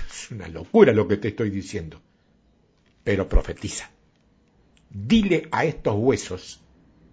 Es 0.09 0.31
una 0.31 0.49
locura 0.49 0.93
lo 0.93 1.07
que 1.09 1.19
te 1.19 1.29
estoy 1.29 1.51
diciendo, 1.51 2.01
pero 3.05 3.29
profetiza 3.29 3.91
dile 4.91 5.49
a 5.53 5.65
estos 5.65 5.95
huesos 5.97 6.61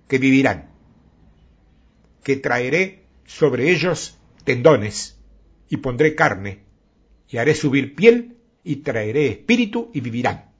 que 0.07 0.17
vivirán, 0.17 0.69
que 2.23 2.35
traeré 2.35 3.03
sobre 3.25 3.71
ellos 3.71 4.17
tendones 4.43 5.17
y 5.69 5.77
pondré 5.77 6.15
carne, 6.15 6.63
y 7.29 7.37
haré 7.37 7.53
subir 7.53 7.95
piel 7.95 8.37
y 8.63 8.77
traeré 8.77 9.27
espíritu 9.27 9.91
y 9.93 10.01
vivirán. 10.01 10.51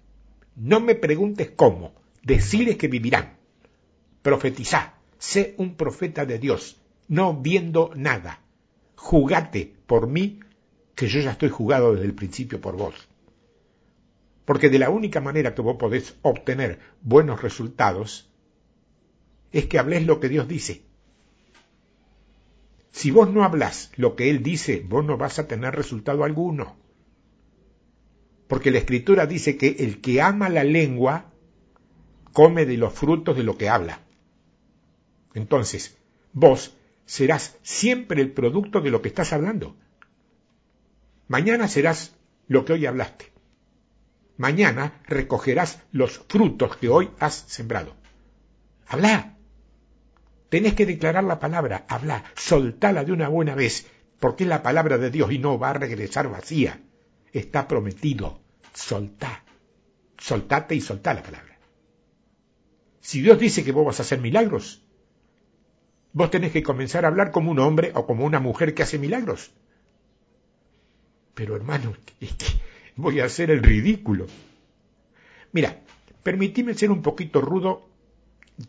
No 0.56 0.80
me 0.80 0.96
preguntes 0.96 1.52
cómo, 1.56 1.94
deciles 2.24 2.78
que 2.78 2.88
vivirán. 2.88 3.38
Profetizá, 4.22 4.96
sé 5.18 5.56
un 5.58 5.76
profeta 5.76 6.26
de 6.26 6.40
Dios, 6.40 6.78
no 7.08 7.34
viendo 7.34 7.92
nada. 7.96 8.42
Jugate 8.96 9.74
por 9.86 10.08
mí, 10.08 10.40
que 10.96 11.08
yo 11.08 11.22
ya 11.22 11.32
estoy 11.32 11.50
jugado 11.50 11.94
desde 11.94 12.06
el 12.06 12.16
principio 12.16 12.60
por 12.60 12.76
vos. 12.76 12.96
Porque 14.48 14.70
de 14.70 14.80
la 14.80 14.90
única 14.90 15.20
manera 15.20 15.54
que 15.54 15.62
vos 15.62 15.76
podés 15.76 16.16
obtener 16.22 16.80
buenos 17.02 17.42
resultados 17.42 18.32
es 19.52 19.66
que 19.66 19.78
hables 19.78 20.06
lo 20.06 20.22
que 20.22 20.30
Dios 20.30 20.48
dice. 20.48 20.84
Si 22.92 23.12
vos 23.12 23.30
no 23.30 23.44
hablas 23.44 23.92
lo 23.98 24.16
que 24.16 24.30
Él 24.30 24.44
dice, 24.44 24.86
vos 24.88 25.04
no 25.04 25.18
vas 25.18 25.38
a 25.38 25.50
tener 25.50 25.76
resultado 25.76 26.24
alguno. 26.24 26.78
Porque 28.48 28.72
la 28.72 28.78
Escritura 28.78 29.26
dice 29.26 29.58
que 29.58 29.76
el 29.80 30.00
que 30.00 30.22
ama 30.22 30.48
la 30.48 30.64
lengua 30.64 31.34
come 32.32 32.66
de 32.66 32.78
los 32.78 32.94
frutos 32.94 33.36
de 33.36 33.44
lo 33.44 33.58
que 33.58 33.68
habla. 33.68 34.00
Entonces, 35.34 35.98
vos 36.32 36.74
serás 37.06 37.58
siempre 37.64 38.22
el 38.22 38.32
producto 38.32 38.80
de 38.80 38.92
lo 38.92 39.02
que 39.02 39.10
estás 39.10 39.34
hablando. 39.34 39.76
Mañana 41.28 41.68
serás 41.68 42.16
lo 42.48 42.64
que 42.64 42.72
hoy 42.72 42.86
hablaste. 42.86 43.37
Mañana 44.38 45.02
recogerás 45.08 45.82
los 45.92 46.20
frutos 46.28 46.78
que 46.78 46.90
hoy 46.90 47.10
has 47.20 47.34
sembrado. 47.34 47.96
Habla. 48.88 49.36
Tenés 50.50 50.76
que 50.76 50.86
declarar 50.86 51.26
la 51.26 51.40
palabra, 51.40 51.86
habla, 51.90 52.24
soltala 52.36 53.04
de 53.04 53.12
una 53.12 53.28
buena 53.28 53.54
vez, 53.54 53.86
porque 54.20 54.44
es 54.44 54.50
la 54.50 54.64
palabra 54.64 54.98
de 54.98 55.12
Dios 55.12 55.32
y 55.32 55.40
no 55.40 55.60
va 55.60 55.72
a 55.72 55.74
regresar 55.74 56.30
vacía. 56.30 56.82
Está 57.34 57.68
prometido. 57.68 58.40
Soltá. 58.74 59.44
Soltate 60.18 60.76
y 60.76 60.82
soltá 60.82 61.14
la 61.14 61.24
palabra. 61.24 61.58
Si 63.02 63.22
Dios 63.22 63.40
dice 63.40 63.64
que 63.64 63.72
vos 63.72 63.86
vas 63.86 64.00
a 64.00 64.04
hacer 64.04 64.20
milagros, 64.20 64.84
vos 66.14 66.32
tenés 66.32 66.52
que 66.52 66.64
comenzar 66.64 67.06
a 67.06 67.10
hablar 67.10 67.32
como 67.32 67.52
un 67.52 67.60
hombre 67.60 67.92
o 67.94 68.06
como 68.06 68.26
una 68.26 68.40
mujer 68.40 68.74
que 68.74 68.84
hace 68.84 68.98
milagros. 68.98 69.52
Pero 71.34 71.56
hermano, 71.56 71.94
voy 72.98 73.20
a 73.20 73.26
hacer 73.26 73.50
el 73.52 73.64
ridículo. 73.64 74.28
Mira, 75.54 75.80
permitime 76.24 76.74
ser 76.74 76.92
un 76.92 77.02
poquito 77.02 77.40
rudo, 77.42 77.88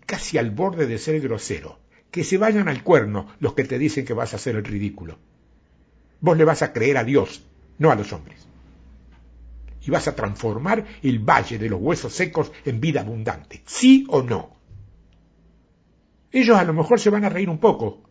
casi 0.07 0.39
al 0.39 0.51
borde 0.51 0.87
de 0.87 0.99
ser 0.99 1.21
grosero. 1.21 1.79
Que 2.11 2.25
se 2.25 2.39
vayan 2.39 2.69
al 2.69 2.83
cuerno 2.83 3.27
los 3.41 3.55
que 3.55 3.65
te 3.65 3.79
dicen 3.79 4.07
que 4.07 4.15
vas 4.15 4.33
a 4.33 4.37
hacer 4.37 4.57
el 4.57 4.65
ridículo. 4.65 5.19
Vos 6.21 6.37
le 6.39 6.45
vas 6.45 6.63
a 6.63 6.73
creer 6.73 6.97
a 6.97 7.05
Dios, 7.05 7.43
no 7.79 7.91
a 7.91 7.97
los 7.97 8.13
hombres. 8.13 8.47
Y 9.83 9.91
vas 9.91 10.09
a 10.09 10.15
transformar 10.15 10.87
el 11.03 11.19
valle 11.19 11.59
de 11.59 11.69
los 11.69 11.81
huesos 11.81 12.15
secos 12.15 12.53
en 12.65 12.81
vida 12.81 13.01
abundante. 13.01 13.63
¿Sí 13.67 14.07
o 14.09 14.23
no? 14.23 14.57
Ellos 16.33 16.57
a 16.57 16.65
lo 16.65 16.73
mejor 16.73 17.01
se 17.01 17.11
van 17.11 17.25
a 17.25 17.29
reír 17.29 17.49
un 17.49 17.59
poco, 17.59 18.09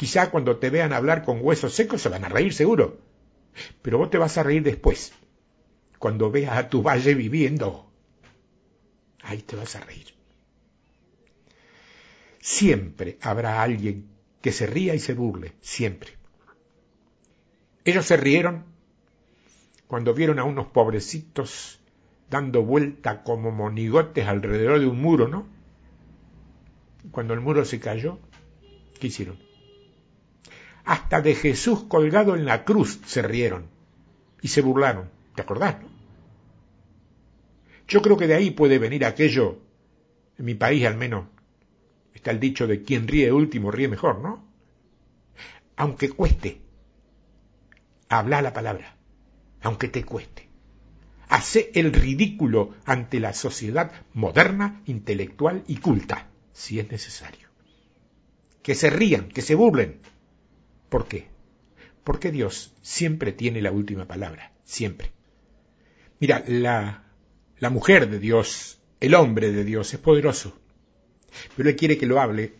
Quizá 0.00 0.30
cuando 0.30 0.56
te 0.56 0.70
vean 0.70 0.94
hablar 0.94 1.26
con 1.26 1.40
huesos 1.42 1.74
secos 1.74 2.00
se 2.00 2.08
van 2.08 2.24
a 2.24 2.30
reír 2.30 2.54
seguro. 2.54 3.00
Pero 3.82 3.98
vos 3.98 4.10
te 4.10 4.18
vas 4.18 4.36
a 4.38 4.42
reír 4.42 4.62
después. 4.62 5.12
Cuando 5.98 6.30
veas 6.30 6.56
a 6.56 6.68
tu 6.68 6.82
valle 6.82 7.14
viviendo. 7.14 7.90
Ahí 9.22 9.42
te 9.42 9.56
vas 9.56 9.76
a 9.76 9.80
reír. 9.80 10.06
Siempre 12.40 13.18
habrá 13.20 13.62
alguien 13.62 14.08
que 14.40 14.52
se 14.52 14.66
ría 14.66 14.94
y 14.94 14.98
se 14.98 15.14
burle. 15.14 15.52
Siempre. 15.60 16.12
Ellos 17.84 18.06
se 18.06 18.16
rieron 18.16 18.64
cuando 19.86 20.14
vieron 20.14 20.38
a 20.38 20.44
unos 20.44 20.68
pobrecitos 20.68 21.80
dando 22.30 22.62
vuelta 22.62 23.22
como 23.24 23.50
monigotes 23.50 24.26
alrededor 24.26 24.78
de 24.78 24.86
un 24.86 25.00
muro, 25.00 25.28
¿no? 25.28 25.46
Cuando 27.10 27.34
el 27.34 27.40
muro 27.40 27.64
se 27.64 27.80
cayó, 27.80 28.20
¿qué 29.00 29.08
hicieron? 29.08 29.49
Hasta 30.90 31.20
de 31.20 31.36
Jesús 31.36 31.84
colgado 31.84 32.34
en 32.34 32.44
la 32.44 32.64
cruz 32.64 32.98
se 33.06 33.22
rieron 33.22 33.68
y 34.42 34.48
se 34.48 34.60
burlaron. 34.60 35.08
¿Te 35.36 35.42
acordás? 35.42 35.76
Yo 37.86 38.02
creo 38.02 38.16
que 38.16 38.26
de 38.26 38.34
ahí 38.34 38.50
puede 38.50 38.80
venir 38.80 39.04
aquello, 39.04 39.60
en 40.36 40.46
mi 40.46 40.56
país 40.56 40.84
al 40.84 40.96
menos, 40.96 41.26
está 42.12 42.32
el 42.32 42.40
dicho 42.40 42.66
de 42.66 42.82
quien 42.82 43.06
ríe 43.06 43.30
último 43.30 43.70
ríe 43.70 43.86
mejor, 43.86 44.18
¿no? 44.18 44.44
Aunque 45.76 46.10
cueste, 46.10 46.60
habla 48.08 48.42
la 48.42 48.52
palabra, 48.52 48.96
aunque 49.62 49.86
te 49.86 50.04
cueste. 50.04 50.48
Hace 51.28 51.70
el 51.74 51.92
ridículo 51.92 52.74
ante 52.84 53.20
la 53.20 53.32
sociedad 53.32 53.92
moderna, 54.12 54.82
intelectual 54.86 55.62
y 55.68 55.76
culta, 55.76 56.26
si 56.52 56.80
es 56.80 56.90
necesario. 56.90 57.46
Que 58.64 58.74
se 58.74 58.90
rían, 58.90 59.28
que 59.28 59.42
se 59.42 59.54
burlen, 59.54 60.00
¿Por 60.90 61.06
qué? 61.06 61.28
Porque 62.04 62.32
Dios 62.32 62.74
siempre 62.82 63.32
tiene 63.32 63.62
la 63.62 63.70
última 63.70 64.06
palabra, 64.06 64.52
siempre. 64.64 65.12
Mira, 66.18 66.44
la, 66.46 67.04
la 67.58 67.70
mujer 67.70 68.10
de 68.10 68.18
Dios, 68.18 68.82
el 68.98 69.14
hombre 69.14 69.52
de 69.52 69.64
Dios 69.64 69.94
es 69.94 70.00
poderoso, 70.00 70.58
pero 71.56 71.70
Él 71.70 71.76
quiere 71.76 71.96
que 71.96 72.06
lo 72.06 72.20
hable 72.20 72.54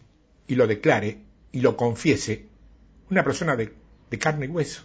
y 0.47 0.55
lo 0.55 0.67
declare 0.67 1.19
y 1.53 1.61
lo 1.61 1.77
confiese 1.77 2.47
una 3.11 3.25
persona 3.25 3.57
de, 3.57 3.75
de 4.09 4.19
carne 4.19 4.47
y 4.47 4.49
hueso. 4.49 4.85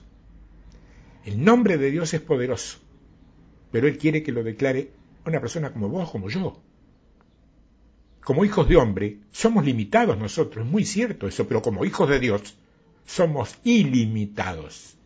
El 1.24 1.44
nombre 1.44 1.78
de 1.78 1.92
Dios 1.92 2.14
es 2.16 2.22
poderoso, 2.22 2.80
pero 3.72 3.88
Él 3.88 4.00
quiere 4.00 4.24
que 4.24 4.32
lo 4.32 4.44
declare 4.44 4.92
una 5.26 5.40
persona 5.40 5.72
como 5.72 5.88
vos, 5.88 6.10
como 6.10 6.30
yo. 6.30 6.60
Como 8.24 8.44
hijos 8.44 8.68
de 8.68 8.78
hombre, 8.78 9.20
somos 9.32 9.64
limitados 9.64 10.18
nosotros, 10.18 10.66
es 10.66 10.72
muy 10.72 10.84
cierto 10.84 11.28
eso, 11.28 11.48
pero 11.48 11.62
como 11.62 11.86
hijos 11.86 12.10
de 12.10 12.20
Dios, 12.20 12.58
somos 13.06 13.58
ilimitados. 13.64 14.98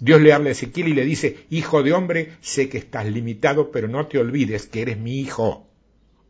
Dios 0.00 0.20
le 0.20 0.32
habla 0.32 0.50
a 0.50 0.52
Ezequiel 0.52 0.88
y 0.88 0.94
le 0.94 1.04
dice, 1.04 1.46
hijo 1.50 1.82
de 1.82 1.92
hombre, 1.92 2.32
sé 2.40 2.68
que 2.68 2.78
estás 2.78 3.06
limitado, 3.06 3.70
pero 3.70 3.88
no 3.88 4.06
te 4.06 4.18
olvides 4.18 4.66
que 4.66 4.82
eres 4.82 4.98
mi 4.98 5.18
hijo. 5.18 5.68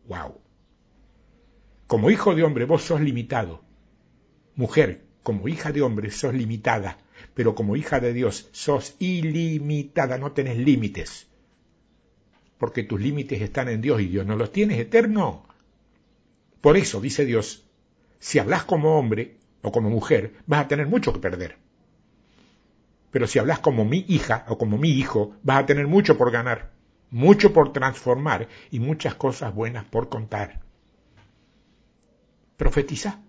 Wow. 0.06 0.40
Como 1.86 2.10
hijo 2.10 2.34
de 2.34 2.44
hombre 2.44 2.64
vos 2.64 2.82
sos 2.82 3.00
limitado. 3.00 3.62
Mujer, 4.54 5.04
como 5.22 5.48
hija 5.48 5.72
de 5.72 5.82
hombre 5.82 6.10
sos 6.10 6.34
limitada, 6.34 6.98
pero 7.34 7.54
como 7.54 7.76
hija 7.76 8.00
de 8.00 8.12
Dios 8.12 8.48
sos 8.52 8.96
ilimitada, 8.98 10.18
no 10.18 10.32
tenés 10.32 10.56
límites. 10.56 11.26
Porque 12.58 12.82
tus 12.82 13.00
límites 13.00 13.40
están 13.40 13.68
en 13.68 13.80
Dios 13.80 14.00
y 14.00 14.06
Dios 14.06 14.26
no 14.26 14.36
los 14.36 14.50
tienes 14.50 14.78
eterno. 14.78 15.46
Por 16.60 16.76
eso, 16.76 17.00
dice 17.00 17.24
Dios, 17.24 17.64
si 18.18 18.38
hablas 18.38 18.64
como 18.64 18.98
hombre, 18.98 19.37
o 19.62 19.72
como 19.72 19.90
mujer, 19.90 20.34
vas 20.46 20.64
a 20.64 20.68
tener 20.68 20.86
mucho 20.86 21.12
que 21.12 21.20
perder. 21.20 21.56
Pero 23.10 23.26
si 23.26 23.38
hablas 23.38 23.60
como 23.60 23.84
mi 23.84 24.04
hija 24.08 24.44
o 24.48 24.58
como 24.58 24.78
mi 24.78 24.90
hijo, 24.90 25.36
vas 25.42 25.62
a 25.62 25.66
tener 25.66 25.86
mucho 25.86 26.18
por 26.18 26.30
ganar, 26.30 26.72
mucho 27.10 27.52
por 27.52 27.72
transformar 27.72 28.48
y 28.70 28.80
muchas 28.80 29.14
cosas 29.14 29.54
buenas 29.54 29.84
por 29.84 30.08
contar. 30.08 30.60
Profetiza. 32.56 33.20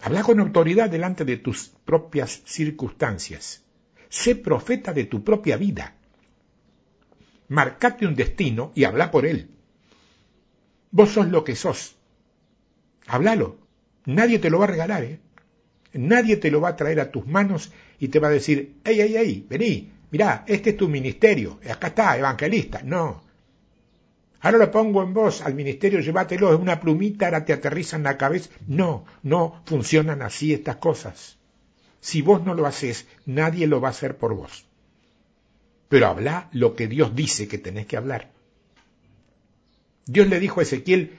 Habla 0.00 0.22
con 0.22 0.40
autoridad 0.40 0.90
delante 0.90 1.24
de 1.24 1.38
tus 1.38 1.68
propias 1.84 2.42
circunstancias. 2.44 3.64
Sé 4.08 4.36
profeta 4.36 4.92
de 4.92 5.04
tu 5.04 5.24
propia 5.24 5.56
vida. 5.56 5.94
Marcate 7.48 8.06
un 8.06 8.14
destino 8.14 8.72
y 8.74 8.84
habla 8.84 9.10
por 9.10 9.26
él. 9.26 9.50
Vos 10.90 11.10
sos 11.10 11.28
lo 11.28 11.44
que 11.44 11.56
sos. 11.56 11.96
Háblalo. 13.06 13.67
Nadie 14.08 14.38
te 14.38 14.48
lo 14.48 14.58
va 14.58 14.64
a 14.64 14.68
regalar, 14.68 15.04
¿eh? 15.04 15.20
Nadie 15.92 16.38
te 16.38 16.50
lo 16.50 16.62
va 16.62 16.70
a 16.70 16.76
traer 16.76 16.98
a 16.98 17.10
tus 17.10 17.26
manos 17.26 17.70
y 17.98 18.08
te 18.08 18.18
va 18.18 18.28
a 18.28 18.30
decir, 18.30 18.76
ey, 18.82 19.02
ey, 19.02 19.16
ey, 19.16 19.46
vení, 19.46 19.92
mirá, 20.10 20.44
este 20.46 20.70
es 20.70 20.78
tu 20.78 20.88
ministerio, 20.88 21.60
acá 21.70 21.88
está, 21.88 22.16
evangelista. 22.16 22.80
No. 22.82 23.22
Ahora 24.40 24.56
lo 24.56 24.70
pongo 24.70 25.02
en 25.02 25.12
vos 25.12 25.42
al 25.42 25.54
ministerio, 25.54 26.00
llévatelo, 26.00 26.54
es 26.54 26.58
una 26.58 26.80
plumita, 26.80 27.26
ahora 27.26 27.44
te 27.44 27.52
aterriza 27.52 27.96
en 27.96 28.04
la 28.04 28.16
cabeza. 28.16 28.48
No, 28.66 29.04
no 29.22 29.60
funcionan 29.66 30.22
así 30.22 30.54
estas 30.54 30.76
cosas. 30.76 31.36
Si 32.00 32.22
vos 32.22 32.42
no 32.42 32.54
lo 32.54 32.64
haces, 32.64 33.06
nadie 33.26 33.66
lo 33.66 33.82
va 33.82 33.88
a 33.88 33.90
hacer 33.90 34.16
por 34.16 34.34
vos. 34.34 34.64
Pero 35.90 36.06
habla 36.06 36.48
lo 36.52 36.74
que 36.74 36.88
Dios 36.88 37.14
dice 37.14 37.46
que 37.46 37.58
tenés 37.58 37.84
que 37.84 37.98
hablar. 37.98 38.30
Dios 40.06 40.28
le 40.28 40.40
dijo 40.40 40.60
a 40.60 40.62
Ezequiel, 40.62 41.18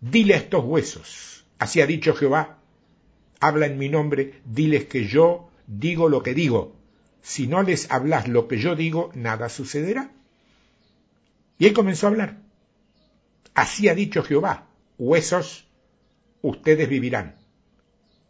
dile 0.00 0.34
a 0.34 0.38
estos 0.38 0.64
huesos, 0.64 1.41
Así 1.58 1.80
ha 1.80 1.86
dicho 1.86 2.14
Jehová, 2.14 2.58
habla 3.40 3.66
en 3.66 3.78
mi 3.78 3.88
nombre, 3.88 4.40
diles 4.44 4.84
que 4.84 5.06
yo 5.06 5.50
digo 5.66 6.08
lo 6.08 6.22
que 6.22 6.34
digo. 6.34 6.76
Si 7.22 7.46
no 7.46 7.62
les 7.62 7.90
hablas 7.90 8.28
lo 8.28 8.48
que 8.48 8.58
yo 8.58 8.76
digo, 8.76 9.10
nada 9.14 9.48
sucederá. 9.48 10.12
Y 11.58 11.66
él 11.66 11.72
comenzó 11.72 12.06
a 12.06 12.10
hablar. 12.10 12.38
Así 13.54 13.88
ha 13.88 13.94
dicho 13.94 14.22
Jehová, 14.22 14.68
huesos, 14.98 15.66
ustedes 16.40 16.88
vivirán. 16.88 17.36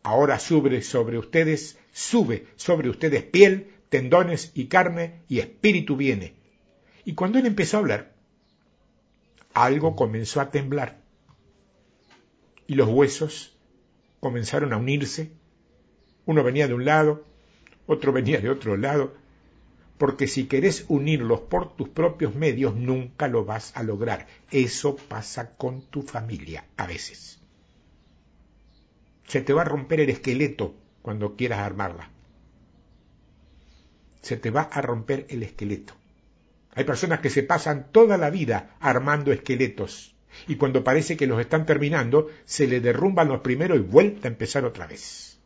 Ahora 0.03 0.39
sube 0.39 0.83
sobre 0.83 1.19
ustedes, 1.19 1.79
sube 1.93 2.47
sobre 2.57 2.89
ustedes 2.89 3.23
piel, 3.23 3.73
tendones 3.89 4.51
y 4.55 4.67
carne, 4.67 5.23
y 5.29 5.39
espíritu 5.39 5.97
viene. 5.97 6.35
Y 7.05 7.15
cuando 7.15 7.39
él 7.39 7.47
empezó 7.47 7.77
a 7.77 7.81
hablar, 7.81 8.13
algo 9.55 9.95
comenzó 9.95 10.41
a 10.41 10.51
temblar 10.51 11.02
y 12.73 12.75
los 12.75 12.89
huesos 12.89 13.55
comenzaron 14.19 14.73
a 14.73 14.79
unirse. 14.79 15.31
Uno 16.25 16.43
venía 16.43 16.69
de 16.69 16.73
un 16.73 16.87
lado, 16.87 17.23
otro 17.87 18.13
venía 18.13 18.41
de 18.41 18.49
otro 18.49 18.79
lado, 18.79 19.13
porque 19.99 20.27
si 20.27 20.47
querés 20.47 20.87
unirlos 20.89 21.41
por 21.41 21.77
tus 21.77 21.91
propios 21.91 22.35
medios 22.35 22.75
nunca 22.75 23.29
lo 23.29 23.45
vas 23.45 23.77
a 23.77 23.83
lograr. 23.83 24.27
Eso 24.51 24.97
pasa 24.97 25.55
con 25.55 25.83
tu 25.83 26.01
familia 26.01 26.65
a 26.79 26.87
veces. 26.87 27.41
Se 29.27 29.43
te 29.43 29.53
va 29.53 29.63
a 29.63 29.67
romper 29.67 30.01
el 30.01 30.09
esqueleto 30.09 30.75
cuando 31.03 31.37
quieras 31.37 31.59
armarla. 31.59 32.09
Se 34.23 34.39
te 34.39 34.49
va 34.49 34.63
a 34.63 34.81
romper 34.81 35.27
el 35.29 35.43
esqueleto. 35.43 35.93
Hay 36.75 36.85
personas 36.85 37.21
que 37.21 37.29
se 37.29 37.43
pasan 37.43 37.93
toda 37.93 38.17
la 38.17 38.31
vida 38.31 38.77
armando 38.81 39.31
esqueletos 39.31 40.12
y 40.47 40.57
cuando 40.57 40.85
parece 40.85 41.17
que 41.17 41.27
los 41.27 41.41
están 41.41 41.67
terminando, 41.67 42.29
se 42.45 42.67
le 42.67 42.81
derrumban 42.81 43.29
los 43.29 43.41
primeros 43.41 43.79
y 43.79 43.83
vuelta 43.83 44.29
a 44.29 44.31
empezar 44.31 44.65
otra 44.65 44.87
vez. 44.87 45.39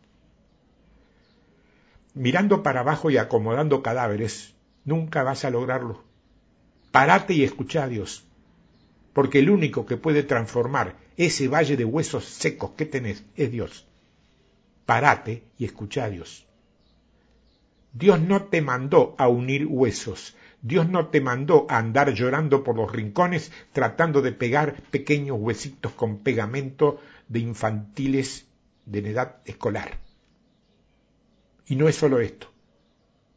Mirando 2.15 2.63
para 2.63 2.81
abajo 2.81 3.11
y 3.11 3.19
acomodando 3.19 3.83
cadáveres, 3.83 4.55
nunca 4.85 5.23
vas 5.23 5.45
a 5.45 5.51
lograrlo. 5.51 6.05
Parate 6.91 7.35
y 7.35 7.45
escucha 7.45 7.85
a 7.85 7.89
Dios, 7.89 8.25
porque 9.13 9.41
el 9.41 9.51
único 9.51 9.85
que 9.85 9.97
puede 9.97 10.23
transformar 10.23 10.97
ese 11.17 11.49
valle 11.49 11.77
de 11.77 11.85
huesos 11.85 12.25
secos 12.25 12.71
que 12.71 12.87
tenés 12.87 13.25
es 13.37 13.51
Dios. 13.51 13.87
Parate 14.87 15.43
y 15.59 15.65
escucha 15.65 16.05
a 16.05 16.11
Dios. 16.11 16.47
Dios 17.93 18.21
no 18.21 18.45
te 18.45 18.63
mandó 18.63 19.15
a 19.19 19.29
unir 19.29 19.67
huesos, 19.67 20.37
Dios 20.67 20.89
no 20.89 21.11
te 21.11 21.21
mandó 21.21 21.65
a 21.69 21.79
andar 21.79 22.13
llorando 22.13 22.65
por 22.65 22.75
los 22.75 22.91
rincones 22.91 23.53
tratando 23.73 24.21
de 24.21 24.33
pegar 24.33 24.83
pequeños 24.91 25.39
huesitos 25.39 25.93
con 25.93 26.25
pegamento 26.25 27.01
de 27.29 27.39
infantiles 27.39 28.49
de 28.85 28.99
edad 28.99 29.37
escolar. 29.45 30.01
Y 31.67 31.77
no 31.77 31.89
es 31.89 31.95
solo 31.95 32.19
esto. 32.19 32.53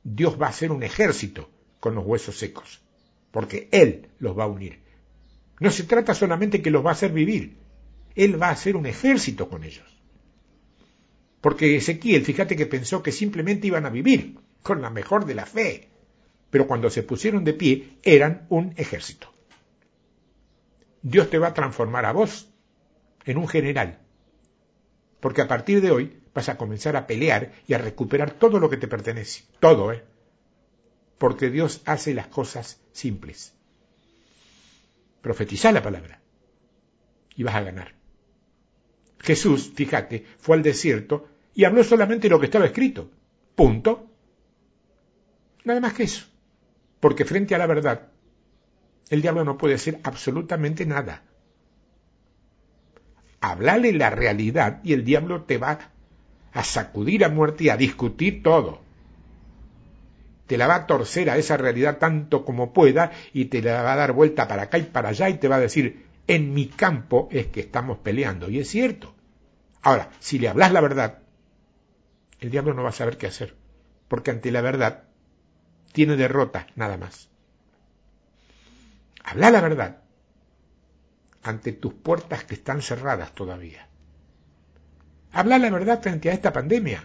Dios 0.04 0.42
va 0.42 0.48
a 0.48 0.50
hacer 0.50 0.72
un 0.72 0.82
ejército 0.82 1.52
con 1.80 1.94
los 1.94 2.04
huesos 2.04 2.36
secos, 2.36 2.82
porque 3.30 3.70
Él 3.72 4.10
los 4.18 4.36
va 4.36 4.46
a 4.46 4.48
unir. 4.48 4.80
No 5.60 5.70
se 5.70 5.84
trata 5.84 6.16
solamente 6.16 6.64
que 6.64 6.72
los 6.72 6.84
va 6.84 6.90
a 6.90 6.94
hacer 6.94 7.12
vivir, 7.12 7.58
Él 8.16 8.42
va 8.42 8.48
a 8.48 8.54
hacer 8.54 8.76
un 8.76 8.88
ejército 8.88 9.50
con 9.50 9.64
ellos. 9.64 10.02
Porque 11.42 11.76
Ezequiel, 11.76 12.26
fíjate 12.26 12.56
que 12.56 12.66
pensó 12.66 13.04
que 13.04 13.12
simplemente 13.12 13.68
iban 13.68 13.86
a 13.86 13.92
vivir 13.92 14.40
con 14.64 14.82
la 14.82 14.90
mejor 14.90 15.26
de 15.26 15.36
la 15.36 15.46
fe, 15.46 15.89
pero 16.50 16.68
cuando 16.68 16.90
se 16.90 17.04
pusieron 17.04 17.44
de 17.44 17.54
pie 17.54 17.98
eran 18.04 18.46
un 18.50 18.74
ejército. 18.78 19.32
Dios 21.02 21.30
te 21.30 21.38
va 21.38 21.48
a 21.48 21.54
transformar 21.54 22.06
a 22.06 22.12
vos 22.12 22.50
en 23.26 23.38
un 23.38 23.48
general, 23.48 24.00
porque 25.20 25.42
a 25.42 25.48
partir 25.48 25.82
de 25.82 25.92
hoy 25.92 26.22
vas 26.34 26.50
a 26.50 26.58
comenzar 26.58 26.96
a 26.96 27.08
pelear 27.08 27.52
y 27.68 27.74
a 27.74 27.78
recuperar 27.78 28.32
todo 28.32 28.60
lo 28.60 28.70
que 28.70 28.78
te 28.78 28.88
pertenece, 28.88 29.44
todo, 29.60 29.92
¿eh? 29.92 30.04
Porque 31.18 31.50
Dios 31.50 31.82
hace 31.86 32.14
las 32.14 32.28
cosas 32.28 32.82
simples. 32.92 33.54
Profetiza 35.22 35.72
la 35.72 35.84
palabra 35.84 36.22
y 37.36 37.44
vas 37.44 37.56
a 37.56 37.62
ganar. 37.62 37.94
Jesús, 39.20 39.72
fíjate, 39.76 40.26
fue 40.40 40.56
al 40.56 40.64
desierto 40.64 41.28
y 41.54 41.66
habló 41.66 41.84
solamente 41.84 42.30
lo 42.30 42.40
que 42.40 42.46
estaba 42.46 42.66
escrito. 42.66 43.12
Punto. 43.56 44.08
Nada 45.66 45.82
más 45.82 45.94
que 45.94 46.04
eso. 46.04 46.26
Porque 47.00 47.26
frente 47.26 47.56
a 47.56 47.58
la 47.58 47.68
verdad, 47.68 48.10
el 49.10 49.22
diablo 49.22 49.44
no 49.44 49.58
puede 49.58 49.76
decir 49.76 50.00
absolutamente 50.04 50.86
nada. 50.86 51.24
Hablale 53.42 53.94
la 53.94 54.10
realidad 54.10 54.82
y 54.84 54.94
el 54.94 55.06
diablo 55.06 55.44
te 55.44 55.58
va 55.58 55.80
a 56.52 56.64
sacudir 56.64 57.24
a 57.24 57.30
muerte 57.30 57.66
y 57.66 57.70
a 57.70 57.78
discutir 57.78 58.44
todo. 58.44 58.82
Te 60.46 60.58
la 60.58 60.68
va 60.68 60.76
a 60.76 60.88
torcer 60.88 61.30
a 61.30 61.38
esa 61.38 61.58
realidad 61.58 62.00
tanto 62.00 62.44
como 62.44 62.74
pueda 62.74 63.12
y 63.34 63.46
te 63.46 63.62
la 63.62 63.84
va 63.84 63.94
a 63.94 63.98
dar 63.98 64.14
vuelta 64.14 64.48
para 64.48 64.64
acá 64.64 64.78
y 64.78 64.84
para 64.84 65.10
allá 65.10 65.30
y 65.30 65.38
te 65.38 65.48
va 65.48 65.58
a 65.58 65.62
decir, 65.62 66.06
en 66.28 66.54
mi 66.54 66.68
campo 66.68 67.30
es 67.32 67.48
que 67.48 67.62
estamos 67.62 68.00
peleando. 68.00 68.50
Y 68.50 68.60
es 68.60 68.68
cierto. 68.68 69.16
Ahora, 69.82 70.10
si 70.20 70.40
le 70.40 70.50
hablas 70.50 70.72
la 70.72 70.82
verdad, 70.82 71.20
el 72.40 72.50
diablo 72.50 72.74
no 72.74 72.84
va 72.84 72.90
a 72.90 72.94
saber 72.94 73.18
qué 73.18 73.28
hacer. 73.28 73.56
Porque 74.08 74.32
ante 74.32 74.52
la 74.52 74.62
verdad 74.62 75.09
tiene 75.92 76.16
derrota, 76.16 76.68
nada 76.76 76.98
más. 76.98 77.30
Habla 79.24 79.52
la 79.52 79.62
verdad 79.62 79.98
ante 81.44 81.72
tus 81.72 81.94
puertas 81.94 82.44
que 82.44 82.56
están 82.56 82.82
cerradas 82.82 83.34
todavía. 83.34 83.88
Habla 85.32 85.60
la 85.60 85.70
verdad 85.70 86.02
frente 86.02 86.30
a 86.30 86.34
esta 86.34 86.52
pandemia. 86.52 87.04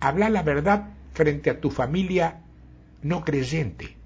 Habla 0.00 0.30
la 0.30 0.42
verdad 0.42 0.90
frente 1.12 1.50
a 1.50 1.60
tu 1.60 1.70
familia 1.70 2.40
no 3.02 3.24
creyente. 3.24 3.96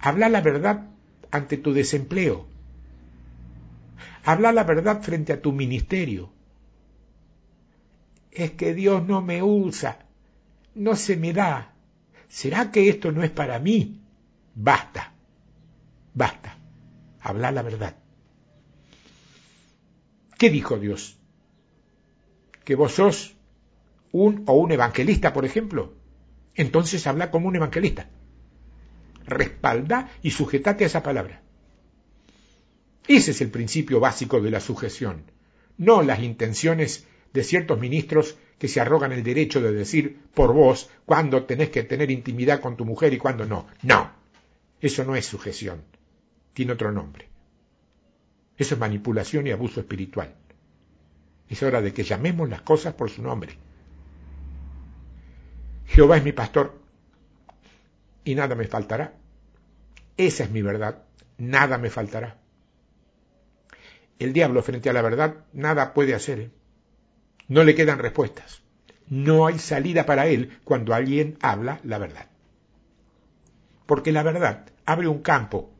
Habla 0.00 0.28
la 0.28 0.40
verdad 0.40 0.86
ante 1.30 1.58
tu 1.58 1.72
desempleo. 1.72 2.46
Habla 4.24 4.52
la 4.52 4.64
verdad 4.64 5.02
frente 5.02 5.32
a 5.32 5.42
tu 5.42 5.52
ministerio. 5.52 6.30
Es 8.30 8.52
que 8.52 8.74
Dios 8.74 9.06
no 9.06 9.20
me 9.22 9.42
usa 9.42 10.07
no 10.78 10.94
se 10.94 11.16
me 11.16 11.32
da. 11.32 11.74
¿Será 12.28 12.70
que 12.70 12.88
esto 12.88 13.10
no 13.10 13.22
es 13.22 13.30
para 13.30 13.58
mí? 13.58 14.00
Basta, 14.54 15.12
basta, 16.14 16.56
habla 17.20 17.50
la 17.50 17.62
verdad. 17.62 17.96
¿Qué 20.38 20.50
dijo 20.50 20.78
Dios? 20.78 21.18
¿Que 22.64 22.76
vos 22.76 22.92
sos 22.92 23.34
un 24.12 24.44
o 24.46 24.54
un 24.54 24.70
evangelista, 24.70 25.32
por 25.32 25.44
ejemplo? 25.44 25.94
Entonces 26.54 27.06
habla 27.06 27.30
como 27.30 27.48
un 27.48 27.56
evangelista. 27.56 28.08
Respalda 29.26 30.10
y 30.22 30.30
sujetate 30.30 30.84
a 30.84 30.86
esa 30.86 31.02
palabra. 31.02 31.42
Ese 33.08 33.32
es 33.32 33.40
el 33.40 33.50
principio 33.50 34.00
básico 34.00 34.40
de 34.40 34.50
la 34.50 34.60
sujeción, 34.60 35.24
no 35.76 36.02
las 36.02 36.20
intenciones 36.20 37.06
de 37.32 37.44
ciertos 37.44 37.78
ministros 37.78 38.36
que 38.58 38.68
se 38.68 38.80
arrogan 38.80 39.12
el 39.12 39.22
derecho 39.22 39.60
de 39.60 39.72
decir 39.72 40.18
por 40.34 40.52
vos 40.52 40.90
cuándo 41.06 41.44
tenés 41.44 41.70
que 41.70 41.84
tener 41.84 42.10
intimidad 42.10 42.60
con 42.60 42.76
tu 42.76 42.84
mujer 42.84 43.12
y 43.12 43.18
cuándo 43.18 43.44
no. 43.46 43.66
No, 43.82 44.10
eso 44.80 45.04
no 45.04 45.16
es 45.16 45.26
sujeción, 45.26 45.82
tiene 46.54 46.72
otro 46.72 46.92
nombre. 46.92 47.28
Eso 48.56 48.74
es 48.74 48.80
manipulación 48.80 49.46
y 49.46 49.52
abuso 49.52 49.80
espiritual. 49.80 50.34
Es 51.48 51.62
hora 51.62 51.80
de 51.80 51.92
que 51.92 52.02
llamemos 52.02 52.48
las 52.48 52.62
cosas 52.62 52.94
por 52.94 53.08
su 53.08 53.22
nombre. 53.22 53.56
Jehová 55.86 56.18
es 56.18 56.24
mi 56.24 56.32
pastor 56.32 56.78
y 58.24 58.34
nada 58.34 58.54
me 58.54 58.66
faltará. 58.66 59.14
Esa 60.16 60.44
es 60.44 60.50
mi 60.50 60.60
verdad, 60.62 61.04
nada 61.38 61.78
me 61.78 61.90
faltará. 61.90 62.38
El 64.18 64.32
diablo 64.32 64.62
frente 64.62 64.90
a 64.90 64.92
la 64.92 65.02
verdad 65.02 65.44
nada 65.52 65.94
puede 65.94 66.14
hacer. 66.14 66.40
¿eh? 66.40 66.50
No 67.48 67.64
le 67.64 67.74
quedan 67.74 67.98
respuestas. 67.98 68.62
No 69.08 69.46
hay 69.46 69.58
salida 69.58 70.04
para 70.04 70.26
él 70.26 70.58
cuando 70.64 70.94
alguien 70.94 71.38
habla 71.40 71.80
la 71.82 71.98
verdad. 71.98 72.28
Porque 73.86 74.12
la 74.12 74.22
verdad 74.22 74.66
abre 74.84 75.08
un 75.08 75.22
campo. 75.22 75.70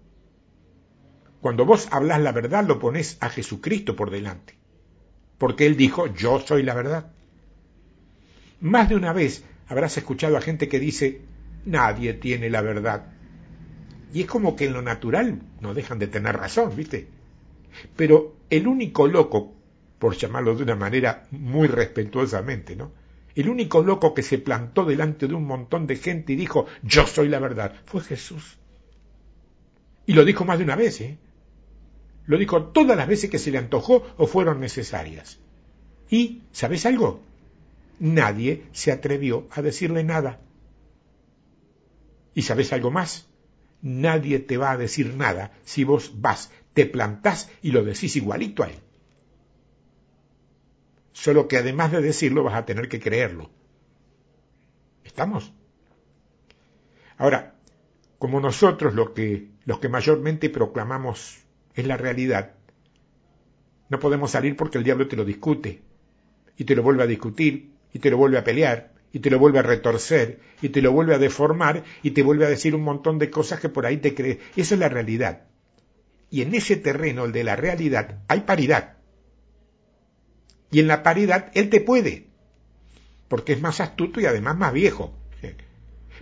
Cuando 1.42 1.66
vos 1.66 1.88
hablas 1.90 2.20
la 2.20 2.32
verdad 2.32 2.64
lo 2.66 2.78
pones 2.78 3.18
a 3.20 3.28
Jesucristo 3.28 3.94
por 3.94 4.10
delante. 4.10 4.54
Porque 5.36 5.66
él 5.66 5.76
dijo, 5.76 6.06
yo 6.06 6.40
soy 6.40 6.62
la 6.62 6.74
verdad. 6.74 7.12
Más 8.60 8.88
de 8.88 8.96
una 8.96 9.12
vez 9.12 9.44
habrás 9.68 9.96
escuchado 9.98 10.36
a 10.36 10.40
gente 10.40 10.68
que 10.68 10.80
dice, 10.80 11.20
nadie 11.66 12.14
tiene 12.14 12.48
la 12.48 12.62
verdad. 12.62 13.12
Y 14.12 14.22
es 14.22 14.26
como 14.26 14.56
que 14.56 14.64
en 14.64 14.72
lo 14.72 14.82
natural 14.82 15.42
no 15.60 15.74
dejan 15.74 15.98
de 15.98 16.06
tener 16.06 16.34
razón, 16.34 16.74
¿viste? 16.74 17.08
Pero 17.94 18.36
el 18.48 18.66
único 18.66 19.06
loco 19.06 19.54
por 19.98 20.16
llamarlo 20.16 20.54
de 20.54 20.62
una 20.62 20.76
manera 20.76 21.26
muy 21.30 21.68
respetuosamente, 21.68 22.76
¿no? 22.76 22.92
El 23.34 23.48
único 23.48 23.82
loco 23.82 24.14
que 24.14 24.22
se 24.22 24.38
plantó 24.38 24.84
delante 24.84 25.28
de 25.28 25.34
un 25.34 25.44
montón 25.44 25.86
de 25.86 25.96
gente 25.96 26.32
y 26.32 26.36
dijo, 26.36 26.66
yo 26.82 27.06
soy 27.06 27.28
la 27.28 27.38
verdad, 27.38 27.72
fue 27.86 28.00
Jesús. 28.00 28.58
Y 30.06 30.14
lo 30.14 30.24
dijo 30.24 30.44
más 30.44 30.58
de 30.58 30.64
una 30.64 30.76
vez, 30.76 31.00
¿eh? 31.00 31.18
Lo 32.26 32.38
dijo 32.38 32.64
todas 32.64 32.96
las 32.96 33.06
veces 33.06 33.30
que 33.30 33.38
se 33.38 33.50
le 33.50 33.58
antojó 33.58 34.06
o 34.16 34.26
fueron 34.26 34.60
necesarias. 34.60 35.38
Y, 36.10 36.42
¿sabes 36.52 36.84
algo? 36.86 37.22
Nadie 38.00 38.64
se 38.72 38.90
atrevió 38.90 39.46
a 39.50 39.62
decirle 39.62 40.04
nada. 40.04 40.40
¿Y 42.34 42.42
sabes 42.42 42.72
algo 42.72 42.90
más? 42.90 43.28
Nadie 43.82 44.40
te 44.40 44.56
va 44.56 44.72
a 44.72 44.76
decir 44.76 45.14
nada 45.14 45.52
si 45.64 45.84
vos 45.84 46.20
vas, 46.20 46.50
te 46.74 46.86
plantás 46.86 47.50
y 47.62 47.70
lo 47.70 47.84
decís 47.84 48.16
igualito 48.16 48.64
a 48.64 48.68
él 48.68 48.87
solo 51.18 51.48
que 51.48 51.56
además 51.56 51.90
de 51.90 52.00
decirlo 52.00 52.44
vas 52.44 52.54
a 52.54 52.64
tener 52.64 52.88
que 52.88 53.00
creerlo. 53.00 53.50
¿Estamos? 55.02 55.52
Ahora, 57.16 57.56
como 58.20 58.38
nosotros 58.40 58.94
lo 58.94 59.14
que, 59.14 59.48
los 59.64 59.80
que 59.80 59.88
mayormente 59.88 60.48
proclamamos 60.48 61.38
es 61.74 61.86
la 61.88 61.96
realidad, 61.96 62.54
no 63.88 63.98
podemos 63.98 64.30
salir 64.30 64.54
porque 64.54 64.78
el 64.78 64.84
diablo 64.84 65.08
te 65.08 65.16
lo 65.16 65.24
discute, 65.24 65.82
y 66.56 66.64
te 66.64 66.76
lo 66.76 66.84
vuelve 66.84 67.02
a 67.02 67.08
discutir, 67.08 67.72
y 67.92 67.98
te 67.98 68.10
lo 68.10 68.16
vuelve 68.16 68.38
a 68.38 68.44
pelear, 68.44 68.92
y 69.12 69.18
te 69.18 69.30
lo 69.30 69.40
vuelve 69.40 69.58
a 69.58 69.62
retorcer, 69.62 70.38
y 70.62 70.68
te 70.68 70.82
lo 70.82 70.92
vuelve 70.92 71.16
a 71.16 71.18
deformar, 71.18 71.82
y 72.04 72.12
te 72.12 72.22
vuelve 72.22 72.46
a 72.46 72.50
decir 72.50 72.76
un 72.76 72.82
montón 72.82 73.18
de 73.18 73.28
cosas 73.28 73.58
que 73.58 73.68
por 73.68 73.86
ahí 73.86 73.96
te 73.96 74.14
crees. 74.14 74.38
Eso 74.54 74.74
es 74.74 74.80
la 74.80 74.88
realidad. 74.88 75.48
Y 76.30 76.42
en 76.42 76.54
ese 76.54 76.76
terreno, 76.76 77.24
el 77.24 77.32
de 77.32 77.42
la 77.42 77.56
realidad, 77.56 78.20
hay 78.28 78.42
paridad. 78.42 78.97
Y 80.70 80.80
en 80.80 80.88
la 80.88 81.02
paridad 81.02 81.50
él 81.54 81.70
te 81.70 81.80
puede, 81.80 82.26
porque 83.28 83.52
es 83.52 83.60
más 83.60 83.80
astuto 83.80 84.20
y 84.20 84.26
además 84.26 84.56
más 84.56 84.72
viejo. 84.72 85.14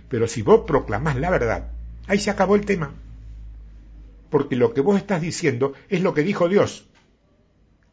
Pero 0.09 0.27
si 0.27 0.41
vos 0.41 0.61
proclamás 0.65 1.17
la 1.17 1.29
verdad, 1.29 1.71
ahí 2.07 2.19
se 2.19 2.29
acabó 2.29 2.55
el 2.55 2.65
tema. 2.65 2.93
Porque 4.29 4.55
lo 4.55 4.73
que 4.73 4.81
vos 4.81 4.97
estás 4.97 5.21
diciendo 5.21 5.73
es 5.89 6.01
lo 6.01 6.13
que 6.13 6.23
dijo 6.23 6.47
Dios. 6.47 6.87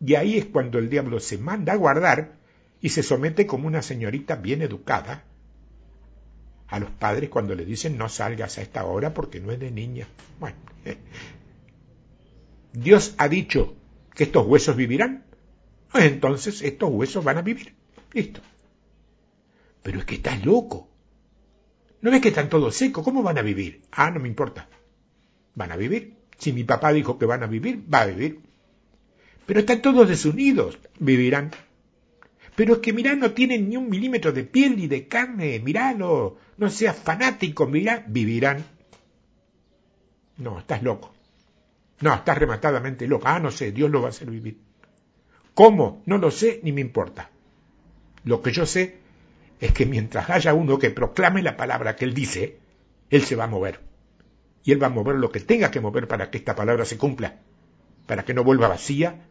Y 0.04 0.14
ahí 0.14 0.38
es 0.38 0.46
cuando 0.46 0.78
el 0.78 0.90
diablo 0.90 1.20
se 1.20 1.38
manda 1.38 1.72
a 1.72 1.76
guardar 1.76 2.36
y 2.80 2.90
se 2.90 3.02
somete 3.02 3.46
como 3.46 3.66
una 3.66 3.82
señorita 3.82 4.36
bien 4.36 4.62
educada 4.62 5.24
a 6.68 6.78
los 6.78 6.90
padres 6.90 7.30
cuando 7.30 7.54
le 7.54 7.64
dicen 7.64 7.96
no 7.96 8.08
salgas 8.08 8.58
a 8.58 8.62
esta 8.62 8.84
hora 8.84 9.14
porque 9.14 9.40
no 9.40 9.52
es 9.52 9.60
de 9.60 9.70
niña. 9.70 10.08
Bueno. 10.40 10.56
Dios 12.72 13.14
ha 13.18 13.28
dicho 13.28 13.74
que 14.14 14.24
estos 14.24 14.46
huesos 14.46 14.74
vivirán, 14.76 15.23
pues 15.94 16.06
entonces 16.06 16.60
estos 16.62 16.90
huesos 16.90 17.22
van 17.22 17.38
a 17.38 17.42
vivir. 17.42 17.72
Listo. 18.12 18.40
Pero 19.80 20.00
es 20.00 20.04
que 20.04 20.16
estás 20.16 20.44
loco. 20.44 20.88
¿No 22.00 22.10
ves 22.10 22.20
que 22.20 22.30
están 22.30 22.48
todos 22.48 22.74
secos? 22.74 23.04
¿Cómo 23.04 23.22
van 23.22 23.38
a 23.38 23.42
vivir? 23.42 23.82
Ah, 23.92 24.10
no 24.10 24.18
me 24.18 24.26
importa. 24.26 24.68
Van 25.54 25.70
a 25.70 25.76
vivir. 25.76 26.16
Si 26.36 26.52
mi 26.52 26.64
papá 26.64 26.92
dijo 26.92 27.16
que 27.16 27.26
van 27.26 27.44
a 27.44 27.46
vivir, 27.46 27.84
va 27.94 28.00
a 28.00 28.06
vivir. 28.06 28.40
Pero 29.46 29.60
están 29.60 29.82
todos 29.82 30.08
desunidos. 30.08 30.80
Vivirán. 30.98 31.52
Pero 32.56 32.74
es 32.74 32.78
que 32.80 32.92
mirá, 32.92 33.14
no 33.14 33.30
tienen 33.30 33.68
ni 33.68 33.76
un 33.76 33.88
milímetro 33.88 34.32
de 34.32 34.42
piel 34.42 34.76
ni 34.76 34.88
de 34.88 35.06
carne. 35.06 35.60
Miralo. 35.60 36.38
No 36.56 36.70
seas 36.70 36.96
fanático. 36.96 37.68
Mirá, 37.68 38.04
vivirán. 38.08 38.64
No, 40.38 40.58
estás 40.58 40.82
loco. 40.82 41.14
No, 42.00 42.14
estás 42.14 42.36
rematadamente 42.36 43.06
loco. 43.06 43.28
Ah, 43.28 43.38
no 43.38 43.52
sé, 43.52 43.70
Dios 43.70 43.92
lo 43.92 44.00
va 44.00 44.08
a 44.08 44.10
hacer 44.10 44.28
vivir. 44.28 44.63
¿Cómo? 45.54 46.02
No 46.06 46.18
lo 46.18 46.30
sé 46.30 46.60
ni 46.62 46.72
me 46.72 46.80
importa. 46.80 47.30
Lo 48.24 48.42
que 48.42 48.52
yo 48.52 48.66
sé 48.66 48.98
es 49.60 49.72
que 49.72 49.86
mientras 49.86 50.28
haya 50.30 50.52
uno 50.52 50.78
que 50.78 50.90
proclame 50.90 51.42
la 51.42 51.56
palabra 51.56 51.96
que 51.96 52.04
él 52.04 52.14
dice, 52.14 52.58
él 53.10 53.22
se 53.22 53.36
va 53.36 53.44
a 53.44 53.48
mover. 53.48 53.80
Y 54.64 54.72
él 54.72 54.82
va 54.82 54.88
a 54.88 54.90
mover 54.90 55.16
lo 55.16 55.30
que 55.30 55.40
tenga 55.40 55.70
que 55.70 55.80
mover 55.80 56.08
para 56.08 56.30
que 56.30 56.38
esta 56.38 56.56
palabra 56.56 56.84
se 56.84 56.98
cumpla, 56.98 57.38
para 58.06 58.24
que 58.24 58.34
no 58.34 58.42
vuelva 58.42 58.68
vacía, 58.68 59.26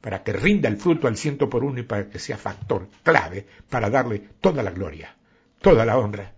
para 0.00 0.22
que 0.22 0.32
rinda 0.32 0.68
el 0.68 0.78
fruto 0.78 1.06
al 1.06 1.16
ciento 1.16 1.48
por 1.48 1.64
uno 1.64 1.78
y 1.80 1.82
para 1.82 2.08
que 2.08 2.18
sea 2.18 2.38
factor 2.38 2.88
clave 3.02 3.46
para 3.68 3.90
darle 3.90 4.18
toda 4.40 4.62
la 4.62 4.70
gloria, 4.70 5.14
toda 5.60 5.84
la 5.84 5.98
honra 5.98 6.32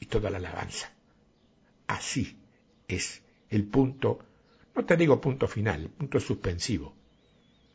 y 0.00 0.06
toda 0.06 0.30
la 0.30 0.38
alabanza. 0.38 0.90
Así 1.86 2.38
es 2.88 3.22
el 3.50 3.64
punto, 3.64 4.18
no 4.74 4.84
te 4.84 4.96
digo 4.96 5.20
punto 5.20 5.46
final, 5.46 5.90
punto 5.90 6.18
suspensivo, 6.20 6.94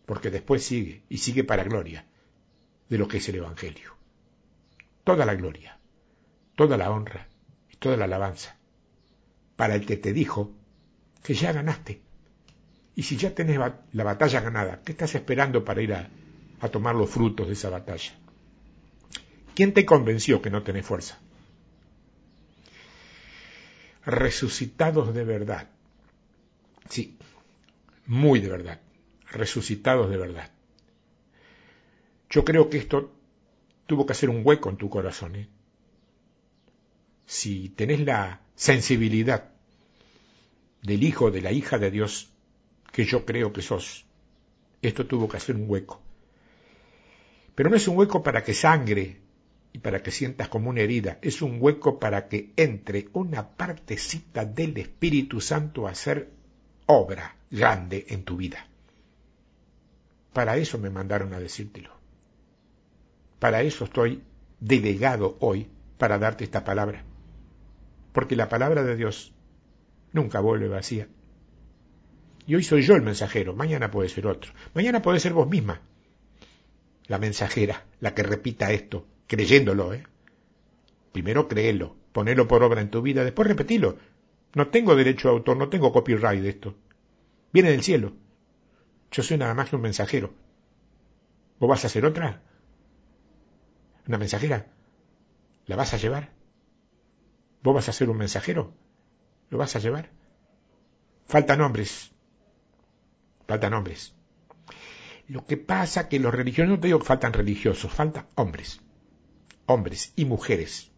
porque 0.06 0.30
después 0.30 0.64
sigue 0.64 1.04
y 1.10 1.18
sigue 1.18 1.44
para 1.44 1.64
gloria 1.64 2.06
de 2.90 2.98
lo 2.98 3.08
que 3.08 3.18
es 3.18 3.30
el 3.30 3.36
Evangelio. 3.36 3.96
Toda 5.04 5.26
la 5.26 5.36
gloria, 5.36 5.78
toda 6.56 6.78
la 6.78 6.92
honra 6.92 7.28
y 7.72 7.78
toda 7.78 7.98
la 7.98 8.06
alabanza 8.06 8.58
para 9.56 9.76
el 9.76 9.86
que 9.86 9.98
te 9.98 10.14
dijo 10.14 10.52
que 11.24 11.34
ya 11.34 11.52
ganaste. 11.52 12.02
Y 12.96 13.04
si 13.04 13.18
ya 13.18 13.34
tenés 13.34 13.60
la 13.94 14.04
batalla 14.04 14.42
ganada, 14.42 14.82
¿qué 14.84 14.92
estás 14.92 15.16
esperando 15.16 15.64
para 15.66 15.82
ir 15.82 15.94
a, 15.94 16.10
a 16.60 16.70
tomar 16.70 16.96
los 16.96 17.10
frutos 17.10 17.48
de 17.48 17.54
esa 17.54 17.70
batalla? 17.70 18.14
¿Quién 19.56 19.74
te 19.74 19.86
convenció 19.86 20.42
que 20.42 20.50
no 20.50 20.64
tenés 20.64 20.86
fuerza? 20.86 21.18
Resucitados 24.06 25.14
de 25.14 25.24
verdad. 25.24 25.70
Sí, 26.90 27.18
muy 28.06 28.40
de 28.40 28.50
verdad. 28.50 28.80
Resucitados 29.34 30.10
de 30.10 30.18
verdad. 30.18 30.52
Yo 32.30 32.46
creo 32.46 32.70
que 32.70 32.78
esto 32.78 33.12
tuvo 33.86 34.06
que 34.06 34.14
hacer 34.14 34.30
un 34.30 34.42
hueco 34.46 34.70
en 34.70 34.78
tu 34.78 34.90
corazón. 34.90 35.36
¿eh? 35.36 35.48
Si 37.26 37.70
tenés 37.70 38.00
la 38.02 38.42
sensibilidad 38.56 39.52
del 40.84 41.04
hijo, 41.04 41.32
de 41.32 41.42
la 41.42 41.52
hija 41.52 41.78
de 41.78 41.92
Dios, 41.92 42.30
que 42.92 43.06
yo 43.06 43.26
creo 43.26 43.52
que 43.52 43.62
sos, 43.62 44.06
esto 44.82 45.08
tuvo 45.08 45.28
que 45.28 45.38
hacer 45.38 45.56
un 45.56 45.70
hueco. 45.70 46.02
Pero 47.56 47.70
no 47.70 47.76
es 47.76 47.88
un 47.88 47.98
hueco 47.98 48.22
para 48.22 48.44
que 48.44 48.54
sangre 48.54 49.22
y 49.72 49.80
para 49.80 50.04
que 50.04 50.12
sientas 50.12 50.48
como 50.50 50.70
una 50.70 50.82
herida, 50.82 51.18
es 51.22 51.42
un 51.42 51.58
hueco 51.60 52.00
para 52.00 52.28
que 52.28 52.52
entre 52.56 53.10
una 53.14 53.50
partecita 53.50 54.46
del 54.46 54.78
Espíritu 54.78 55.42
Santo 55.42 55.88
a 55.88 55.92
hacer 55.92 56.30
obra 56.86 57.36
grande 57.50 58.06
en 58.10 58.24
tu 58.24 58.38
vida. 58.38 58.68
Para 60.34 60.58
eso 60.58 60.78
me 60.78 60.90
mandaron 60.90 61.34
a 61.34 61.40
decírtelo. 61.40 61.92
Para 63.40 63.62
eso 63.62 63.86
estoy 63.86 64.24
delegado 64.60 65.38
hoy 65.40 65.68
para 65.98 66.18
darte 66.18 66.44
esta 66.44 66.64
palabra. 66.64 67.04
Porque 68.12 68.36
la 68.36 68.50
palabra 68.50 68.84
de 68.84 68.96
Dios 68.96 69.34
nunca 70.12 70.40
vuelve 70.40 70.68
vacía. 70.68 71.08
Y 72.46 72.56
hoy 72.56 72.64
soy 72.64 72.82
yo 72.82 72.96
el 72.96 73.02
mensajero, 73.02 73.56
mañana 73.56 73.92
puede 73.92 74.10
ser 74.10 74.28
otro. 74.28 74.52
Mañana 74.74 75.02
puede 75.02 75.20
ser 75.20 75.34
vos 75.34 75.48
misma, 75.48 75.82
la 77.08 77.18
mensajera, 77.18 77.86
la 78.00 78.14
que 78.14 78.24
repita 78.24 78.72
esto, 78.72 79.06
creyéndolo, 79.28 79.94
¿eh? 79.94 80.04
Primero 81.12 81.48
créelo, 81.48 81.96
ponelo 82.12 82.48
por 82.48 82.64
obra 82.64 82.82
en 82.82 82.90
tu 82.90 83.02
vida, 83.02 83.24
después 83.24 83.48
repetilo. 83.48 83.98
No 84.56 84.68
tengo 84.68 84.96
derecho 84.96 85.30
a 85.30 85.32
autor, 85.32 85.58
no 85.58 85.70
tengo 85.70 85.92
copyright 85.92 86.42
de 86.42 86.50
esto. 86.50 86.76
Viene 87.52 87.72
del 87.72 87.84
cielo. 87.84 88.14
Yo 89.14 89.24
soy 89.24 89.38
nada 89.38 89.54
más 89.54 89.70
que 89.70 89.76
un 89.76 89.82
mensajero. 89.84 90.34
¿Vos 91.60 91.70
vas 91.70 91.86
a 91.86 91.90
ser 91.90 92.06
otra? 92.06 92.42
una 94.08 94.18
mensajera. 94.18 94.68
¿La 95.66 95.76
vas 95.76 95.94
a 95.94 95.98
llevar? 95.98 96.32
¿Vos 97.62 97.74
vas 97.74 97.88
a 97.88 97.94
ser 97.94 98.10
un 98.10 98.18
mensajero? 98.18 98.74
¿Lo 99.50 99.58
vas 99.58 99.76
a 99.76 99.80
llevar? 99.80 100.10
Faltan 101.26 101.62
hombres. 101.62 102.12
Faltan 103.48 103.74
hombres. 103.74 104.14
Lo 105.28 105.46
que 105.46 105.56
pasa 105.56 106.10
que 106.10 106.20
los 106.20 106.34
religiosos, 106.34 106.70
no 106.70 106.80
te 106.80 106.88
digo 106.88 107.00
que 107.00 107.06
faltan 107.06 107.32
religiosos, 107.32 107.92
faltan 107.92 108.28
hombres. 108.36 108.82
Hombres 109.68 110.12
y 110.18 110.26
mujeres. 110.26 110.92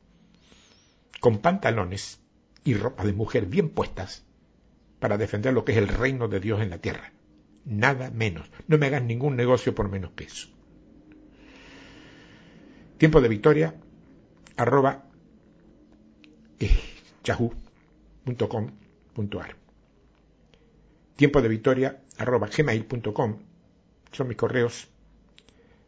Con 1.20 1.40
pantalones 1.40 2.22
y 2.64 2.74
ropa 2.74 3.04
de 3.04 3.14
mujer 3.14 3.46
bien 3.46 3.70
puestas 3.70 4.26
para 5.00 5.18
defender 5.18 5.54
lo 5.54 5.64
que 5.64 5.74
es 5.74 5.78
el 5.78 5.90
reino 5.90 6.28
de 6.28 6.40
Dios 6.40 6.62
en 6.62 6.72
la 6.72 6.80
tierra. 6.80 7.12
Nada 7.66 8.12
menos. 8.12 8.50
No 8.68 8.78
me 8.78 8.86
hagas 8.86 9.04
ningún 9.04 9.36
negocio 9.36 9.74
por 9.74 9.90
menos 9.90 10.12
que 10.12 10.26
eso. 10.26 10.48
Tiempo 12.98 13.20
de 13.22 13.28
victoria 13.28 13.76
arroba 14.56 15.04
eh, 16.60 16.70
yahoo.com.ar 17.24 18.76
Tiempo 21.16 21.42
de 21.42 21.48
victoria 21.50 22.02
arroba 22.18 22.48
gmail.com 22.48 23.40
son 24.12 24.28
mis 24.28 24.38
correos. 24.38 24.88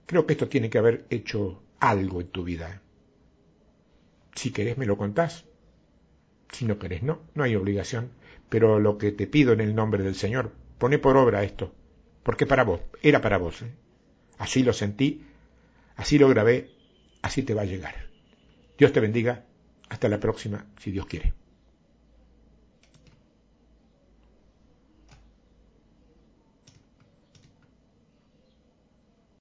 Creo 0.05 0.25
que 0.25 0.33
esto 0.33 0.49
tiene 0.49 0.69
que 0.69 0.77
haber 0.77 1.05
hecho 1.09 1.61
algo 1.79 2.21
en 2.21 2.27
tu 2.27 2.43
vida. 2.43 2.81
Si 4.35 4.51
querés 4.51 4.77
me 4.77 4.85
lo 4.85 4.97
contás. 4.97 5.45
Si 6.51 6.65
no 6.65 6.79
querés, 6.79 7.03
no, 7.03 7.21
no 7.35 7.43
hay 7.43 7.55
obligación. 7.55 8.11
Pero 8.49 8.79
lo 8.79 8.97
que 8.97 9.11
te 9.11 9.27
pido 9.27 9.53
en 9.53 9.61
el 9.61 9.75
nombre 9.75 10.03
del 10.03 10.15
Señor, 10.15 10.51
pone 10.77 10.99
por 10.99 11.17
obra 11.17 11.43
esto. 11.43 11.73
Porque 12.23 12.45
para 12.45 12.63
vos, 12.63 12.81
era 13.01 13.21
para 13.21 13.37
vos. 13.37 13.61
¿eh? 13.61 13.71
Así 14.37 14.63
lo 14.63 14.73
sentí, 14.73 15.25
así 15.95 16.17
lo 16.17 16.29
grabé 16.29 16.77
así 17.21 17.43
te 17.43 17.53
va 17.53 17.63
a 17.63 17.65
llegar. 17.65 17.95
Dios 18.77 18.91
te 18.93 18.99
bendiga. 18.99 19.45
Hasta 19.89 20.09
la 20.09 20.19
próxima, 20.19 20.65
si 20.79 20.91
Dios 20.91 21.05
quiere. 21.05 21.33